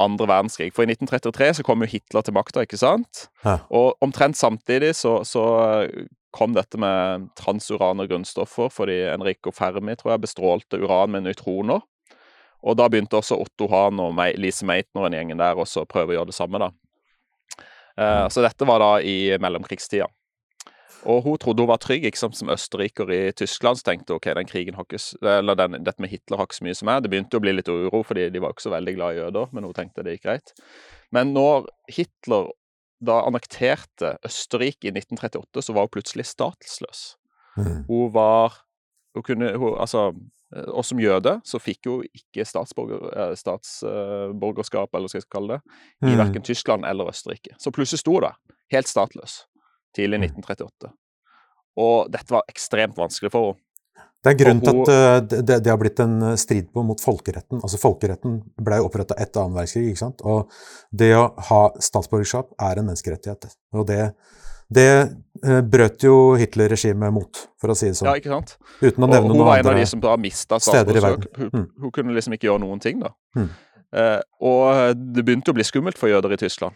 andre 0.00 0.26
verdenskrig. 0.26 0.72
For 0.74 0.82
i 0.82 0.86
1933 0.86 1.54
så 1.54 1.62
kom 1.64 1.80
jo 1.80 1.86
Hitler 1.86 2.22
til 2.22 2.34
makta, 2.34 2.60
ikke 2.66 2.76
sant? 2.78 3.28
Ja. 3.44 3.58
Og 3.70 3.94
omtrent 4.02 4.36
samtidig 4.36 4.94
så, 4.94 5.20
så 5.24 5.44
eh, 5.84 6.06
kom 6.32 6.52
dette 6.54 6.76
med 6.76 7.28
transurane 7.36 8.06
grunnstoffer, 8.08 8.68
fordi 8.70 8.98
Enrico 9.14 9.50
Fermi 9.50 9.94
tror 9.96 10.12
jeg 10.16 10.20
bestrålte 10.26 10.82
uran 10.82 11.10
med 11.10 11.22
nøytroner. 11.24 11.80
Og 12.66 12.76
da 12.76 12.88
begynte 12.88 13.16
også 13.16 13.38
Otto 13.40 13.68
Hahn 13.68 14.00
og 14.00 14.12
Me- 14.14 14.34
Lise 14.36 14.66
Meitner 14.66 15.04
og 15.04 15.10
den 15.12 15.20
gjengen 15.20 15.38
der 15.38 15.54
også 15.54 15.84
å 15.84 15.88
prøve 15.88 16.12
å 16.12 16.16
gjøre 16.18 16.26
det 16.32 16.34
samme, 16.34 16.58
da. 16.58 16.70
Uh, 17.96 18.26
så 18.28 18.42
dette 18.44 18.66
var 18.68 18.78
da 18.82 18.98
i 19.00 19.38
mellomkrigstida. 19.40 20.04
Og 21.06 21.22
hun 21.22 21.38
trodde 21.38 21.62
hun 21.62 21.70
var 21.70 21.78
trygg, 21.82 22.04
ikke 22.04 22.18
sant, 22.18 22.36
som 22.38 22.50
østerriker 22.50 23.10
i 23.14 23.20
Tyskland. 23.32 23.78
Så 23.78 23.86
tenkte 23.86 24.14
hun 24.14 24.20
ok, 24.20 24.28
den 24.38 24.50
krigen 24.50 24.74
har 24.74 24.86
ikke, 24.88 25.00
eller 25.22 25.58
den, 25.58 25.78
dette 25.86 26.02
med 26.02 26.10
Hitler 26.10 26.40
har 26.40 26.48
ikke 26.48 26.58
så 26.58 26.66
mye 26.66 26.78
som 26.78 26.88
er. 26.88 27.00
Det 27.00 27.10
begynte 27.12 27.38
å 27.38 27.44
bli 27.44 27.52
litt 27.56 27.68
uro, 27.70 28.02
fordi 28.06 28.28
de 28.34 28.42
var 28.42 28.54
ikke 28.54 28.66
så 28.66 28.74
veldig 28.74 28.94
glad 28.98 29.14
i 29.14 29.20
jøder, 29.20 29.50
men 29.52 29.64
hun 29.68 29.74
tenkte 29.76 30.04
det 30.06 30.16
gikk 30.16 30.28
greit. 30.28 30.54
Men 31.14 31.34
når 31.36 31.68
Hitler 31.92 32.50
da 33.06 33.20
annekterte 33.28 34.14
Østerrike 34.24 34.88
i 34.88 34.94
1938, 34.94 35.62
så 35.62 35.74
var 35.76 35.86
hun 35.86 35.94
plutselig 35.98 36.24
statsløs. 36.30 37.16
Mm. 37.56 37.84
Hun 37.88 38.08
var 38.14 38.62
hun 39.16 39.22
kunne, 39.24 39.56
hun, 39.56 39.76
altså, 39.80 40.10
eh, 40.56 40.68
Og 40.72 40.84
som 40.84 40.98
jøde 41.00 41.40
så 41.44 41.58
fikk 41.58 41.88
hun 41.88 42.04
ikke 42.14 42.44
statsborger, 42.44 43.06
eh, 43.16 43.34
statsborgerskap, 43.36 44.92
eller 44.92 45.08
hva 45.08 45.08
skal 45.08 45.22
jeg 45.22 45.30
kalle 45.32 45.48
det, 45.56 45.62
i 46.02 46.12
Mm. 46.12 46.18
verken 46.18 46.42
Tyskland 46.42 46.84
eller 46.84 47.08
Østerrike. 47.08 47.56
Så 47.58 47.70
plutselig 47.72 48.00
sto 48.00 48.12
hun 48.12 48.22
der, 48.22 48.36
helt 48.72 48.88
statsløs, 48.88 49.46
tidlig 49.96 50.18
i 50.20 50.26
Mm. 50.26 50.34
1938. 50.36 50.92
Og 51.76 52.10
dette 52.12 52.32
var 52.32 52.44
ekstremt 52.48 52.96
vanskelig 52.96 53.32
for 53.34 53.52
henne. 53.52 53.62
Det 54.24 54.32
er 54.32 54.38
grunnen 54.40 54.62
Og 54.66 54.86
til 54.86 54.94
at 54.96 55.32
uh, 55.32 55.42
det, 55.44 55.56
det- 55.62 55.70
har 55.70 55.76
blitt 55.78 56.00
en 56.02 56.14
eh, 56.32 56.36
strid 56.40 56.72
på 56.74 56.82
mot 56.82 56.98
folkeretten. 56.98 57.60
Altså 57.62 57.78
Folkeretten 57.78 58.40
ble 58.58 58.78
oppretta 58.82 59.14
etter 59.22 59.42
annen 59.44 59.54
verdenskrig, 59.54 59.92
ikke 59.92 60.00
sant. 60.00 60.22
Og 60.26 60.50
det 60.90 61.12
å 61.14 61.28
ha 61.50 61.60
statsborgerskap 61.78 62.48
er 62.58 62.80
en 62.80 62.88
menneskerettighet. 62.88 63.46
Og 63.76 63.86
det, 63.86 64.00
det 64.72 64.88
uh, 65.44 65.60
brøt 65.62 66.02
jo 66.08 66.16
Hitler-regimet 66.40 67.12
mot, 67.14 67.42
for 67.60 67.70
å 67.70 67.76
si 67.78 67.86
det 67.92 68.00
sånn. 68.00 68.08
Ja, 68.08 68.16
ikke 68.18 68.32
sant? 68.34 68.56
Uten 68.80 69.04
å 69.04 69.06
Og 69.06 69.14
nevne 69.14 69.30
hun 69.36 69.44
var 69.46 69.60
en 69.60 69.70
av 69.70 69.78
de 69.78 69.86
som 69.92 70.00
da 70.02 70.16
mista 70.18 70.58
statsborgerskap. 70.58 71.28
Hun, 71.38 71.50
Mm. 71.52 71.68
hun 71.84 71.90
kunne 71.94 72.16
liksom 72.16 72.34
ikke 72.34 72.48
gjøre 72.50 72.64
noen 72.64 72.80
ting, 72.82 72.98
da. 73.04 73.12
Mm. 73.36 73.48
Uh, 73.94 74.20
og 74.42 74.96
det 75.14 75.22
begynte 75.28 75.52
å 75.52 75.54
bli 75.54 75.62
skummelt 75.62 75.96
for 76.00 76.08
jøder 76.10 76.32
i 76.34 76.40
Tyskland. 76.40 76.74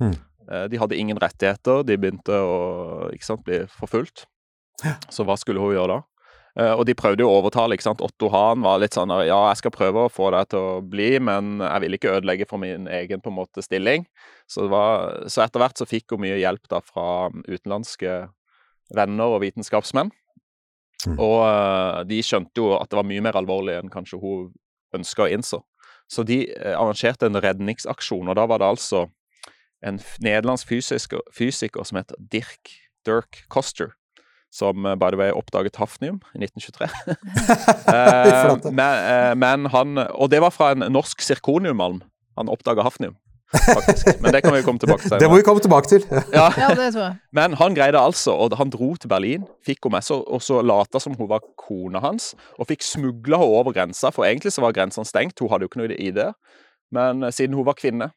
Mm. 0.00 0.14
Eh, 0.50 0.66
de 0.72 0.80
hadde 0.80 0.96
ingen 0.96 1.18
rettigheter, 1.20 1.84
de 1.84 1.96
begynte 2.00 2.32
å 2.32 3.08
sant, 3.24 3.44
bli 3.44 3.64
forfulgt. 3.78 4.26
Ja. 4.84 4.96
Så 5.12 5.26
hva 5.26 5.36
skulle 5.38 5.60
hun 5.60 5.74
gjøre 5.74 5.98
da? 5.98 6.02
Eh, 6.58 6.72
og 6.72 6.86
de 6.88 6.96
prøvde 6.98 7.22
jo 7.22 7.30
å 7.30 7.40
overtale. 7.42 7.76
ikke 7.76 7.86
sant? 7.86 8.02
Otto 8.04 8.30
Hahn 8.32 8.64
var 8.64 8.80
litt 8.82 8.96
sånn 8.96 9.12
ja, 9.26 9.38
jeg 9.50 9.60
skal 9.60 9.74
prøve 9.74 10.06
å 10.06 10.12
få 10.12 10.30
deg 10.34 10.50
til 10.52 10.58
å 10.58 10.78
bli, 10.82 11.10
men 11.22 11.58
jeg 11.60 11.84
vil 11.84 11.98
ikke 11.98 12.14
ødelegge 12.18 12.48
for 12.50 12.62
min 12.62 12.88
egen 13.00 13.22
på 13.24 13.32
en 13.32 13.38
måte 13.38 13.64
stilling. 13.64 14.06
Så, 14.48 14.64
det 14.64 14.72
var, 14.72 15.10
så 15.28 15.44
etter 15.44 15.62
hvert 15.62 15.78
så 15.78 15.88
fikk 15.88 16.14
hun 16.14 16.24
mye 16.24 16.40
hjelp 16.40 16.70
da 16.70 16.80
fra 16.84 17.28
utenlandske 17.46 18.22
venner 18.96 19.36
og 19.36 19.42
vitenskapsmenn. 19.44 20.14
Mm. 21.06 21.18
Og 21.20 21.40
eh, 21.44 22.00
de 22.10 22.22
skjønte 22.24 22.62
jo 22.62 22.72
at 22.78 22.90
det 22.90 22.98
var 22.98 23.06
mye 23.06 23.26
mer 23.28 23.38
alvorlig 23.38 23.76
enn 23.78 23.92
kanskje 23.92 24.22
hun 24.22 24.48
ønska 24.96 25.26
å 25.26 25.30
innse. 25.30 25.60
Så 26.08 26.24
de 26.24 26.40
arrangerte 26.72 27.28
en 27.28 27.36
redningsaksjon, 27.36 28.30
og 28.32 28.36
da 28.38 28.46
var 28.48 28.62
det 28.62 28.70
altså 28.72 29.02
en 29.86 30.00
nederlandsk 30.24 30.68
fysiker, 30.68 31.22
fysiker 31.34 31.86
som 31.86 32.00
heter 32.00 32.18
Dirk 32.32 32.72
Dirk 33.06 33.44
Koster, 33.52 33.94
som 34.52 34.86
eh, 34.86 34.96
by 34.98 35.12
the 35.12 35.20
way 35.20 35.30
oppdaget 35.30 35.76
hafnium 35.76 36.20
i 36.34 36.44
1923. 36.44 36.88
Eh, 37.88 38.72
men, 38.72 38.80
eh, 38.80 39.34
men 39.36 39.70
han 39.72 39.98
Og 39.98 40.28
det 40.30 40.40
var 40.44 40.50
fra 40.52 40.72
en 40.74 40.84
norsk 40.92 41.22
sirkoniummalm 41.24 42.02
han 42.38 42.48
oppdaga 42.52 42.82
hafnium. 42.84 43.16
faktisk. 43.48 44.20
Men 44.20 44.32
det 44.34 44.42
kan 44.44 44.54
vi 44.54 44.62
komme 44.62 44.78
tilbake 44.78 45.02
til. 45.08 45.18
Det 45.22 45.28
må 45.30 45.36
vi 45.36 45.42
komme 45.46 45.60
tilbake 45.64 45.88
til. 45.88 46.04
Ja. 46.38 46.50
Ja, 46.58 46.68
det 46.76 46.92
tror 46.92 47.02
jeg. 47.02 47.16
Men 47.32 47.54
han 47.56 47.74
greide 47.74 47.98
altså, 47.98 48.34
og 48.36 48.56
han 48.56 48.70
dro 48.70 48.94
til 48.96 49.08
Berlin, 49.08 49.46
fikk 49.64 49.86
henne 49.86 49.96
med 49.96 50.04
seg, 50.04 50.20
og 50.20 50.42
så 50.44 50.60
lata 50.62 51.00
som 51.00 51.16
hun 51.16 51.30
var 51.30 51.40
kona 51.56 52.02
hans, 52.04 52.34
og 52.58 52.68
fikk 52.68 52.84
smugla 52.84 53.40
henne 53.40 53.60
over 53.62 53.72
grensa, 53.72 54.12
for 54.12 54.28
egentlig 54.28 54.52
så 54.52 54.64
var 54.64 54.76
grensene 54.76 55.08
stengt, 55.08 55.40
hun 55.40 55.48
hadde 55.52 55.64
jo 55.64 55.72
ikke 55.72 55.80
noe 55.80 55.96
ID. 55.96 56.20
Men 56.92 57.24
eh, 57.24 57.32
siden 57.32 57.56
hun 57.56 57.66
var 57.68 57.78
kvinne, 57.80 58.12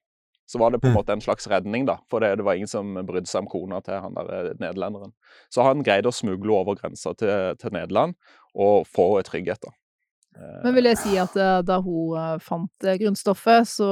så 0.52 0.60
var 0.60 0.74
det 0.74 0.82
på 0.84 0.90
en 0.90 0.94
Mm. 0.94 0.98
måte 1.00 1.14
en 1.16 1.22
slags 1.24 1.48
redning, 1.48 1.86
da. 1.88 1.96
For 2.12 2.20
det, 2.20 2.34
det 2.42 2.44
var 2.46 2.58
ingen 2.60 2.68
som 2.68 2.94
brydde 3.08 3.30
seg 3.32 3.46
om 3.46 3.48
kona 3.52 3.80
til 3.86 4.02
han 4.04 4.18
der 4.18 4.32
eh, 4.36 4.50
nederlenderen. 4.60 5.14
Så 5.50 5.64
han 5.64 5.84
greide 5.88 6.12
å 6.12 6.16
smugle 6.16 6.52
over 6.58 6.76
grensa 6.76 7.14
til, 7.16 7.56
til 7.62 7.72
Nederland, 7.72 8.18
og 8.56 8.84
få 8.92 9.06
trygghet, 9.24 9.62
da. 9.64 9.72
Eh, 10.36 10.60
Men 10.66 10.76
vil 10.76 10.90
jeg 10.92 11.00
si 11.00 11.16
at 11.22 11.36
eh, 11.40 11.62
da 11.64 11.80
hun 11.84 12.40
fant 12.44 12.90
grunnstoffet, 13.00 13.68
så 13.78 13.88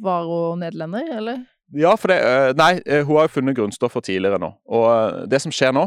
var 0.00 0.24
hun 0.24 0.64
nederlender, 0.64 1.12
eller? 1.18 1.44
Ja, 1.76 1.92
for 2.00 2.08
det 2.08 2.56
Nei, 2.56 2.78
hun 3.04 3.16
har 3.18 3.26
jo 3.28 3.34
funnet 3.34 3.56
grunnstoffer 3.58 4.00
tidligere 4.00 4.40
nå. 4.40 4.54
Og 4.72 5.28
det 5.28 5.42
som 5.44 5.52
skjer 5.52 5.74
nå, 5.76 5.82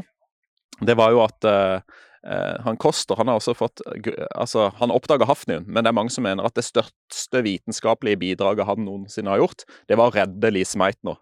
det 0.85 0.93
var 0.97 1.09
jo 1.15 1.23
at 1.25 1.45
han 2.61 2.77
Koster 2.77 3.17
han 3.17 3.31
har 3.31 3.39
også 3.39 3.55
fått 3.57 3.81
eh, 3.87 4.11
Altså, 4.37 4.67
han 4.77 4.93
oppdaga 4.93 5.25
hafnium, 5.25 5.63
men 5.65 5.81
det 5.81 5.89
er 5.89 5.97
mange 5.97 6.13
som 6.13 6.25
mener 6.27 6.45
at 6.45 6.53
det 6.57 6.65
største 6.67 7.41
vitenskapelige 7.41 8.19
bidraget 8.21 8.67
han 8.67 8.83
noensinne 8.85 9.33
har 9.33 9.41
gjort, 9.41 9.65
det 9.89 9.97
var 9.97 10.11
å 10.11 10.15
redde 10.15 10.51
Lise 10.53 10.77
Meitner 10.77 11.17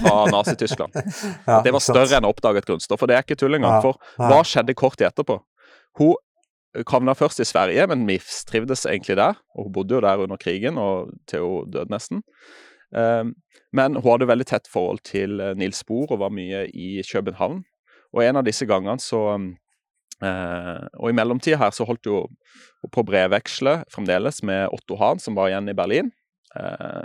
fra 0.00 0.14
Nazi-Tyskland. 0.34 0.96
Ja, 1.44 1.60
Det 1.66 1.74
var 1.74 1.84
større 1.84 2.16
enn 2.16 2.28
å 2.28 2.32
oppdage 2.32 2.62
et 2.62 2.70
grunnstoff, 2.70 3.04
og 3.04 3.10
det 3.12 3.18
er 3.18 3.26
ikke 3.26 3.36
tull 3.40 3.58
engang. 3.58 3.76
Ja, 3.76 3.84
For 3.84 4.24
hva 4.24 4.40
skjedde 4.46 4.76
kort 4.78 4.96
tid 5.00 5.10
etterpå? 5.10 5.40
Hun 5.98 6.16
havna 6.88 7.14
først 7.16 7.40
i 7.40 7.46
Sverige, 7.48 7.86
men 7.90 8.06
mistrivdes 8.08 8.86
egentlig 8.86 9.16
der. 9.20 9.38
Og 9.56 9.68
hun 9.68 9.74
bodde 9.76 9.96
jo 9.96 10.02
der 10.04 10.24
under 10.24 10.40
krigen, 10.40 10.78
og 10.78 11.12
til 11.28 11.44
hun 11.44 11.70
døde 11.72 11.92
nesten. 11.92 12.22
Um, 12.94 13.34
men 13.72 13.98
hun 13.98 14.12
hadde 14.12 14.28
veldig 14.30 14.46
tett 14.48 14.68
forhold 14.72 15.02
til 15.04 15.40
eh, 15.44 15.52
Nils 15.60 15.82
Bohr 15.84 16.08
og 16.14 16.22
var 16.22 16.32
mye 16.32 16.64
i 16.72 17.02
København. 17.04 17.58
Og 18.16 18.22
en 18.24 18.38
av 18.40 18.46
disse 18.46 18.64
gangene 18.64 18.96
så 19.02 19.34
um, 19.36 19.50
eh, 20.24 20.84
Og 20.98 21.10
i 21.10 21.16
mellomtida 21.16 21.60
her 21.60 21.72
så 21.74 21.86
holdt 21.88 22.08
hun 22.10 22.36
på 22.92 23.02
å 23.02 23.06
brevveksle 23.06 23.82
fremdeles 23.92 24.42
med 24.46 24.68
Otto 24.74 24.98
Hahn, 25.00 25.22
som 25.22 25.38
var 25.38 25.50
igjen 25.50 25.70
i 25.70 25.76
Berlin. 25.78 26.12
Eh, 26.56 27.04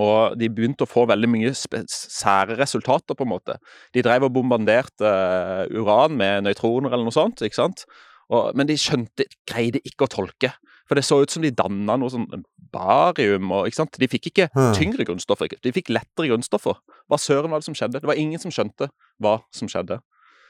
og 0.00 0.38
de 0.40 0.48
begynte 0.48 0.86
å 0.86 0.88
få 0.88 1.04
veldig 1.10 1.28
mye 1.28 1.52
sære 1.52 2.56
resultater, 2.56 3.16
på 3.16 3.26
en 3.26 3.32
måte. 3.34 3.58
De 3.92 4.04
drev 4.04 4.24
og 4.28 4.32
bombarderte 4.38 5.08
eh, 5.08 5.76
uran 5.76 6.16
med 6.16 6.48
nøytroner 6.48 6.92
eller 6.92 7.08
noe 7.08 7.16
sånt, 7.16 7.44
ikke 7.44 7.60
sant? 7.60 7.84
Og, 8.32 8.54
men 8.56 8.68
de 8.70 8.78
skjønte, 8.80 9.26
greide 9.48 9.82
ikke 9.84 10.06
å 10.06 10.12
tolke. 10.12 10.54
For 10.88 10.98
det 10.98 11.04
så 11.06 11.20
ut 11.22 11.32
som 11.32 11.44
de 11.44 11.52
danna 11.54 11.98
noe 12.00 12.12
sånn 12.12 12.26
barium 12.72 13.52
og 13.52 13.68
ikke 13.68 13.82
sant? 13.82 13.98
De 14.00 14.08
fikk 14.10 14.30
ikke 14.32 14.48
tyngre 14.76 15.04
grunnstoffer, 15.08 15.52
de 15.62 15.74
fikk 15.74 15.92
lettere 15.92 16.30
grunnstoffer. 16.30 16.80
Hva 17.08 17.18
søren 17.20 17.52
var 17.52 17.60
det 17.62 17.68
som 17.68 17.76
skjedde? 17.76 18.00
Det 18.00 18.08
var 18.08 18.20
ingen 18.20 18.40
som 18.42 18.52
skjønte 18.54 18.88
hva 19.22 19.38
som 19.54 19.70
skjedde. 19.72 20.00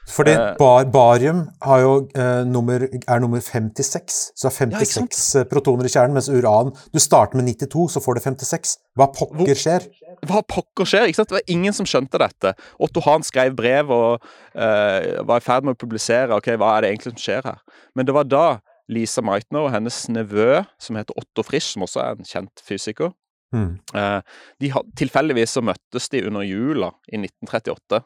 Fordi 0.09 0.31
Eh, 0.35 0.55
bar, 0.59 0.83
barium 0.91 1.45
har 1.61 1.79
jo, 1.79 1.91
eh, 2.15 2.43
nummer, 2.43 2.83
er 3.07 3.19
nummer 3.23 3.39
56, 3.39 4.31
så 4.35 4.47
er 4.49 4.71
Ja, 4.71 4.79
56 4.83 5.45
protoner 5.49 5.85
i 5.85 5.91
kjernen, 5.93 6.13
mens 6.13 6.27
uran 6.29 6.73
Du 6.93 6.99
starter 6.99 7.35
med 7.39 7.45
92, 7.45 7.87
så 7.89 8.01
får 8.03 8.15
du 8.15 8.19
56. 8.21 8.77
Hva 8.97 9.07
pokker 9.15 9.55
skjer? 9.55 9.87
Hva 10.27 10.41
pokker 10.43 10.85
skjer? 10.85 11.07
ikke 11.07 11.15
sant? 11.15 11.29
Det 11.29 11.39
var 11.39 11.47
ingen 11.55 11.73
som 11.73 11.85
skjønte 11.85 12.19
dette. 12.19 12.53
Otto 12.79 13.01
Hahn 13.01 13.23
skrev 13.23 13.55
brev 13.55 13.89
og 13.91 14.21
eh, 14.55 15.23
var 15.23 15.37
i 15.37 15.45
ferd 15.45 15.63
med 15.63 15.75
å 15.75 15.79
publisere 15.79 16.35
ok, 16.35 16.51
hva 16.59 16.77
er 16.77 16.81
det 16.81 16.91
egentlig 16.91 17.13
som 17.15 17.23
skjer 17.23 17.43
her. 17.43 17.59
Men 17.95 18.05
det 18.05 18.13
var 18.13 18.23
da 18.25 18.59
Lisa 18.89 19.21
Meitner 19.23 19.63
og 19.65 19.71
hennes 19.71 20.07
nevø, 20.09 20.65
som 20.77 20.95
heter 20.99 21.15
Otto 21.17 21.43
Frisch, 21.47 21.71
som 21.73 21.83
også 21.87 22.01
er 22.03 22.17
en 22.19 22.25
kjent 22.27 22.59
fysiker, 22.67 23.13
Mm. 23.53 23.77
eh, 23.93 24.21
de 24.59 24.69
had, 24.69 24.83
Tilfeldigvis 24.97 25.51
så 25.53 25.61
møttes 25.61 26.09
de 26.09 26.23
under 26.25 26.41
jula 26.41 26.91
i 27.07 27.17
1938. 27.17 28.03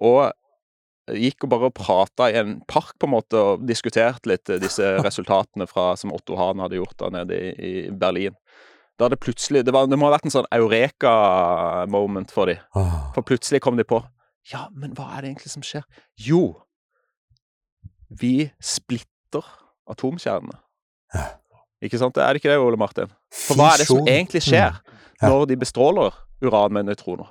Og 0.00 0.32
gikk 1.10 1.44
og 1.46 1.52
bare 1.52 1.70
prata 1.74 2.30
i 2.32 2.38
en 2.40 2.56
park 2.70 2.94
på 3.00 3.08
en 3.08 3.14
måte 3.16 3.40
og 3.40 3.66
diskuterte 3.68 4.30
litt 4.30 4.50
eh, 4.52 4.60
disse 4.62 4.94
resultatene 5.06 5.66
fra, 5.70 5.92
som 6.00 6.14
Otto 6.14 6.38
Hahn 6.40 6.62
hadde 6.64 6.78
gjort 6.80 6.96
da 7.02 7.10
nede 7.12 7.38
i, 7.38 7.52
i 7.54 7.72
Berlin. 7.90 8.36
Da 9.00 9.08
det 9.10 9.18
plutselig, 9.18 9.64
det, 9.66 9.74
var, 9.74 9.88
det 9.90 9.98
må 9.98 10.06
ha 10.06 10.14
vært 10.14 10.28
en 10.28 10.34
sånn 10.36 10.50
eureka-moment 10.54 12.30
for 12.30 12.46
dem. 12.50 12.60
For 13.16 13.26
plutselig 13.26 13.60
kom 13.64 13.80
de 13.80 13.86
på 13.88 13.98
Ja, 14.52 14.68
men 14.70 14.92
hva 14.94 15.08
er 15.16 15.24
det 15.24 15.32
egentlig 15.32 15.50
som 15.50 15.64
skjer? 15.66 15.82
Jo, 16.20 16.44
vi 18.20 18.50
splitter 18.62 19.42
atomkjernene. 19.90 20.60
Ikke 21.84 21.98
sant? 22.00 22.16
Er 22.22 22.32
det 22.36 22.40
ikke 22.42 22.52
det, 22.52 22.60
Ole 22.62 22.78
Martin? 22.80 23.10
For 23.34 23.58
hva 23.58 23.72
er 23.74 23.82
det 23.82 23.88
som 23.90 24.06
egentlig 24.06 24.44
skjer 24.46 24.78
Mm. 25.22 25.30
Når 25.30 25.44
de 25.46 25.56
bestråler 25.56 26.14
uran 26.42 26.72
med 26.74 26.88
nøytroner? 26.88 27.28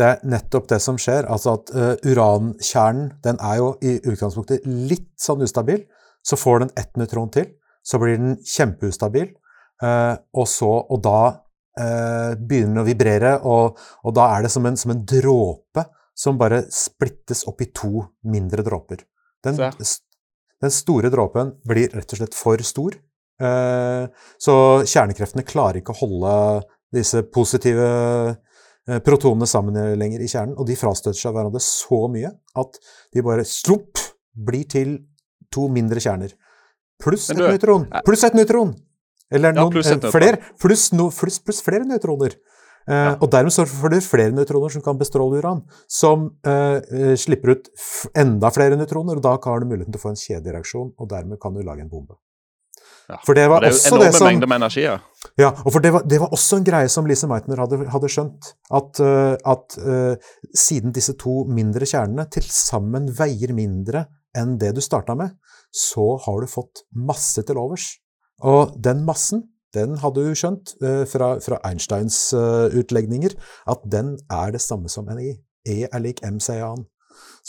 Det 0.00 0.06
er 0.06 0.22
nettopp 0.32 0.70
det 0.70 0.78
som 0.80 0.96
skjer. 1.00 1.28
Altså 1.28 1.58
at 1.58 1.70
uh, 1.76 1.92
urankjernen, 2.08 3.10
den 3.24 3.40
er 3.44 3.58
jo 3.60 3.74
i 3.84 3.98
utgangspunktet 3.98 4.64
litt 4.64 5.10
sånn 5.20 5.44
ustabil. 5.44 5.84
Så 6.24 6.38
får 6.40 6.64
den 6.64 6.72
ett 6.80 6.96
nøytron 7.00 7.30
til, 7.32 7.46
så 7.84 8.00
blir 8.00 8.16
den 8.20 8.34
kjempeustabil, 8.44 9.30
uh, 9.84 10.16
og 10.36 10.48
så 10.48 10.70
Og 10.92 11.00
da 11.04 11.20
uh, 11.28 12.32
begynner 12.36 12.74
den 12.74 12.82
å 12.82 12.88
vibrere, 12.88 13.36
og, 13.44 13.78
og 14.04 14.16
da 14.16 14.30
er 14.36 14.44
det 14.44 14.52
som 14.52 14.68
en, 14.68 14.76
som 14.80 14.94
en 14.94 15.04
dråpe 15.04 15.84
som 16.16 16.40
bare 16.40 16.66
splittes 16.72 17.46
opp 17.48 17.60
i 17.64 17.70
to 17.72 18.04
mindre 18.28 18.64
dråper. 18.64 19.04
Den, 19.44 19.56
den 19.56 20.74
store 20.74 21.08
dråpen 21.12 21.54
blir 21.64 21.92
rett 21.96 22.12
og 22.12 22.20
slett 22.20 22.36
for 22.36 22.60
stor. 22.60 22.98
Så 23.40 24.56
kjernekreftene 24.84 25.46
klarer 25.48 25.80
ikke 25.80 25.94
å 25.94 26.00
holde 26.02 26.34
disse 26.92 27.22
positive 27.32 27.86
protonene 29.06 29.46
sammen 29.46 29.76
lenger 30.00 30.22
i 30.24 30.28
kjernen, 30.30 30.56
og 30.58 30.66
de 30.68 30.76
frastøter 30.78 31.18
seg 31.18 31.34
hverandre 31.36 31.62
så 31.62 32.04
mye 32.10 32.32
at 32.58 32.78
de 33.14 33.22
bare 33.26 33.44
slupp 33.46 34.00
blir 34.34 34.66
til 34.70 34.96
to 35.52 35.66
mindre 35.72 36.02
kjerner. 36.02 36.34
Pluss 37.00 37.30
et 37.32 37.40
nøytron! 37.40 37.86
eh, 37.90 38.04
Pluss 38.06 38.24
et 38.26 38.36
nøytron! 38.36 38.74
Eller 39.30 39.54
Ja, 39.54 39.66
pluss 39.70 39.90
et 39.90 40.04
eh, 40.04 40.12
flere, 40.12 40.40
pluss, 40.60 40.90
no, 40.92 41.08
pluss, 41.14 41.38
pluss 41.42 41.62
flere 41.62 41.86
nøytroner. 41.88 42.34
Eh, 42.90 43.12
Og 43.20 43.28
dermed 43.30 43.54
så 43.54 43.66
får 43.68 43.92
du 43.94 44.00
flere 44.02 44.34
nøytroner 44.34 44.72
som 44.74 44.82
kan 44.82 44.98
bestråle 44.98 45.38
uran, 45.38 45.60
som 45.86 46.30
uh, 46.46 46.80
eh, 46.80 47.14
slipper 47.20 47.54
ut 47.54 47.70
enda 48.18 48.50
flere 48.50 48.78
nøytroner, 48.80 49.20
og 49.20 49.22
da 49.22 49.36
har 49.44 49.60
du 49.60 49.68
muligheten 49.70 49.94
til 49.94 50.00
å 50.00 50.06
få 50.06 50.14
en 50.14 50.20
kjedereaksjon, 50.24 50.90
og 50.98 51.10
dermed 51.12 51.38
kan 51.42 51.54
du 51.54 51.62
lage 51.62 51.84
en 51.84 51.92
bombe. 51.92 52.18
For 53.26 53.36
det 53.36 53.46
var 53.50 53.64
det 53.64 53.72
også 53.74 53.98
det 54.00 54.10
som 54.16 54.28
mengder 54.28 54.50
med 54.50 54.60
energi. 54.60 54.82
Ja. 54.84 54.96
ja, 55.40 55.50
og 55.50 55.72
for 55.74 55.82
det 55.84 55.92
var, 55.94 56.04
det 56.08 56.20
var 56.22 56.32
også 56.36 56.60
en 56.60 56.66
greie 56.66 56.90
som 56.92 57.08
Lise 57.08 57.28
Meitner 57.30 57.62
hadde, 57.62 57.80
hadde 57.92 58.10
skjønt. 58.12 58.50
At, 58.76 59.00
uh, 59.02 59.34
at 59.52 59.78
uh, 59.82 60.34
siden 60.56 60.94
disse 60.96 61.16
to 61.20 61.42
mindre 61.50 61.88
kjernene 61.88 62.26
til 62.32 62.46
sammen 62.46 63.08
veier 63.18 63.54
mindre 63.56 64.06
enn 64.36 64.56
det 64.60 64.74
du 64.76 64.82
starta 64.84 65.16
med, 65.18 65.34
så 65.74 66.12
har 66.26 66.42
du 66.42 66.50
fått 66.50 66.84
masse 66.94 67.42
til 67.46 67.58
overs. 67.60 67.92
Og 68.46 68.76
den 68.82 69.02
massen, 69.06 69.44
den 69.74 69.98
hadde 70.02 70.24
du 70.26 70.38
skjønt 70.38 70.74
uh, 70.84 71.02
fra, 71.10 71.34
fra 71.42 71.60
Einsteins 71.66 72.30
utlegninger, 72.34 73.36
at 73.70 73.84
den 73.90 74.16
er 74.30 74.54
det 74.54 74.62
samme 74.64 74.92
som 74.92 75.10
NI. 75.10 75.34
E 75.68 75.82
er 75.90 76.00
lik 76.00 76.22
mc 76.24 76.48
an. 76.64 76.86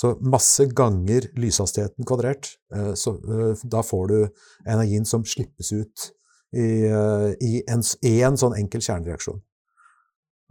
Så 0.01 0.15
masse 0.25 0.65
ganger 0.73 1.27
lyshastigheten 1.37 2.07
kvadrert. 2.09 2.55
eh, 2.73 2.93
Så 2.97 3.13
eh, 3.21 3.61
da 3.69 3.83
får 3.85 4.07
du 4.09 4.17
energien 4.65 5.05
som 5.05 5.23
slippes 5.23 5.71
ut 5.75 6.07
i, 6.57 6.87
eh, 6.89 7.29
i, 7.39 7.61
en, 7.69 7.83
en 8.01 8.37
sånn 8.41 8.55
enkel 8.57 8.81
kjernereaksjon. 8.81 9.41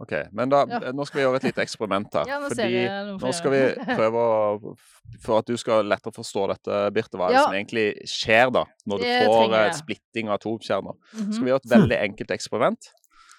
Ok, 0.01 0.13
Men 0.33 0.49
da, 0.49 0.63
Ja. 0.65 0.79
nå 0.97 1.05
skal 1.05 1.19
vi 1.19 1.25
gjøre 1.27 1.35
et 1.37 1.43
lite 1.43 1.61
eksperiment 1.61 2.13
her. 2.17 2.25
Ja, 2.25 2.39
nå 2.41 2.47
fordi 2.49 2.79
nå 3.21 3.33
skal 3.37 3.51
vi 3.53 3.59
prøve 3.99 4.17
å 4.17 4.75
For 5.21 5.37
at 5.41 5.45
du 5.45 5.57
skal 5.59 5.83
lettere 5.85 6.13
forstå 6.15 6.47
dette, 6.49 6.77
Birte, 6.95 7.17
hva 7.19 7.27
er 7.27 7.33
det 7.35 7.37
Ja. 7.37 7.43
som 7.43 7.53
egentlig 7.53 7.85
skjer 8.09 8.49
da, 8.55 8.63
når 8.87 9.03
du 9.03 9.05
får 9.27 9.53
eh, 9.59 9.73
splitting 9.77 10.29
av 10.31 10.39
atomkjerner? 10.39 10.95
Mhm. 11.13 11.33
Skal 11.35 11.43
vi 11.45 11.51
gjøre 11.51 11.61
et 11.65 11.69
veldig 11.75 11.99
enkelt 12.07 12.31
eksperiment? 12.33 12.89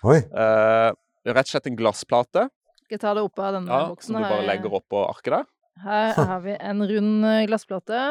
Oi! 0.05 0.19
Eh, 0.19 0.91
rett 1.33 1.47
og 1.49 1.51
slett 1.55 1.67
en 1.67 1.77
glassplate 1.81 2.47
Skal 2.85 2.95
jeg 2.99 3.01
ta 3.01 3.15
det 3.15 3.23
opp 3.27 3.39
av 3.43 3.55
denne 3.57 3.67
ja, 3.73 3.89
boksen? 3.89 4.13
som 4.13 4.23
du 4.23 4.29
bare 4.29 4.47
legger 4.47 4.71
oppå 4.79 5.03
arket 5.09 5.33
der. 5.41 5.45
Her 5.81 6.13
har 6.31 6.41
vi 6.45 6.57
en 6.61 6.85
rund 6.89 7.27
eh, 7.27 7.45
glassplate. 7.49 8.03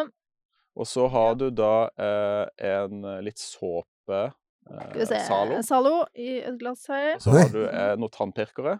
Og 0.76 0.88
så 0.88 1.08
har 1.12 1.36
du 1.36 1.50
da 1.52 1.90
eh, 2.00 2.46
en 2.72 3.02
litt 3.26 3.42
såpe 3.42 4.22
eh, 4.32 5.04
Zalo. 5.28 5.60
Zalo 5.68 5.98
i 6.16 6.38
et 6.40 6.56
glass 6.60 6.88
her. 6.90 7.18
Og 7.18 7.26
så 7.26 7.36
har 7.36 7.52
du 7.52 7.62
eh, 7.68 7.94
noen 8.00 8.14
tannpirkere. 8.14 8.78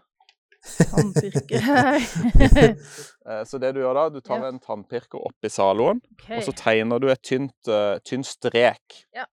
Tannpirker. 0.62 1.60
Eh, 3.22 3.44
så 3.46 3.58
det 3.62 3.68
du 3.76 3.78
gjør 3.84 3.94
da, 3.94 4.08
du 4.10 4.18
tar 4.20 4.40
Ja. 4.42 4.48
en 4.50 4.58
tannpirker 4.58 5.20
oppi 5.22 5.46
Zaloen, 5.50 6.00
okay. 6.16 6.40
og 6.40 6.42
så 6.48 6.52
tegner 6.58 6.98
du 6.98 7.06
et 7.12 7.20
tynt, 7.22 7.54
uh, 7.70 8.00
tynt 8.02 8.26
strek 8.26 8.96
Ja. 9.14 9.28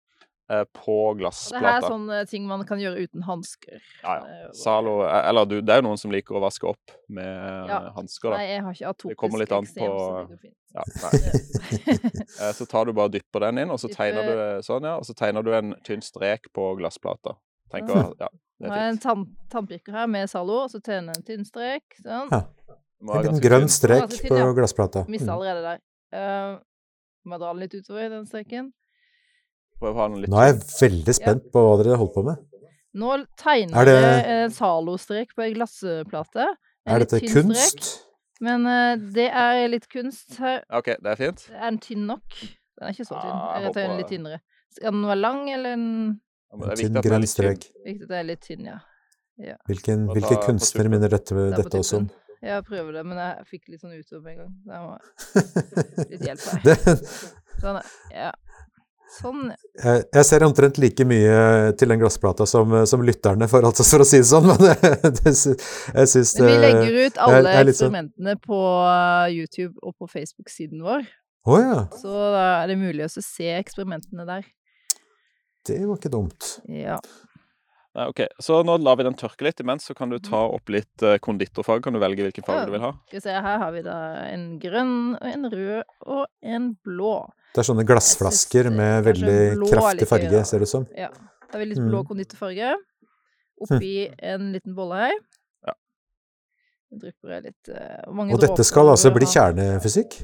Eh, 0.50 0.64
på 0.72 0.96
Det 1.18 1.60
her 1.60 1.66
er 1.76 1.82
sånne 1.84 2.18
ting 2.28 2.46
man 2.48 2.64
kan 2.68 2.78
gjøre 2.80 3.04
uten 3.08 3.22
hansker. 3.26 3.80
Ja, 4.02 4.14
ja. 4.18 4.46
Eh, 4.46 4.52
Zalo, 4.56 5.02
eh, 5.06 5.28
eller 5.28 5.44
du, 5.46 5.60
det 5.60 5.74
er 5.74 5.82
jo 5.82 5.88
noen 5.88 5.98
som 6.00 6.10
liker 6.14 6.36
å 6.38 6.40
vaske 6.44 6.64
opp 6.70 6.94
med 7.08 7.68
Ja. 7.68 7.92
hansker, 7.96 8.30
da. 8.30 8.36
Nei, 8.38 8.46
jeg 8.54 8.62
har 8.64 8.72
ikke 8.72 8.88
atopisk 8.94 9.08
Det 9.08 9.16
kommer 9.16 9.38
litt 9.38 9.52
an 9.52 9.66
på-. 9.66 10.38
Ja. 10.74 10.84
Eh, 12.40 12.52
Så 12.54 12.66
tar 12.66 12.84
du 12.86 12.92
bare 12.92 13.08
og 13.08 13.12
dypper 13.12 13.40
den 13.40 13.58
inn, 13.58 13.70
og 13.70 13.78
så 13.80 13.88
Dypper- 13.88 13.96
tegner 13.96 14.22
du 14.28 14.40
eh, 14.42 14.60
sånn, 14.62 14.84
ja, 14.84 14.96
og 15.00 15.04
så 15.04 15.14
tegner 15.16 15.42
du 15.42 15.52
en 15.56 15.74
tynn 15.84 16.00
strek 16.04 16.46
på 16.54 16.76
glassplata. 16.78 17.36
Tenker, 17.72 17.96
ja, 18.20 18.28
det 18.28 18.28
Nå 18.60 18.66
er 18.66 18.70
har 18.72 18.78
jeg 18.84 18.92
en 18.94 18.98
tann, 18.98 19.24
tannpirker 19.52 19.92
her 19.92 20.06
med 20.10 20.28
Zalo, 20.30 20.64
og 20.64 20.70
så 20.72 20.80
tegner 20.82 21.14
jeg 21.14 21.18
en 21.22 21.26
tynn 21.28 21.44
strek. 21.46 21.84
Sånn. 22.02 22.30
Ja. 22.32 22.40
En 23.28 23.40
grønn 23.40 23.68
strek 23.70 24.08
tynn, 24.10 24.28
på 24.32 24.54
glassplata. 24.56 25.04
Mista 25.08 25.30
Mm. 25.30 25.34
allerede 25.36 25.62
der. 25.62 25.78
Uh, 26.12 26.58
må 27.24 27.32
jeg 27.36 27.40
dra 27.40 27.52
den 27.52 27.60
litt 27.60 27.74
utover 27.74 28.00
i 28.06 28.08
den 28.08 28.26
streken. 28.26 28.72
Prøv 28.72 28.72
å 28.72 28.72
ha 28.72 28.72
den 28.72 29.67
litt 29.67 29.67
Nå 29.80 30.38
er 30.42 30.48
jeg 30.50 30.60
veldig 30.80 31.14
spent 31.14 31.44
på 31.54 31.62
hva 31.62 31.76
dere 31.82 31.96
holder 32.00 32.14
på 32.14 32.24
med. 32.26 32.44
Nå 32.98 33.12
tegner 33.38 33.76
Er 33.78 33.84
det- 33.84 33.96
jeg 34.02 34.44
en 34.44 34.50
Zalo-strek 34.50 35.34
på 35.36 35.42
ei 35.44 35.52
glassplate. 35.54 36.46
En 36.86 36.94
Er 36.96 36.98
dette 37.04 37.20
tynn 37.20 37.32
kunst? 37.52 37.80
Strek, 37.82 38.04
men 38.40 38.66
eh, 38.66 38.96
det 39.14 39.30
er 39.30 39.68
litt 39.68 39.88
kunst 39.88 40.38
her. 40.38 40.64
OK, 40.70 40.84
det 40.98 41.06
er 41.06 41.16
fint. 41.16 41.48
Er 41.54 41.70
den 41.70 41.78
tynn 41.78 42.06
nok? 42.06 42.24
Den 42.78 42.88
er 42.88 42.92
ikke 42.92 43.06
så 43.06 43.20
tynn. 43.20 43.30
Ah, 43.30 43.60
jeg 43.60 43.72
tar 43.74 43.82
den 43.82 43.90
håper- 43.90 43.98
litt 43.98 44.08
tynnere. 44.08 44.40
Skal 44.74 44.90
den 44.92 45.02
være 45.02 45.20
lang, 45.20 45.50
eller 45.50 45.72
en 45.72 46.20
Ja, 46.50 46.70
En 46.70 46.76
tynn 46.76 46.92
den 46.94 47.02
grønn 47.02 47.26
strek. 47.28 47.66
Viktig 47.86 48.02
at 48.02 48.08
det 48.08 48.16
er 48.18 48.22
litt 48.24 48.40
tynn, 48.40 48.64
ja. 48.64 48.78
Hvilken, 49.68 50.08
Og 50.08 50.16
hvilke 50.16 50.30
da 50.34 50.40
på 50.40 50.46
kunstnere 50.48 50.88
minner 50.90 51.08
dette, 51.08 51.30
Det 51.34 51.56
dette 51.56 51.78
også 51.78 51.96
om? 51.98 52.10
Jeg 52.42 52.64
prøver 52.64 52.92
det, 52.92 53.04
men 53.06 53.18
jeg 53.18 53.44
fikk 53.50 53.68
litt 53.68 53.80
sånn 53.82 53.92
utover 53.98 54.22
med 54.22 54.32
en 54.32 54.38
gang. 54.38 54.54
Så 54.62 54.72
jeg 54.74 54.82
må 54.82 56.08
litt 56.10 56.20
hjelp 56.26 56.40
her. 56.40 56.62
Det, 56.64 56.76
Sånn, 57.58 57.78
ja. 58.14 58.30
Sånn. 59.08 59.46
jeg, 59.80 60.02
jeg 60.12 60.26
ser 60.28 60.44
omtrent 60.44 60.76
like 60.82 61.04
mye 61.08 61.38
til 61.80 61.88
den 61.88 62.00
glassplata 62.02 62.44
som, 62.48 62.74
som 62.86 63.04
lytterne, 63.06 63.48
for, 63.48 63.64
altså, 63.64 63.86
for 63.88 64.04
å 64.04 64.06
si 64.08 64.20
det 64.20 64.28
sånn, 64.28 64.48
men 64.50 64.60
det, 64.66 65.12
det, 65.22 65.32
jeg 65.32 66.10
syns 66.12 66.34
det 66.36 66.44
vi 66.44 66.58
legger 66.60 66.98
ut 67.06 67.22
alle 67.24 67.38
jeg 67.40 67.54
sånn- 67.54 67.72
eksperimentene 67.72 68.36
på 68.44 68.60
uh, 68.84 69.24
YouTube 69.32 69.74
og 69.80 69.96
på 69.96 70.10
Facebook-siden 70.12 70.84
vår. 70.84 71.08
Oh, 71.48 71.56
ja, 71.56 71.86
Så 71.96 72.12
da 72.12 72.44
er 72.58 72.68
det 72.68 72.76
mulig 72.76 73.06
å 73.06 73.10
se 73.14 73.48
eksperimentene 73.56 74.26
der. 74.28 74.44
det 75.68 75.80
var 75.86 75.96
ikke 75.96 76.12
dumt. 76.12 76.50
Ja. 76.68 76.98
Ok, 78.06 78.20
Så 78.44 78.60
nå 78.66 78.76
lar 78.78 78.96
vi 79.00 79.04
den 79.06 79.16
tørke 79.18 79.42
litt 79.46 79.58
imens, 79.60 79.86
så 79.88 79.94
kan 79.96 80.10
du 80.12 80.18
ta 80.22 80.44
opp 80.54 80.68
litt 80.70 81.02
eh, 81.02 81.16
konditorfarge. 81.24 81.82
Kan 81.88 81.96
du 81.96 82.00
velge 82.02 82.22
hvilken 82.26 82.44
farge 82.46 82.66
du 82.68 82.74
vil 82.76 82.84
ha. 82.84 82.92
Skal 83.08 83.18
vi 83.18 83.24
se, 83.24 83.34
her 83.48 83.58
har 83.64 83.72
vi 83.74 83.82
da 83.86 83.96
en 84.28 84.44
grønn, 84.62 84.94
og 85.18 85.26
en 85.32 85.48
rød 85.50 85.82
og 86.06 86.26
en 86.54 86.68
blå. 86.86 87.14
Det 87.56 87.62
er 87.64 87.68
sånne 87.70 87.86
glassflasker 87.88 88.68
synes, 88.68 88.76
med 88.76 88.92
kanskje 88.92 89.08
veldig 89.08 89.40
blå 89.56 89.66
er 89.66 89.72
kraftig 89.74 90.00
litt 90.04 90.12
farge, 90.12 90.28
gøy, 90.30 90.36
da. 90.38 90.44
ser 90.52 90.62
det 90.62 90.68
ut 90.68 90.74
som. 90.76 90.86
Ja. 90.94 91.08
Da 91.48 91.56
har 91.56 91.64
vi 91.64 91.70
litt 91.72 91.80
blå 91.82 92.02
Mm. 92.04 92.08
konditorfarge. 92.12 92.74
Oppi 93.66 93.92
en 94.22 94.52
liten 94.54 94.74
bolle 94.76 94.94
her. 95.06 95.16
Ja. 95.66 95.74
Jeg 96.92 97.00
drypper 97.02 97.32
jeg 97.34 97.42
litt 97.48 97.68
eh, 97.74 98.02
hvor 98.06 98.14
mange 98.20 98.34
Og 98.36 98.40
dette 98.44 98.64
skal 98.68 98.92
altså 98.92 99.10
bli 99.16 99.26
ha? 99.26 99.32
kjernefysikk? 99.32 100.20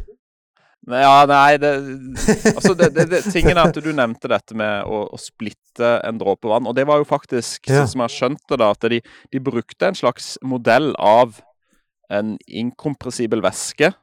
Ja, 0.87 1.25
nei, 1.25 1.57
det 1.57 1.71
Altså, 2.57 2.75
det, 2.77 2.91
det, 2.95 3.07
det, 3.11 3.23
tingen 3.33 3.57
er 3.57 3.71
at 3.71 3.79
du 3.81 3.89
nevnte 3.97 4.29
dette 4.29 4.55
med 4.59 4.85
å, 4.85 5.05
å 5.17 5.19
splitte 5.21 5.95
en 6.05 6.19
dråpe 6.21 6.51
vann, 6.51 6.67
og 6.69 6.75
det 6.77 6.85
var 6.87 7.01
jo 7.01 7.07
faktisk, 7.09 7.71
Ja. 7.71 7.83
sånn 7.85 7.93
som 7.95 8.05
jeg 8.05 8.15
skjønte 8.19 8.59
da, 8.61 8.71
at 8.77 8.85
de, 8.93 9.01
de 9.33 9.41
brukte 9.41 9.89
en 9.89 9.97
slags 9.97 10.35
modell 10.45 10.93
av 11.01 11.41
en 12.13 12.35
inkompressibel 12.47 13.41
væske. 13.45 13.95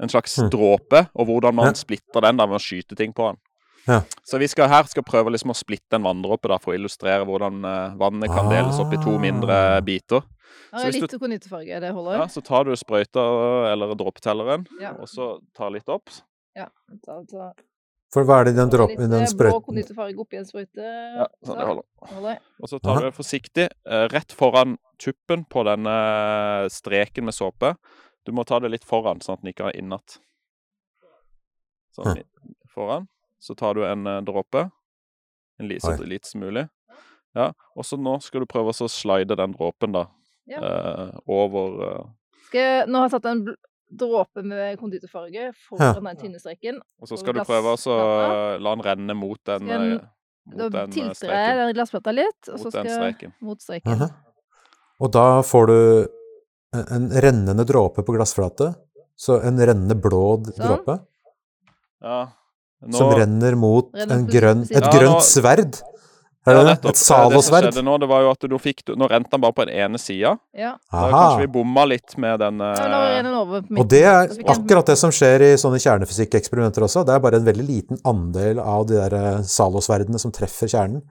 En 0.00 0.08
slags 0.08 0.38
Mm. 0.38 0.48
dråpe, 0.54 1.00
og 1.14 1.26
hvordan 1.28 1.54
man 1.54 1.66
Ja. 1.66 1.72
splitter 1.76 2.22
den 2.24 2.36
da 2.38 2.46
med 2.46 2.56
å 2.56 2.62
skyte 2.62 2.96
ting 2.96 3.12
på 3.12 3.26
den. 3.28 3.36
Ja. 3.90 4.00
Så 4.24 4.38
vi 4.38 4.46
skal 4.50 4.68
her 4.70 4.86
skal 4.90 5.02
prøve 5.06 5.32
liksom 5.34 5.50
å 5.52 5.56
splitte 5.58 5.98
en 5.98 6.04
vanndråpe 6.06 6.50
for 6.62 6.72
å 6.72 6.76
illustrere 6.78 7.24
hvordan 7.28 7.64
eh, 7.66 7.96
vannet 8.00 8.30
kan 8.30 8.50
deles 8.52 8.78
opp 8.82 8.92
i 8.94 9.00
to 9.02 9.16
mindre 9.22 9.56
Ah. 9.76 9.80
biter. 9.84 10.22
Her 10.72 10.86
Så 10.92 11.00
litt 11.00 11.16
konditorfarge, 11.18 11.80
det 11.82 11.90
holder? 11.94 12.20
Ja, 12.20 12.26
så 12.30 12.42
tar 12.46 12.64
du 12.68 12.70
sprøyta 12.78 13.22
eller 13.72 13.94
dråpetelleren, 13.98 14.66
Ja. 14.80 14.92
og 14.94 15.08
så 15.10 15.40
tar 15.54 15.70
litt 15.74 15.88
opp. 15.90 16.10
Ja. 16.54 16.68
Ta, 17.04 17.22
ta. 17.30 17.52
For 18.12 18.24
hva 18.26 18.40
er 18.40 18.44
det 18.48 18.54
i 18.54 18.58
den, 18.58 18.70
dråpen 18.70 18.98
i 18.98 19.06
den 19.06 19.22
eh, 19.22 19.26
blå 19.26 19.30
sprøyten? 19.30 19.64
konditorfarge 19.66 20.18
oppi 20.18 20.36
en 20.38 20.44
sprøyte. 20.46 20.82
Ja, 20.82 21.26
sånn, 21.46 21.58
det 21.58 21.66
holder. 21.66 21.84
Holder. 22.14 22.38
Og 22.62 22.68
så 22.72 22.80
tar 22.82 22.98
du 22.98 23.06
det 23.06 23.14
forsiktig 23.14 23.66
eh, 23.86 24.06
rett 24.10 24.32
foran 24.34 24.76
tuppen 24.98 25.44
på 25.46 25.62
denne 25.66 25.94
streken 26.70 27.24
med 27.24 27.34
såpe. 27.34 27.76
Du 28.26 28.32
må 28.34 28.44
ta 28.46 28.58
det 28.58 28.70
litt 28.70 28.84
foran, 28.84 29.22
sånn 29.22 29.38
at 29.38 29.42
den 29.44 29.52
ikke 29.52 29.70
er 29.70 29.78
innat. 29.78 30.18
Sånn 31.96 32.22
foran. 32.74 33.08
Så 33.40 33.56
tar 33.56 33.74
du 33.74 33.84
en 33.88 34.06
eh, 34.06 34.20
dråpe. 34.26 34.66
En 35.60 35.68
li, 35.68 35.78
så 35.80 35.96
lite 35.98 36.28
som 36.28 36.40
mulig. 36.44 36.66
Ja, 37.36 37.50
og 37.76 37.84
så 37.86 37.96
nå 38.00 38.16
skal 38.24 38.42
du 38.42 38.46
prøve 38.50 38.72
å 38.74 38.88
slide 38.90 39.36
den 39.38 39.52
dråpen, 39.54 39.92
da. 39.94 40.06
Ja. 40.50 40.58
eh, 40.66 41.18
over 41.30 41.82
eh, 41.86 42.06
Skal 42.48 42.60
jeg, 42.64 42.86
nå 42.90 42.98
har 42.98 43.08
jeg 43.08 43.12
tatt 43.20 43.28
en 43.30 43.42
bl- 43.46 43.58
dråpe 43.90 44.42
med 44.46 44.78
konditorfarge 44.80 45.50
foran 45.68 46.04
den 46.08 46.16
tynne 46.18 46.40
streken. 46.42 46.80
Og 47.00 47.06
så 47.10 47.18
skal 47.20 47.34
du 47.38 47.40
prøve 47.46 47.74
å 47.74 47.78
så, 47.78 47.94
la 48.62 48.72
den 48.74 48.82
renne 48.86 49.14
mot 49.18 49.38
den, 49.46 49.66
streken. 49.68 49.68
den- 49.68 50.00
eh, 50.00 50.66
Da 50.70 50.86
tiltrer 50.90 51.28
den 51.28 51.36
eh, 51.36 51.46
jeg 51.46 51.56
den 51.60 51.74
glassplata 51.78 52.12
litt, 52.16 52.40
og 52.48 52.58
så 52.58 52.64
Mot 52.64 52.72
skal 52.74 52.90
streken. 52.90 53.32
mot 53.40 53.60
streken. 53.62 53.92
Mhm. 53.98 54.10
Og 55.00 55.12
da 55.14 55.26
får 55.46 55.66
du 55.70 55.76
en, 56.74 56.84
en 56.96 57.08
rennende 57.22 57.64
dråpe 57.68 58.02
på 58.04 58.14
glassflate. 58.16 58.72
Så 59.16 59.38
en 59.44 59.56
rennende 59.60 59.94
blå 60.00 60.40
Sånn. 60.46 60.56
dråpe 60.64 60.98
Ja. 62.02 62.20
Nå, 62.86 62.96
som 62.96 63.10
renner 63.12 63.54
mot 63.60 63.90
en 63.94 64.26
grønn, 64.26 64.62
et 64.70 64.70
Ja, 64.80 64.90
grønt 64.92 65.18
nå- 65.20 65.24
sverd. 65.26 65.80
Ja, 66.46 66.54
Er 66.56 66.64
nettopp. 66.64 66.94
Et 66.94 66.96
salosverd? 66.96 67.66
Det 67.66 67.74
som 67.74 67.82
skjedde 67.82 67.84
nå, 67.84 67.98
det 68.00 68.08
var 68.08 68.22
jo 68.24 68.30
at 68.32 68.40
du 68.48 68.54
fikk 68.58 68.78
Nå 68.96 69.06
rente 69.10 69.28
den 69.34 69.42
bare 69.42 69.52
på 69.52 69.66
den 69.68 69.74
ene 69.76 69.98
sida. 70.00 70.38
Ja. 70.56 70.70
Kanskje 70.90 71.42
vi 71.42 71.46
bomma 71.52 71.84
litt 71.84 72.16
med 72.16 72.40
den. 72.40 72.62
Og 72.64 73.88
det 73.92 74.00
er 74.08 74.32
akkurat 74.48 74.86
det 74.88 74.96
som 74.96 75.12
skjer 75.12 75.44
i 75.50 75.50
sånne 75.60 75.76
kjernefysikkeksperimenter 75.84 76.80
også. 76.86 77.04
Det 77.04 77.12
er 77.14 77.20
bare 77.20 77.36
en 77.42 77.44
veldig 77.44 77.66
liten 77.68 78.00
andel 78.08 78.58
av 78.64 78.86
de 78.88 78.96
der 78.96 79.12
eh, 79.18 79.42
salosverdene 79.44 80.18
som 80.18 80.32
treffer 80.32 80.66
kjernen. 80.72 81.02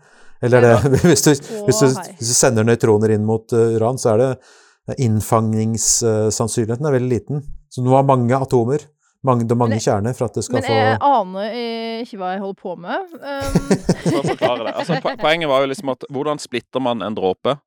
Eller 0.41 0.61
det, 0.65 0.73
hvis, 1.05 1.21
du, 1.21 1.31
hvis, 1.67 1.79
du, 1.79 1.93
hvis 2.17 2.33
du 2.33 2.33
sender 2.33 2.65
nøytroner 2.65 3.13
inn 3.13 3.25
mot 3.29 3.53
eh, 3.53 3.77
uran, 3.77 4.01
så 4.01 4.15
er 4.15 4.17
det 4.25 4.99
innfangningssannsynligheten 5.05 6.85
er 6.89 6.95
veldig 6.97 7.11
liten. 7.11 7.43
Så 7.69 7.83
nå 7.85 7.93
har 7.93 8.07
mange 8.07 8.33
atomer, 8.37 8.79
mange, 9.25 9.45
det 9.47 9.55
er 9.55 9.59
mange 9.59 9.79
kjerner, 9.83 10.13
for 10.15 10.29
at 10.29 10.37
det 10.39 10.43
skal 10.45 10.61
få 10.61 10.67
Men 10.67 10.77
jeg 10.79 10.99
få 10.99 11.09
aner 11.21 11.57
ikke 12.03 12.19
hva 12.21 12.29
jeg 12.33 12.43
holder 12.43 12.59
på 12.61 12.75
med. 12.79 13.15
Um, 13.19 13.57
For 14.05 14.19
å 14.21 14.27
forklare 14.27 14.67
det. 14.67 14.75
Altså, 14.79 14.99
poenget 15.19 15.51
var 15.51 15.65
jo 15.65 15.71
liksom 15.73 15.91
at 15.95 16.05
hvordan 16.09 16.39
splitter 16.39 16.83
man 16.83 17.03
en 17.05 17.17
dråpe? 17.17 17.57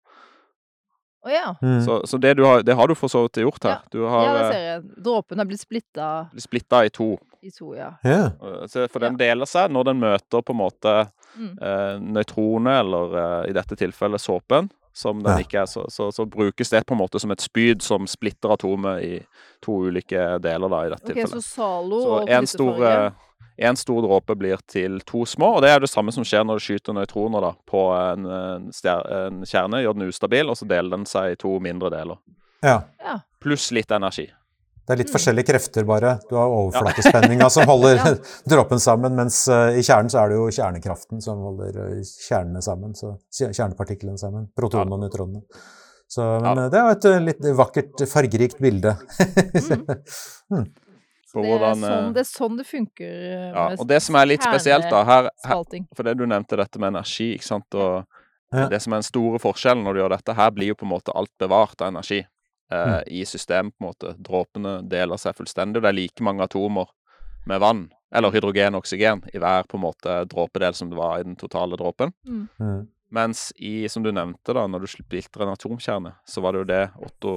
Å 1.23 1.31
ja. 1.31 1.55
mm. 1.63 1.83
Så, 1.87 2.01
så 2.11 2.19
det, 2.19 2.33
du 2.35 2.43
har, 2.45 2.65
det 2.67 2.75
har 2.75 2.89
du 2.91 2.97
for 2.99 3.13
så 3.13 3.21
vidt 3.27 3.45
gjort 3.45 3.63
her. 3.69 3.83
Du 3.95 4.01
ja, 4.03 4.09
har 4.11 4.25
det 4.27 4.41
eh, 4.41 4.49
ser 4.51 4.65
jeg. 4.67 4.81
Dråpen 5.07 5.39
er 5.43 5.47
blitt 5.53 5.63
splitta 5.63 6.09
splitta 6.43 6.81
i 6.89 6.91
to. 6.91 7.13
i 7.47 7.51
to, 7.55 7.75
ja. 7.79 7.93
Ja. 8.03 8.25
Eh, 8.43 8.89
for 8.91 9.05
den 9.05 9.19
deler 9.21 9.47
seg 9.47 9.71
når 9.71 9.93
den 9.93 10.01
møter 10.03 10.43
på 10.43 10.55
en 10.57 10.63
måte 10.65 10.97
Mm. 11.33 11.55
eh, 11.65 11.95
nøytroner, 12.13 12.83
eller 12.83 13.15
eh, 13.17 13.45
i 13.49 13.53
dette 13.57 13.73
tilfellet 13.81 14.21
såpen, 14.21 14.67
som 14.93 15.23
den 15.23 15.33
Ja. 15.39 15.41
ikke 15.45 15.61
er, 15.63 15.67
så, 15.67 15.87
så, 15.91 16.11
så 16.13 16.27
brukes 16.29 16.71
det 16.71 16.85
på 16.87 16.95
en 16.95 17.01
måte 17.01 17.21
som 17.21 17.31
et 17.33 17.41
spyd 17.41 17.83
som 17.83 18.07
splitter 18.07 18.53
atomet 18.53 19.03
i 19.03 19.13
to 19.65 19.79
ulike 19.89 20.39
deler, 20.45 20.69
da, 20.69 20.81
i 20.87 20.91
dette 20.93 21.05
okay, 21.13 21.23
tilfellet. 21.23 21.45
så 21.45 21.63
Zalo 21.63 22.01
Så 22.03 22.11
og 22.17 22.29
en 22.37 22.47
stor, 22.51 22.83
eh, 22.89 23.31
en 23.69 23.77
stor 23.77 24.03
dråpe 24.05 24.37
blir 24.37 24.61
til 24.69 25.01
to 25.09 25.25
små, 25.29 25.55
og 25.57 25.63
det 25.63 25.71
er 25.71 25.81
det 25.85 25.91
samme 25.93 26.13
som 26.13 26.25
skjer 26.27 26.45
når 26.45 26.61
du 26.61 26.67
skyter 26.67 26.97
nøytroner 26.97 27.41
da, 27.49 27.53
på 27.69 27.87
en, 27.97 28.27
en, 28.27 28.69
stjer, 28.75 29.03
en 29.27 29.43
kjerne, 29.49 29.81
gjør 29.85 29.97
den 29.99 30.09
ustabil, 30.09 30.49
og 30.53 30.57
så 30.61 30.69
deler 30.69 30.97
den 30.97 31.07
seg 31.09 31.33
i 31.33 31.41
to 31.41 31.57
mindre 31.61 31.91
deler. 31.95 32.21
ja. 32.63 32.83
Ja. 33.03 33.21
Pluss 33.43 33.73
litt 33.75 33.91
energi. 33.91 34.29
Det 34.87 34.95
er 34.95 34.99
litt 34.99 35.09
Mm. 35.11 35.15
forskjellige 35.15 35.47
krefter, 35.47 35.85
bare. 35.87 36.19
Du 36.29 36.35
har 36.35 36.49
overflatespenninga 36.51 37.49
som 37.51 37.67
holder 37.71 37.97
Ja. 38.03 38.15
dråpen 38.51 38.81
sammen, 38.83 39.15
mens 39.15 39.45
eh, 39.49 39.79
i 39.79 39.83
kjernen 39.87 40.11
så 40.11 40.25
er 40.25 40.29
det 40.33 40.37
jo 40.41 40.49
kjernekraften 40.51 41.23
som 41.23 41.39
holder 41.39 41.79
eh, 41.85 42.03
kjernene 42.29 42.63
sammen. 42.63 42.95
Så 42.99 43.15
kjernepartiklene 43.31 44.19
sammen. 44.19 44.49
Protonene 44.59 44.99
og 44.99 45.05
nøytronene. 45.05 45.43
Så, 46.13 46.27
men 46.43 46.59
Ja. 46.59 46.65
eh, 46.67 46.71
det 46.71 46.79
er 46.81 46.89
jo 46.89 46.97
et 46.97 47.23
litt 47.29 47.47
vakkert, 47.57 48.03
fargerikt 48.11 48.59
bilde. 48.61 48.97
På 51.33 51.41
Det 51.41 51.49
er, 51.49 51.57
hvordan, 51.57 51.79
sånn, 51.81 52.11
det 52.13 52.21
er 52.21 52.29
sånn 52.29 52.57
det 52.59 52.65
funker. 52.69 53.13
ja, 53.55 53.63
og 53.81 53.87
det 53.89 54.03
som 54.05 54.19
er 54.21 54.27
litt 54.29 54.43
spesielt, 54.45 54.91
da, 54.93 54.99
her, 55.09 55.31
her. 55.49 55.63
For 55.97 56.05
det 56.05 56.13
du 56.21 56.27
nevnte 56.29 56.59
dette 56.61 56.77
med 56.83 56.93
energi, 56.93 57.31
ikke 57.39 57.47
sant, 57.55 57.75
og 57.75 58.05
Ja. 58.53 58.67
det 58.69 58.83
som 58.85 58.93
er 58.93 59.01
den 59.01 59.07
store 59.09 59.39
forskjellen 59.41 59.81
når 59.87 59.95
du 59.97 60.01
gjør 60.03 60.11
dette, 60.13 60.35
her 60.37 60.51
blir 60.53 60.67
jo 60.69 60.75
på 60.77 60.85
en 60.85 60.91
måte 60.93 61.15
alt 61.17 61.31
bevart 61.41 61.81
av 61.81 61.89
energi 61.89 62.19
eh, 62.73 62.97
Mm. 63.03 63.03
i 63.21 63.25
systemet, 63.29 63.75
på 63.77 63.85
en 63.85 63.91
måte. 63.91 64.15
Dråpene 64.17 64.73
deler 64.89 65.21
seg 65.21 65.37
fullstendig, 65.37 65.79
og 65.81 65.85
det 65.85 65.91
er 65.93 66.01
like 66.01 66.25
mange 66.25 66.47
atomer 66.47 66.89
med 67.47 67.61
vann, 67.61 67.91
eller 68.15 68.33
hydrogen 68.33 68.77
og 68.79 68.85
oksygen, 68.85 69.23
i 69.35 69.39
hver 69.43 69.67
på 69.69 69.77
en 69.77 69.85
måte 69.85 70.17
dråpedel 70.31 70.75
som 70.79 70.91
det 70.91 70.97
var 70.97 71.21
i 71.21 71.27
den 71.27 71.37
totale 71.37 71.77
dråpen. 71.77 72.13
Mm. 72.27 72.89
Mens 73.13 73.51
i, 73.61 73.89
som 73.93 74.03
du 74.03 74.09
nevnte, 74.13 74.55
da, 74.57 74.67
når 74.67 74.87
du 74.87 74.89
splitter 74.89 75.45
en 75.45 75.53
atomkjerne, 75.53 76.15
så 76.25 76.41
var 76.41 76.55
det 76.55 76.63
jo 76.63 76.71
det 76.71 76.85
Otto 77.05 77.35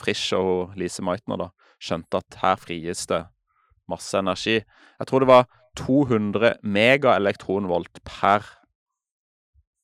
Frisch 0.00 0.32
og 0.32 0.72
Lise 0.80 1.04
Meitner 1.04 1.36
da 1.36 1.50
skjønte 1.82 2.22
at 2.22 2.38
her 2.40 2.56
frigis 2.56 3.04
det 3.10 3.24
masse 3.90 4.14
energi. 4.16 4.62
Jeg 4.62 5.06
tror 5.10 5.20
det 5.20 5.28
var 5.28 5.44
200 5.76 6.54
megaelektronvolt 6.62 8.00
per 8.06 8.44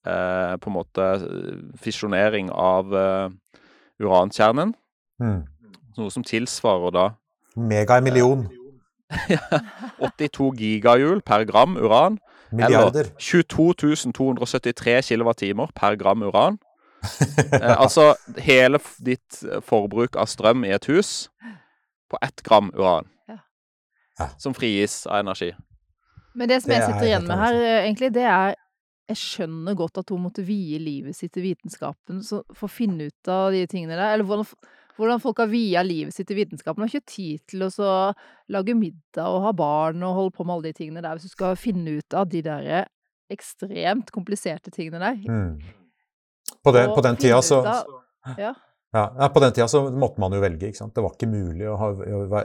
eh, 0.07 0.55
på 0.57 0.71
en 0.71 0.77
måte 0.77 1.07
eh, 1.17 1.61
fisjonering 1.83 2.51
av 2.55 2.95
eh, 2.95 3.29
urankjernen. 4.01 4.75
Mm. 5.21 5.43
Noe 5.99 6.11
som 6.15 6.25
tilsvarer 6.25 6.95
da 6.95 7.07
Mega 7.59 7.99
i 7.99 8.03
million. 8.03 8.47
82 9.99 10.53
gigajoule 10.55 11.21
per 11.27 11.45
gram 11.45 11.77
uran. 11.77 12.19
Milliarder. 12.53 13.11
22 13.19 14.13
273 14.13 15.03
kWt 15.03 15.73
per 15.75 15.97
gram 15.97 16.23
uran. 16.23 16.59
Eh, 17.53 17.81
altså 17.81 18.15
hele 18.43 18.81
ditt 19.07 19.45
eh, 19.47 19.61
forbruk 19.63 20.17
av 20.19 20.27
strøm 20.27 20.65
i 20.67 20.73
et 20.75 20.89
hus 20.91 21.29
på 22.11 22.19
ett 22.23 22.43
gram 22.43 22.73
uran. 22.75 23.07
Ja. 23.29 23.37
Ja. 24.19 24.27
Som 24.39 24.55
frigis 24.55 25.07
av 25.07 25.21
energi. 25.21 25.53
Men 26.35 26.49
det 26.49 26.63
som 26.63 26.71
Det 26.71 26.77
jeg 26.77 26.83
er 26.83 26.93
sitter 26.93 27.07
igjen 27.07 27.29
med 27.29 27.39
her, 27.39 27.55
eh, 27.55 27.85
egentlig, 27.85 28.11
det 28.15 28.27
er 28.27 28.55
Jeg 29.09 29.21
skjønner 29.21 29.77
godt 29.79 30.03
at 30.03 30.11
hun 30.13 30.27
måtte 30.27 30.45
vie 30.45 30.79
livet 30.83 31.17
sitt 31.17 31.33
til 31.33 31.47
vitenskapen 31.47 32.21
for 32.27 32.67
å 32.67 32.73
finne 32.73 33.09
ut 33.09 33.31
av 33.33 33.55
de 33.55 33.63
tingene 33.71 33.97
der. 33.97 34.13
Eller 34.13 34.29
hvordan, 34.29 34.45
hvordan 34.99 35.23
folk 35.23 35.41
har 35.41 35.49
via 35.49 35.85
livet 35.87 36.17
sitt 36.17 36.29
til 36.29 36.37
vitenskapen. 36.43 36.83
De 36.83 36.89
har 36.89 37.01
ikke 37.01 37.15
tid 37.15 37.41
til 37.49 37.65
å 37.65 37.71
så 37.73 37.89
lage 38.53 38.77
middag 38.77 39.33
og 39.33 39.47
ha 39.47 39.55
barn 39.57 40.05
og 40.05 40.17
holde 40.21 40.37
på 40.37 40.45
med 40.45 40.59
alle 40.59 40.71
de 40.71 40.79
tingene 40.83 41.05
der, 41.05 41.17
hvis 41.17 41.31
du 41.31 41.37
skal 41.39 41.57
finne 41.57 41.99
ut 41.99 42.19
av 42.19 42.29
de 42.29 42.45
der 42.45 42.71
ekstremt 43.33 44.13
kompliserte 44.13 44.73
tingene 44.75 45.01
der. 45.01 45.19
Mm. 45.25 45.59
På, 46.65 46.73
den, 46.73 46.93
på 46.93 47.05
den 47.05 47.21
tida 47.21 47.43
så 47.45 47.63
Ja. 48.37 48.55
Ja, 48.93 49.29
på 49.35 49.41
den 49.41 49.53
tida 49.53 49.69
så 49.69 49.83
måtte 49.93 50.21
man 50.21 50.33
jo 50.33 50.41
velge, 50.41 50.71
ikke 50.71 50.81
sant. 50.81 50.95
Det 50.97 51.03
var 51.05 51.13
ikke 51.13 51.29
mulig 51.29 51.67
å 51.69 51.77
ha, 51.77 51.91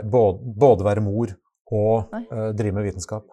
både, 0.03 0.55
både 0.59 0.87
være 0.87 1.03
mor 1.03 1.31
og 1.73 2.15
eh, 2.19 2.49
drive 2.57 2.75
med 2.75 2.87
vitenskap. 2.89 3.29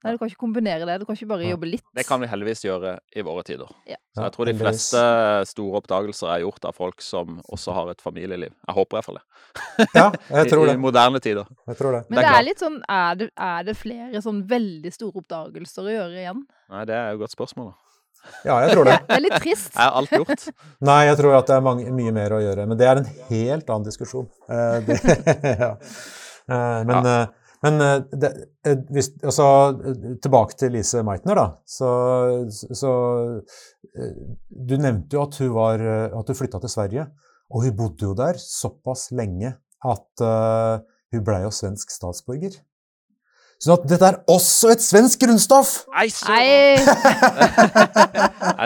Nei, 0.00 0.14
du 0.14 0.20
kan 0.20 0.30
ikke 0.30 0.40
kombinere 0.40 0.86
det. 0.88 0.94
Du 1.02 1.04
kan 1.04 1.16
ikke 1.18 1.28
bare 1.28 1.48
jobbe 1.50 1.68
litt. 1.68 1.84
Det 1.96 2.06
kan 2.08 2.22
vi 2.22 2.28
heldigvis 2.30 2.62
gjøre 2.64 2.94
i 3.12 3.24
våre 3.26 3.42
tider. 3.44 3.68
Ja. 3.90 3.98
Så 4.16 4.24
jeg 4.24 4.32
tror 4.36 4.48
de 4.48 4.54
fleste 4.56 5.02
store 5.50 5.82
oppdagelser 5.82 6.30
er 6.32 6.44
gjort 6.46 6.64
av 6.70 6.78
folk 6.78 7.04
som 7.04 7.36
også 7.52 7.74
har 7.76 7.92
et 7.92 8.00
familieliv. 8.00 8.54
Jeg 8.54 8.76
håper 8.78 9.00
iallfall 9.00 9.20
hvert 9.20 9.28
det. 9.84 9.88
Ja, 9.98 10.06
jeg 10.40 10.48
tror 10.54 10.70
I, 10.70 10.72
I 10.72 10.80
moderne 10.80 11.20
tider. 11.20 11.50
Jeg 11.68 11.76
tror 11.82 11.98
det. 11.98 12.02
Men 12.08 12.20
Det 12.20 12.24
det 12.24 12.32
er 12.32 12.38
er, 12.40 12.46
litt 12.48 12.64
sånn 12.64 12.80
er 12.96 13.20
det, 13.20 13.28
er 13.50 13.68
det 13.68 13.76
flere 13.76 14.22
sånn 14.24 14.40
veldig 14.50 14.92
store 14.96 15.20
oppdagelser 15.22 15.90
å 15.90 15.94
gjøre 15.98 16.24
igjen? 16.24 16.42
Nei, 16.72 16.84
det 16.88 16.96
er 16.96 17.12
jo 17.12 17.20
et 17.20 17.24
godt 17.26 17.36
spørsmål. 17.36 17.72
da. 17.74 17.78
Ja, 18.44 18.56
jeg 18.64 18.72
tror 18.74 18.88
det. 18.88 18.96
Det 19.08 19.16
er 19.16 19.22
litt 19.24 19.36
trist. 19.44 19.74
Er 19.76 19.92
alt 20.00 20.12
gjort? 20.16 20.46
Nei, 20.90 21.00
jeg 21.08 21.18
tror 21.20 21.36
at 21.38 21.52
det 21.52 21.56
er 21.56 21.64
mange, 21.64 21.92
mye 22.00 22.12
mer 22.16 22.34
å 22.36 22.40
gjøre. 22.42 22.66
Men 22.68 22.80
det 22.80 22.88
er 22.88 23.00
en 23.02 23.12
helt 23.30 23.68
annen 23.72 23.86
diskusjon. 23.88 24.28
Uh, 24.48 24.80
det, 24.88 24.98
ja. 25.60 25.74
Uh, 26.50 26.80
men 26.88 27.06
eh, 27.06 27.26
men 27.62 27.80
eh, 27.80 27.98
det, 28.12 28.30
eh, 28.66 28.78
hvis, 28.92 29.10
altså, 29.20 29.46
eh, 29.84 30.14
tilbake 30.24 30.56
til 30.60 30.72
Lise 30.76 31.02
Meitner, 31.04 31.36
da. 31.36 31.46
Så, 31.68 31.88
så 32.50 32.92
Du 34.48 34.76
nevnte 34.78 35.16
jo 35.16 35.24
at 35.26 35.36
hun, 35.42 35.52
var, 35.56 35.82
at 36.20 36.30
hun 36.30 36.38
flytta 36.38 36.60
til 36.62 36.72
Sverige. 36.72 37.06
Og 37.50 37.66
hun 37.66 37.76
bodde 37.76 38.06
jo 38.06 38.14
der 38.16 38.38
såpass 38.40 39.10
lenge 39.10 39.56
at 39.80 40.22
uh, 40.22 40.78
hun 41.10 41.24
blei 41.26 41.40
jo 41.42 41.50
svensk 41.50 41.90
statsborger. 41.90 42.54
Så 43.60 43.74
at 43.74 43.82
dette 43.90 44.06
er 44.06 44.18
også 44.30 44.70
et 44.72 44.84
svensk 44.84 45.20
grunnstoff! 45.24 45.72
Nei, 45.92 46.06
så 46.14 46.30
Nei, 46.30 46.68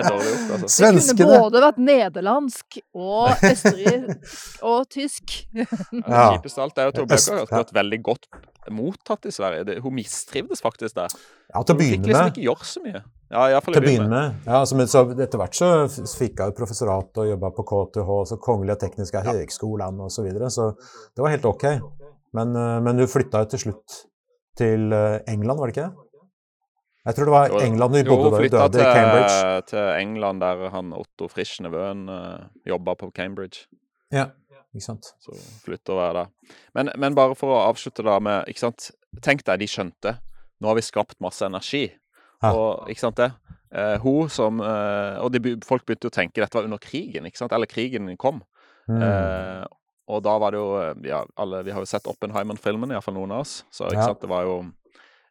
dårlig 0.05 0.29
gjort, 0.35 0.53
altså. 0.59 0.91
det 0.95 1.17
kunne 1.19 1.41
både 1.47 1.63
vært 1.65 1.81
nederlandsk 1.89 2.79
og 2.93 3.33
østerriksk 3.41 4.63
og 4.63 4.85
tysk. 4.93 5.39
Ja. 5.57 5.65
Det 5.65 6.21
kjipeste 6.37 6.61
av 6.61 6.69
alt 6.69 6.79
er 6.79 6.85
jo 6.91 6.93
at 6.93 7.01
hun 7.01 7.09
har 7.41 7.65
ikke 7.65 7.81
veldig 7.81 8.01
godt 8.13 8.29
mottatt 8.73 9.27
i 9.29 9.33
Sverige. 9.35 9.65
Det, 9.69 9.79
hun 9.85 9.95
mistrivdes 9.97 10.63
faktisk 10.65 10.97
der. 10.97 11.13
Ja, 11.51 11.63
til 11.63 11.75
å 11.75 11.77
Hun 11.77 11.83
fikk 11.83 11.91
begynne 11.91 12.09
liksom 12.09 12.25
med. 12.25 12.33
ikke 12.33 12.47
gjøre 12.47 12.69
så 12.71 12.83
mye. 12.85 13.03
Ja, 13.35 13.45
iallfall 13.51 13.75
Til 13.75 13.83
i 13.83 13.85
å 13.85 13.89
begynne 13.89 14.11
med. 14.13 14.39
Ja, 14.47 14.61
altså, 14.61 14.79
men 14.79 14.91
så 14.91 15.05
etter 15.11 15.41
hvert 15.41 15.59
så 15.59 15.69
fikk 15.91 16.43
jeg 16.43 16.57
professorat 16.59 17.21
og 17.23 17.29
jobba 17.29 17.51
på 17.57 17.67
KTH, 17.71 18.15
så 18.31 18.41
Kongelige 18.43 18.79
tekniske 18.85 19.25
høgskolen 19.27 20.01
og 20.05 20.13
så 20.15 20.25
videre, 20.27 20.51
så 20.55 20.71
det 20.77 21.25
var 21.25 21.35
helt 21.35 21.49
ok. 21.51 21.69
Men, 22.35 22.57
eh, 22.59 22.81
men 22.85 23.03
hun 23.03 23.11
flytta 23.11 23.45
jo 23.45 23.53
til 23.55 23.67
slutt 23.69 24.01
til 24.59 24.93
eh, 24.95 25.21
England, 25.31 25.61
var 25.61 25.71
det 25.71 25.77
ikke 25.77 25.89
det? 25.89 26.05
Jeg 27.05 27.17
tror 27.17 27.29
det 27.29 27.35
var 27.35 27.55
England 27.61 27.97
hun 27.99 28.07
bodde 28.09 28.31
hun 28.33 28.47
da 28.49 28.67
døde, 28.73 28.81
i 28.81 28.93
Cambridge. 28.97 29.35
til, 29.37 29.65
til 29.75 29.89
England, 30.01 30.41
der 30.41 30.71
han 30.73 30.93
Otto 30.97 31.29
Frisch, 31.29 31.61
nevøen, 31.61 32.07
uh, 32.09 32.47
jobba 32.65 32.95
på 32.97 33.11
Cambridge. 33.13 33.67
Ja, 34.15 34.31
ikke 34.75 34.85
sant. 34.89 35.13
Så 35.23 35.35
flytt 35.65 35.91
og 35.95 36.01
vær 36.01 36.17
der. 36.19 36.31
Men, 36.75 36.91
men 36.99 37.15
bare 37.17 37.37
for 37.39 37.55
å 37.55 37.63
avslutte 37.71 38.05
da 38.07 38.19
med 38.23 38.49
ikke 38.51 38.65
sant? 38.67 38.91
Tenk 39.23 39.45
deg, 39.47 39.61
de 39.63 39.69
skjønte. 39.71 40.17
Nå 40.61 40.71
har 40.71 40.79
vi 40.79 40.83
skapt 40.87 41.21
masse 41.23 41.47
energi. 41.47 41.87
Ja. 42.43 42.51
Og 42.53 42.91
ikke 42.93 43.05
sant 43.07 43.21
det? 43.23 43.31
Eh, 43.75 43.97
hun 44.03 44.29
som 44.31 44.61
eh, 44.63 45.17
Og 45.25 45.33
de, 45.35 45.55
folk 45.67 45.87
begynte 45.87 46.07
jo 46.07 46.13
å 46.13 46.15
tenke 46.15 46.43
dette 46.43 46.55
var 46.59 46.67
under 46.69 46.79
krigen, 46.83 47.27
ikke 47.27 47.41
sant? 47.41 47.55
Eller 47.57 47.71
krigen 47.71 48.11
kom. 48.21 48.43
Mm. 48.91 49.01
Eh, 49.03 49.65
og 50.13 50.21
da 50.27 50.35
var 50.43 50.53
det 50.53 50.61
jo 50.61 50.73
eh, 50.77 50.95
ja, 51.09 51.23
alle, 51.41 51.63
Vi 51.65 51.73
har 51.73 51.81
jo 51.83 51.89
sett 51.89 52.07
Oppenheimer-filmen, 52.11 52.93
iallfall 52.93 53.17
noen 53.17 53.33
av 53.39 53.47
oss. 53.47 53.63
Så 53.73 53.89
ikke 53.89 54.03
Ja. 54.03 54.11
sant, 54.13 54.21
det 54.27 54.31
var 54.31 54.45
jo 54.49 54.59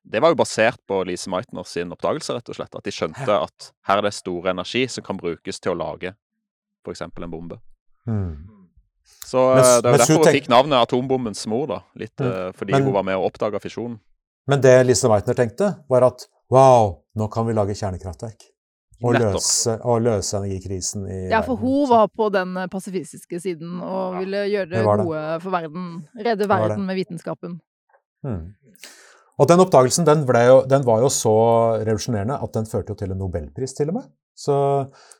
det 0.03 0.19
var 0.19 0.33
jo 0.33 0.35
basert 0.35 0.81
på 0.83 0.97
Lise 1.07 1.29
Meitner 1.31 1.63
sin 1.63 1.93
oppdagelse, 1.95 2.33
rett 2.35 2.49
og 2.51 2.57
slett. 2.57 2.73
At 2.75 2.83
de 2.83 2.91
skjønte 2.91 3.37
at 3.37 3.69
her 3.87 4.01
er 4.01 4.03
det 4.09 4.11
store 4.17 4.51
energi 4.51 4.81
som 4.91 5.05
kan 5.07 5.15
brukes 5.15 5.61
til 5.63 5.71
å 5.71 5.77
lage 5.79 6.11
f.eks. 6.83 7.05
en 7.05 7.31
bombe. 7.31 7.55
Mm. 8.03 8.62
Så 9.03 9.37
Mens- 9.55 9.77
eh, 9.77 9.81
det 9.81 9.85
er 9.93 9.97
derfor 9.97 10.13
hun 10.17 10.25
tenk- 10.27 10.35
fikk 10.43 10.49
navnet 10.49 10.87
atombombens 10.87 11.47
mor, 11.47 11.67
da. 11.67 11.79
Litt 11.95 12.15
Mm. 12.19 12.53
fordi 12.53 12.71
Men- 12.71 12.83
hun 12.83 12.93
var 12.93 13.03
med 13.03 13.15
og 13.15 13.31
oppdaga 13.31 13.59
fisjonen. 13.59 13.99
Men 14.47 14.61
det 14.61 14.85
Lise 14.85 15.07
Meitner 15.07 15.33
tenkte, 15.33 15.77
var 15.89 16.03
at 16.03 16.27
wow, 16.51 16.99
nå 17.17 17.31
kan 17.31 17.45
vi 17.47 17.53
lage 17.53 17.73
kjernekraftverk. 17.75 18.49
Og 19.03 19.15
løse, 19.15 19.81
og 19.83 20.01
løse 20.01 20.33
energikrisen 20.37 21.07
i 21.09 21.29
Ja, 21.29 21.41
for 21.41 21.57
hun 21.57 21.89
var 21.89 22.07
på 22.07 22.31
den 22.31 22.55
eh, 22.57 22.67
pasifistiske 22.67 23.39
siden 23.41 23.81
og 23.81 24.13
Ja, 24.13 24.19
ville 24.19 24.37
gjøre 24.47 24.69
det. 24.69 24.83
gode 24.85 25.41
for 25.41 25.49
verden. 25.51 26.07
Redde 26.15 26.47
verden 26.47 26.85
med 26.85 26.95
vitenskapen. 26.95 27.59
Hmm. 28.23 28.55
Og 29.39 29.47
den 29.47 29.59
oppdagelsen 29.59 30.05
den, 30.05 30.25
jo, 30.25 30.63
den 30.69 30.83
var 30.85 30.99
jo 31.01 31.09
så 31.09 31.83
revolusjonerende 31.83 32.41
at 32.41 32.53
den 32.53 32.65
førte 32.65 32.89
jo 32.89 32.95
til 32.95 33.11
en 33.11 33.17
nobelpris, 33.17 33.73
til 33.73 33.89
og 33.89 33.95
med. 33.95 34.03
Så, 34.33 34.55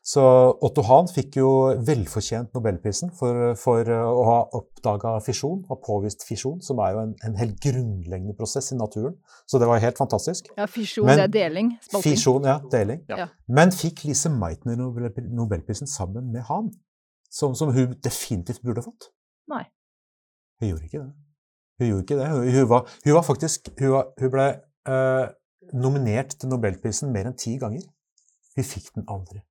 så 0.02 0.24
Otto 0.66 0.82
Hahn 0.88 1.06
fikk 1.12 1.36
jo 1.38 1.50
velfortjent 1.86 2.50
nobelprisen 2.58 3.12
for, 3.14 3.54
for 3.62 3.86
uh, 3.86 4.08
å 4.10 4.24
ha 4.26 4.38
oppdaga 4.58 5.12
fisjon, 5.22 5.60
ha 5.70 5.78
påvist 5.78 6.26
fisjon, 6.26 6.58
som 6.66 6.82
er 6.82 6.96
jo 6.96 7.04
en, 7.04 7.12
en 7.28 7.38
helt 7.38 7.60
grunnleggende 7.62 8.34
prosess 8.38 8.72
i 8.74 8.78
naturen. 8.80 9.14
Så 9.46 9.62
det 9.62 9.70
var 9.70 9.84
helt 9.84 10.02
fantastisk. 10.02 10.50
Ja, 10.58 10.66
fisjon, 10.66 11.06
Men- 11.06 11.22
det 11.22 11.28
er 11.28 11.36
deling. 11.38 11.72
Spalting. 11.86 12.08
Fisjon, 12.18 12.50
ja, 12.50 12.58
deling. 12.74 13.04
Ja. 13.12 13.22
Ja. 13.24 13.30
Men 13.48 13.76
fikk 13.76 14.02
Lise 14.10 14.34
Meitner 14.34 14.82
nobelprisen 14.82 15.88
sammen 15.88 16.34
med 16.34 16.50
Hahn, 16.50 16.74
som, 17.30 17.54
som 17.58 17.74
hun 17.74 17.94
definitivt 18.02 18.66
burde 18.66 18.82
fått? 18.86 19.12
Nei. 19.54 19.64
Hun 20.62 20.74
gjorde 20.74 20.90
ikke 20.90 21.04
det. 21.04 21.14
Hun 21.82 21.90
gjorde 21.90 22.04
ikke 22.08 22.18
det. 22.18 22.28
Hun, 22.34 22.52
hun, 22.58 22.70
var, 22.70 22.90
hun 23.06 23.16
var 23.18 23.26
faktisk 23.26 23.70
Hun, 23.78 23.90
var, 23.94 24.12
hun 24.22 24.32
ble 24.34 24.46
øh, 24.90 25.26
nominert 25.74 26.36
til 26.40 26.50
nobelprisen 26.50 27.14
mer 27.14 27.30
enn 27.30 27.38
ti 27.38 27.60
ganger. 27.62 27.86
Hun 28.58 28.70
fikk 28.70 28.94
den 28.94 29.10
aldri. 29.10 29.42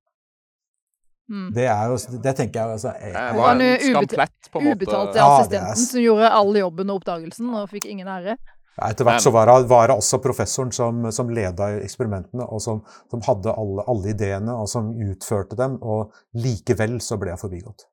Mm. 1.31 1.53
Det 1.55 1.67
er 1.71 1.85
jo 1.87 2.19
Det 2.23 2.33
tenker 2.35 2.59
jeg 2.59 2.75
altså 2.75 2.91
Det 2.99 3.11
eh, 3.15 3.35
var 3.37 3.53
en 3.55 3.79
skamplett, 3.79 4.49
på 4.51 4.59
en 4.59 4.65
måte. 4.67 4.75
Ubetalte 4.83 5.17
Ja, 5.17 5.23
det 5.23 5.23
er 5.23 5.37
assistenten 5.37 5.85
som 5.85 6.03
gjorde 6.03 6.33
all 6.39 6.59
jobben 6.59 6.91
og 6.91 6.99
oppdagelsen, 6.99 7.53
og 7.53 7.71
fikk 7.71 7.87
ingen 7.93 8.11
ære. 8.11 8.35
Etter 8.81 9.05
hvert 9.05 9.21
så 9.21 9.29
var 9.29 9.47
det, 9.47 9.69
var 9.69 9.87
det 9.91 9.95
også 10.01 10.17
professoren 10.21 10.71
som, 10.73 11.03
som 11.13 11.29
leda 11.29 11.69
eksperimentene, 11.77 12.43
og 12.43 12.61
som, 12.61 12.81
som 13.11 13.21
hadde 13.25 13.53
alle, 13.53 13.85
alle 13.87 14.13
ideene, 14.15 14.55
og 14.57 14.69
som 14.69 14.89
utførte 14.97 15.57
dem, 15.59 15.77
og 15.81 16.13
likevel 16.33 16.97
så 17.05 17.19
ble 17.21 17.35
jeg 17.35 17.41
forbigått. 17.43 17.85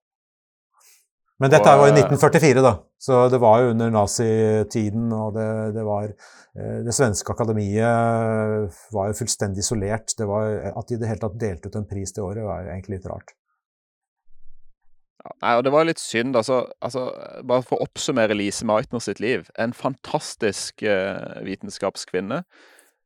Men 1.40 1.52
dette 1.52 1.72
var 1.72 1.88
i 1.88 1.94
eh, 1.94 2.02
1944, 2.02 2.62
da, 2.64 2.74
så 3.00 3.22
det 3.32 3.40
var 3.40 3.62
jo 3.62 3.72
under 3.72 3.92
nazitiden, 3.94 5.08
og 5.16 5.32
det, 5.38 5.48
det 5.72 5.84
var 5.86 6.10
eh, 6.10 6.80
Det 6.84 6.92
svenske 6.92 7.32
akademiet 7.32 8.80
var 8.92 9.08
jo 9.08 9.18
fullstendig 9.22 9.64
isolert. 9.64 10.12
Det 10.18 10.28
var, 10.28 10.50
at 10.74 10.88
de 10.88 10.98
i 10.98 11.00
det 11.00 11.08
hele 11.08 11.22
tatt 11.22 11.38
delte 11.40 11.70
ut 11.70 11.78
en 11.80 11.88
pris 11.88 12.12
det 12.12 12.24
året, 12.24 12.44
var 12.44 12.66
jo 12.66 12.74
egentlig 12.74 12.98
litt 12.98 13.08
rart. 13.08 13.32
Ja, 15.20 15.32
nei, 15.44 15.54
og 15.56 15.64
det 15.64 15.72
var 15.72 15.88
litt 15.88 16.00
synd, 16.00 16.36
altså, 16.36 16.62
altså 16.80 17.10
Bare 17.44 17.64
for 17.64 17.76
å 17.76 17.88
oppsummere 17.88 18.36
Lise 18.36 18.64
Meitner 18.68 19.02
sitt 19.04 19.20
liv. 19.20 19.48
En 19.60 19.74
fantastisk 19.76 20.84
uh, 20.84 21.40
vitenskapskvinne 21.44 22.42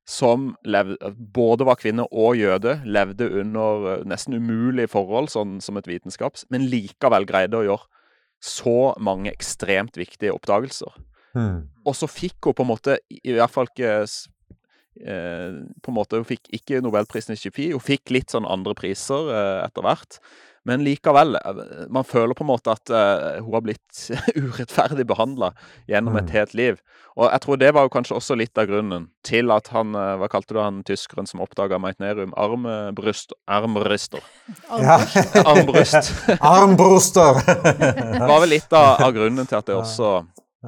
som 0.07 0.53
levde, 0.69 0.99
både 1.35 1.67
var 1.67 1.79
kvinne 1.81 2.05
og 2.11 2.37
jøde. 2.37 2.77
Levde 2.85 3.31
under 3.41 3.87
eh, 3.89 4.03
nesten 4.05 4.37
umulige 4.37 4.91
forhold 4.93 5.31
sånn 5.33 5.63
som 5.65 5.79
et 5.81 5.89
vitenskaps, 5.89 6.45
men 6.53 6.67
likevel 6.69 7.25
greide 7.25 7.57
å 7.57 7.65
gjøre 7.65 8.03
så 8.45 8.93
mange 9.01 9.33
ekstremt 9.33 9.97
viktige 9.97 10.35
oppdagelser. 10.35 10.93
Mm. 11.35 11.67
Og 11.89 11.97
så 11.97 12.09
fikk 12.11 12.51
hun 12.51 12.57
på 12.57 12.65
en 12.65 12.71
måte 12.71 12.99
i 13.11 13.35
hvert 13.35 13.53
fall 13.53 13.71
ikke 13.71 13.93
eh, 14.05 15.57
på 15.83 15.91
en 15.91 15.97
måte, 15.97 16.21
Hun 16.21 16.29
fikk 16.29 16.51
ikke 16.55 16.83
nobelprisen 16.85 17.35
i 17.35 17.41
kjemi, 17.41 17.73
hun 17.73 17.83
fikk 17.83 18.13
litt 18.15 18.35
sånn 18.35 18.47
andre 18.47 18.77
priser 18.79 19.33
eh, 19.33 19.61
etter 19.65 19.87
hvert. 19.87 20.21
Men 20.65 20.81
likevel, 20.81 21.35
eh, 21.37 21.59
man 21.93 22.07
føler 22.09 22.33
på 22.33 22.41
en 22.45 22.49
måte 22.49 22.73
at 22.73 22.89
uh, 22.89 23.43
hun 23.45 23.53
har 23.53 23.65
blitt 23.67 23.99
urettferdig 24.41 25.05
behandla 25.11 25.51
gjennom 25.91 26.17
et 26.17 26.25
Mm. 26.31 26.33
helt 26.33 26.55
liv. 26.57 26.79
Og 27.21 27.29
jeg 27.31 27.41
tror 27.45 27.59
det 27.61 27.69
var 27.77 27.85
jo 27.85 27.93
kanskje 27.93 28.17
også 28.17 28.35
litt 28.41 28.57
av 28.59 28.67
grunnen 28.71 29.05
til 29.23 29.53
at 29.55 29.69
han 29.75 29.93
uh, 29.95 30.17
Hva 30.19 30.27
kalte 30.33 30.57
du 30.57 30.59
han 30.63 30.81
tyskeren 30.89 31.29
som 31.29 31.43
oppdaga 31.45 31.77
meitnerium? 31.79 32.33
Armbryst 32.41 33.37
Armbrister. 33.47 34.25
Ja. 34.73 34.97
Armbryst. 35.45 36.11
Armbruster! 36.41 37.39
Det 37.45 38.25
var 38.25 38.41
vel 38.43 38.55
litt 38.57 38.73
av, 38.73 39.03
av 39.05 39.13
grunnen 39.15 39.47
til 39.47 39.61
at 39.61 39.69
det 39.69 39.77
også 39.77 40.15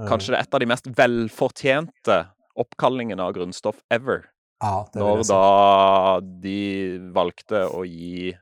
Kanskje 0.06 0.34
det 0.34 0.38
er 0.38 0.44
et 0.44 0.54
av 0.54 0.60
de 0.60 0.66
mest 0.68 0.88
velfortjente 0.92 2.16
oppkallingene 2.60 3.24
av 3.24 3.32
grunnstoff 3.36 3.78
ever. 3.92 4.26
Ja, 4.62 4.84
det 4.92 5.00
vil 5.00 5.06
når 5.06 5.22
jeg 5.22 5.26
si. 5.28 5.32
da 5.32 6.20
de 6.44 6.60
valgte 7.16 7.62
å 7.72 7.80
gi 7.88 8.34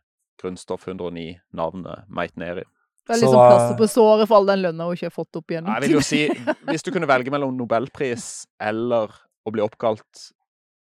grunnstoff 0.44 0.84
109 0.86 1.40
navnet 1.56 2.04
Meitneri. 2.12 2.62
Det 3.04 3.18
er 3.18 3.20
liksom 3.20 3.36
plaster 3.36 3.76
på 3.76 3.84
såret 3.90 4.24
for 4.30 4.38
all 4.40 4.46
den 4.48 4.62
lønna 4.64 4.86
hun 4.88 4.96
ikke 4.96 5.10
har 5.10 5.12
fått 5.12 5.36
opp 5.36 5.50
igjen. 5.52 5.66
Jeg 5.68 5.82
vil 5.84 5.92
jo 5.98 6.00
si, 6.04 6.22
hvis 6.70 6.84
du 6.86 6.88
kunne 6.94 7.08
velge 7.10 7.28
mellom 7.34 7.52
nobelpris 7.58 8.46
eller 8.64 9.12
å 9.44 9.52
bli 9.52 9.60
oppkalt 9.64 10.22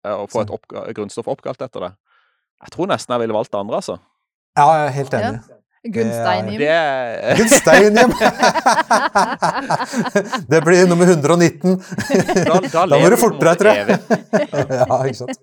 eh, 0.03 0.11
Å 0.11 0.25
få 0.27 0.41
et 0.43 0.51
opp, 0.51 0.65
grunnstoff 0.67 1.29
oppkalt 1.31 1.61
etter 1.63 1.79
det 1.85 1.91
Jeg 2.65 2.73
tror 2.75 2.87
nesten 2.91 3.15
jeg 3.15 3.21
ville 3.23 3.37
valgt 3.37 3.53
det 3.53 3.61
andre, 3.61 3.75
altså. 3.79 3.95
Ja, 4.59 4.65
jeg 4.75 4.83
er 4.89 4.93
helt 4.97 5.13
enig. 5.21 5.39
Gunsteinium. 5.81 6.59
Det 6.59 6.67
er 6.69 7.35
Gunsteinium! 7.39 8.11
det 10.51 10.59
blir 10.67 10.83
nummer 10.91 11.07
119. 11.09 11.79
Da, 12.45 12.59
da, 12.67 12.83
Da 12.91 12.99
må 13.01 13.07
du 13.09 13.17
forte 13.17 13.41
deg, 13.47 13.55
tror 13.63 13.71
jeg. 13.71 13.85
ja, 13.87 14.99
ikke 15.07 15.19
sant. 15.23 15.41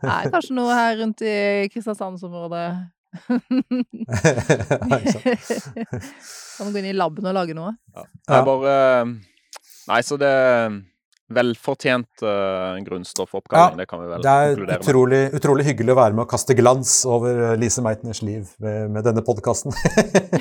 Nei, 0.00 0.22
kanskje 0.32 0.56
noe 0.58 0.72
her 0.80 0.98
rundt 1.04 1.20
i 1.22 1.36
Kristiansandsområdet. 1.70 2.95
Ja. 5.04 5.18
Kan 6.56 6.72
gå 6.72 6.80
inn 6.80 6.90
i 6.90 6.96
laben 6.96 7.26
og 7.28 7.34
lage 7.36 7.56
noe. 7.56 7.74
Det 7.92 8.36
er 8.36 8.44
bare 8.46 8.76
Nei, 9.86 10.00
så 10.02 10.16
det 10.18 10.32
velfortjent 11.28 12.22
uh, 12.22 12.76
grunnstoffoppgave 12.86 13.70
Ja, 13.72 13.76
det 13.76 13.86
kan 13.90 14.02
vi 14.02 14.10
vel 14.12 14.22
Det 14.22 14.30
er 14.30 14.52
konkludere 14.52 14.78
med. 14.78 14.84
utrolig, 14.84 15.20
utrolig 15.34 15.64
hyggelig 15.66 15.94
å 15.94 15.98
være 15.98 16.14
med 16.14 16.22
og 16.22 16.30
kaste 16.30 16.54
glans 16.58 16.92
over 17.10 17.40
eh, 17.48 17.54
Lise 17.58 17.82
Meitners 17.82 18.20
liv 18.22 18.52
med, 18.62 18.92
med 18.94 19.06
denne 19.06 19.24
podkasten. 19.26 19.74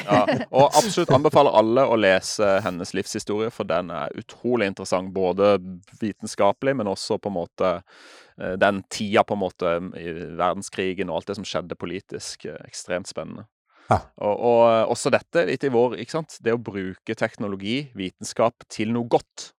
Ja, 0.05 0.21
og 0.53 0.75
absolutt 0.77 1.09
anbefaler 1.15 1.55
alle 1.57 1.87
å 1.89 1.95
lese 1.97 2.59
hennes 2.61 2.91
livshistorie, 2.93 3.49
for 3.53 3.65
den 3.67 3.89
er 3.93 4.13
utrolig 4.19 4.67
interessant. 4.69 5.09
Både 5.15 5.55
vitenskapelig, 6.01 6.75
men 6.77 6.89
også 6.91 7.17
på 7.17 7.31
en 7.31 7.37
måte 7.39 7.71
eh, 7.79 8.13
den 8.35 8.83
tida 8.91 9.23
på 9.23 9.35
en 9.37 9.39
måte 9.39 9.73
i 9.95 10.11
verdenskrigen 10.35 11.09
og 11.09 11.21
alt 11.21 11.29
det 11.29 11.37
som 11.37 11.47
skjedde 11.47 11.77
politisk. 11.79 12.45
eh, 12.45 12.59
Ekstremt 12.67 13.07
spennende. 13.07 13.47
Ja. 13.89 13.99
Og, 14.17 14.39
og 14.39 14.91
også 14.95 15.11
dette 15.13 15.45
litt 15.45 15.63
i 15.63 15.71
vår, 15.71 15.97
ikke 16.01 16.17
sant. 16.17 16.39
Det 16.43 16.55
å 16.55 16.61
bruke 16.61 17.15
teknologi, 17.15 17.91
vitenskap, 17.95 18.65
til 18.71 18.91
noe 18.95 19.07
godt. 19.07 19.51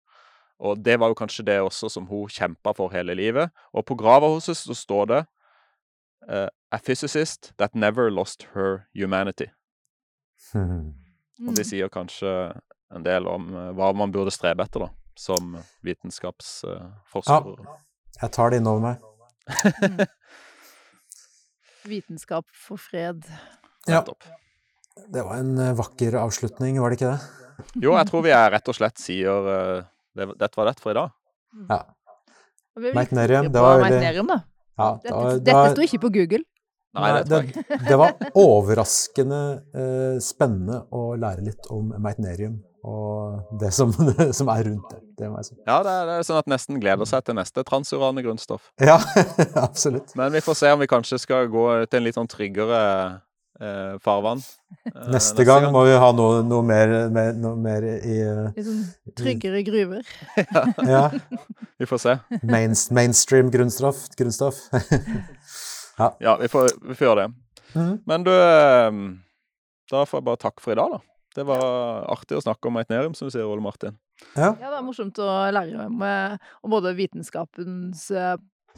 Og 0.60 0.80
det 0.82 0.98
var 1.00 1.12
jo 1.12 1.20
kanskje 1.20 1.46
det 1.46 1.60
også 1.62 1.92
som 1.92 2.08
hun 2.10 2.32
kjempa 2.32 2.74
for 2.76 2.94
hele 2.96 3.16
livet. 3.18 3.54
Og 3.76 3.86
på 3.86 3.98
grava 4.00 4.32
hennes 4.32 4.64
så 4.66 4.78
står 4.78 5.10
det 5.12 5.22
uh, 6.32 6.48
A 6.74 6.80
physicist 6.82 7.54
that 7.60 7.76
never 7.76 8.10
lost 8.10 8.48
her 8.56 8.88
humanity. 8.96 9.52
Hmm. 10.52 10.96
Og 11.46 11.56
det 11.60 11.68
sier 11.68 11.92
kanskje 11.92 12.32
en 12.96 13.06
del 13.06 13.28
om 13.30 13.52
uh, 13.54 13.70
hva 13.78 13.92
man 13.94 14.16
burde 14.16 14.34
strebe 14.34 14.66
etter, 14.66 14.88
da, 14.88 14.90
som 15.20 15.58
vitenskapsforsker. 15.86 17.68
Jeg 18.22 18.32
tar 18.36 18.54
det 18.54 18.62
innover 18.62 18.82
meg. 18.86 20.06
Vitenskap 21.90 22.48
for 22.56 22.82
fred. 22.82 23.26
Ja. 23.90 24.02
Det 25.12 25.22
var 25.26 25.42
en 25.42 25.58
eh, 25.60 25.74
vakker 25.76 26.16
avslutning, 26.18 26.80
var 26.82 26.94
det 26.94 27.00
ikke 27.02 27.12
det? 27.12 27.52
Jo, 27.84 27.94
jeg 27.96 28.08
tror 28.10 28.24
vi 28.26 28.34
er 28.36 28.50
rett 28.56 28.72
og 28.72 28.76
slett 28.78 29.00
sier 29.00 29.48
uh, 29.48 29.84
det, 30.16 30.28
dette 30.40 30.60
var 30.60 30.70
det 30.70 30.80
for 30.82 30.94
i 30.94 30.98
dag. 30.98 31.14
Ja. 31.70 31.80
Blir 32.76 32.96
Meitnerium, 32.96 33.52
det 33.52 33.64
var 33.64 33.80
veldig- 33.84 34.42
ja 34.76 34.90
Dette, 35.00 35.08
det, 35.08 35.14
var, 35.16 35.30
det, 35.32 35.44
dette 35.48 35.68
sto 35.72 35.86
ikke 35.86 36.02
på 36.04 36.12
Google. 36.18 36.42
Nei, 36.96 37.12
det 37.28 37.40
det, 37.46 37.80
det 37.90 37.98
var 38.00 38.16
overraskende 38.40 39.42
uh, 39.76 40.16
spennende 40.24 40.82
å 40.96 41.10
lære 41.20 41.44
litt 41.48 41.70
om 41.76 41.92
meitnerium 42.00 42.58
og 42.86 43.60
det 43.60 43.72
som, 43.74 43.92
som 44.38 44.50
er 44.54 44.64
rundt 44.70 44.90
det. 44.94 45.02
Det 45.18 45.30
må 45.32 45.40
jeg 45.42 45.48
si. 45.50 45.56
Ja, 45.66 45.80
det 45.86 45.92
er, 45.92 46.08
det 46.10 46.16
er 46.20 46.26
sånn 46.28 46.42
at 46.44 46.50
nesten 46.52 46.80
gleder 46.84 47.08
seg 47.10 47.24
til 47.26 47.38
neste 47.38 47.64
transurane 47.68 48.22
grunnstoff. 48.26 48.70
Ja, 48.84 49.00
absolutt. 49.68 50.14
Men 50.20 50.34
vi 50.36 50.42
får 50.46 50.60
se 50.62 50.72
om 50.76 50.82
vi 50.84 50.90
kanskje 50.92 51.18
skal 51.24 51.48
gå 51.54 51.66
til 51.90 52.02
en 52.02 52.06
litt 52.06 52.18
sånn 52.20 52.30
tryggere 52.30 52.82
eh, 53.62 53.96
farvann. 54.04 54.44
eh, 54.92 55.08
Neste 55.16 55.46
gang 55.48 55.70
må 55.74 55.86
vi 55.88 55.96
ha 56.04 56.10
noe, 56.18 56.44
noe, 56.46 56.66
mer, 56.68 56.94
mer, 57.16 57.32
noe 57.40 57.56
mer 57.64 57.88
i 57.96 58.18
eh, 58.22 58.44
Litt 58.60 58.68
sånn 58.68 58.84
tryggere 59.24 59.64
gruver. 59.68 60.04
ja, 60.86 61.06
Vi 61.80 61.88
får 61.90 62.04
se. 62.06 62.18
main, 62.44 62.76
mainstream 62.96 63.50
grunnstoff. 63.56 64.06
grunnstoff. 64.20 64.62
Ja, 66.20 66.36
vi 66.42 66.48
får, 66.52 66.70
vi 66.92 66.96
får 67.00 67.08
gjøre 67.08 67.26
det. 67.26 67.34
Mhm. 67.76 67.96
Men 68.08 68.24
du 68.28 68.32
eh, 68.36 68.92
Da 69.92 70.04
får 70.08 70.20
jeg 70.22 70.26
bare 70.28 70.40
takke 70.44 70.64
for 70.64 70.76
i 70.76 70.80
dag, 70.80 70.96
da. 70.98 71.00
Det 71.36 71.44
var 71.48 72.06
artig 72.14 72.38
å 72.38 72.44
snakke 72.44 72.70
om 72.70 72.78
meitnerium, 72.78 73.16
som 73.18 73.28
du 73.28 73.34
sier, 73.34 73.46
Ole 73.48 73.64
Martin. 73.64 73.98
Ja. 74.38 74.54
Ja, 74.54 74.70
det 74.72 74.78
er 74.80 74.86
morsomt 74.86 75.20
å 75.20 75.30
lære 75.52 75.88
om, 75.90 76.02
eh, 76.08 76.38
om 76.64 76.72
både 76.72 76.96
vitenskapens 76.96 78.08
eh, 78.16 78.36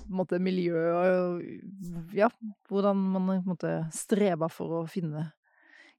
måte, 0.10 0.39
miljø 0.41 0.82
og 0.97 2.14
ja, 2.18 2.30
hvordan 2.70 2.97
man 3.14 3.43
måte 3.45 3.80
streber 3.93 4.49
for 4.53 4.82
å 4.82 4.86
finne 4.89 5.32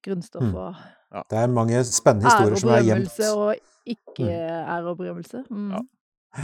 grunnstoff 0.04 0.42
Mm. 0.48 0.76
ja. 1.11 1.22
Det 1.30 1.38
er 1.38 1.48
mange 1.50 1.78
spennende 1.84 2.30
historier 2.30 2.61
som 2.61 2.70
er 2.70 2.82
gjemt. 2.86 3.09
berømmelse 3.09 3.30
og 3.34 3.54
ikke 3.88 4.28
ære 4.28 4.90
og 4.92 4.98
berømmelse. 4.98 5.44
Mm. 5.50 5.70
Ja. 5.72 6.42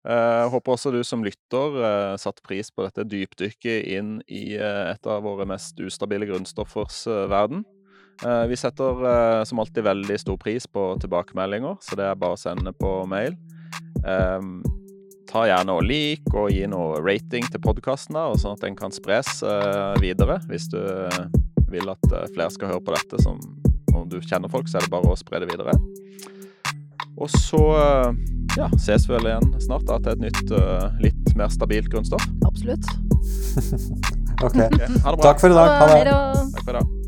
Jeg 0.00 0.48
håper 0.54 0.72
også 0.72 0.92
du 0.94 1.02
som 1.04 1.20
lytter 1.26 1.74
eh, 1.84 2.14
satte 2.16 2.40
pris 2.46 2.70
på 2.72 2.86
dette 2.86 3.04
dypdykket 3.04 3.84
inn 3.98 4.14
i 4.32 4.54
eh, 4.56 4.94
et 4.94 5.06
av 5.06 5.20
våre 5.26 5.44
mest 5.44 5.76
ustabile 5.84 6.24
grunnstoffers 6.30 7.02
eh, 7.06 7.26
verden. 7.28 7.66
Eh, 8.26 8.46
vi 8.46 8.56
setter 8.56 9.38
eh, 9.38 9.44
som 9.44 9.58
alltid 9.58 9.84
veldig 9.84 10.20
stor 10.20 10.36
pris 10.36 10.66
på 10.66 10.98
tilbakemeldinger, 11.00 11.76
så 11.80 11.96
det 11.96 12.04
er 12.04 12.18
bare 12.20 12.36
å 12.36 12.40
sende 12.40 12.72
på 12.76 12.90
mail. 13.08 13.36
Eh, 14.04 14.40
ta 15.30 15.46
gjerne 15.48 15.76
og 15.78 15.86
lik 15.86 16.26
og 16.34 16.50
gi 16.52 16.66
noe 16.68 17.00
rating 17.00 17.46
til 17.48 17.62
podkasten, 17.64 18.18
sånn 18.36 18.58
at 18.58 18.66
den 18.66 18.76
kan 18.76 18.92
spres 18.92 19.40
eh, 19.46 19.94
videre. 20.02 20.40
Hvis 20.50 20.68
du 20.72 20.80
vil 21.70 21.88
at 21.88 22.04
flere 22.34 22.50
skal 22.52 22.74
høre 22.74 22.84
på 22.84 22.96
dette, 22.96 23.22
som 23.22 23.40
om 23.94 24.08
du 24.10 24.18
kjenner 24.20 24.50
folk, 24.52 24.68
så 24.68 24.80
er 24.80 24.86
det 24.86 24.92
bare 24.92 25.12
å 25.12 25.18
spre 25.18 25.40
det 25.40 25.48
videre. 25.52 25.72
Og 27.20 27.30
så 27.30 27.60
ja, 28.56 28.66
ses 28.80 29.04
vi 29.06 29.14
vel 29.14 29.28
igjen 29.30 29.50
snart 29.62 29.84
da, 29.88 29.98
til 30.02 30.14
et 30.16 30.24
nytt, 30.24 30.54
litt 31.04 31.34
mer 31.38 31.52
stabilt 31.52 31.90
grunnstoff. 31.92 32.26
Absolutt. 32.48 32.90
Ok. 34.40 34.54
Ok, 34.56 34.62
ha 34.64 34.70
det 34.80 35.02
bra. 35.04 35.18
Takk 35.20 35.42
for 35.42 35.52
i 35.52 35.58
dag. 35.58 35.74
Ha 35.82 35.90
det. 35.92 36.16
Takk 36.54 36.64
for 36.64 36.72
i 36.72 36.78
dag. 36.78 36.99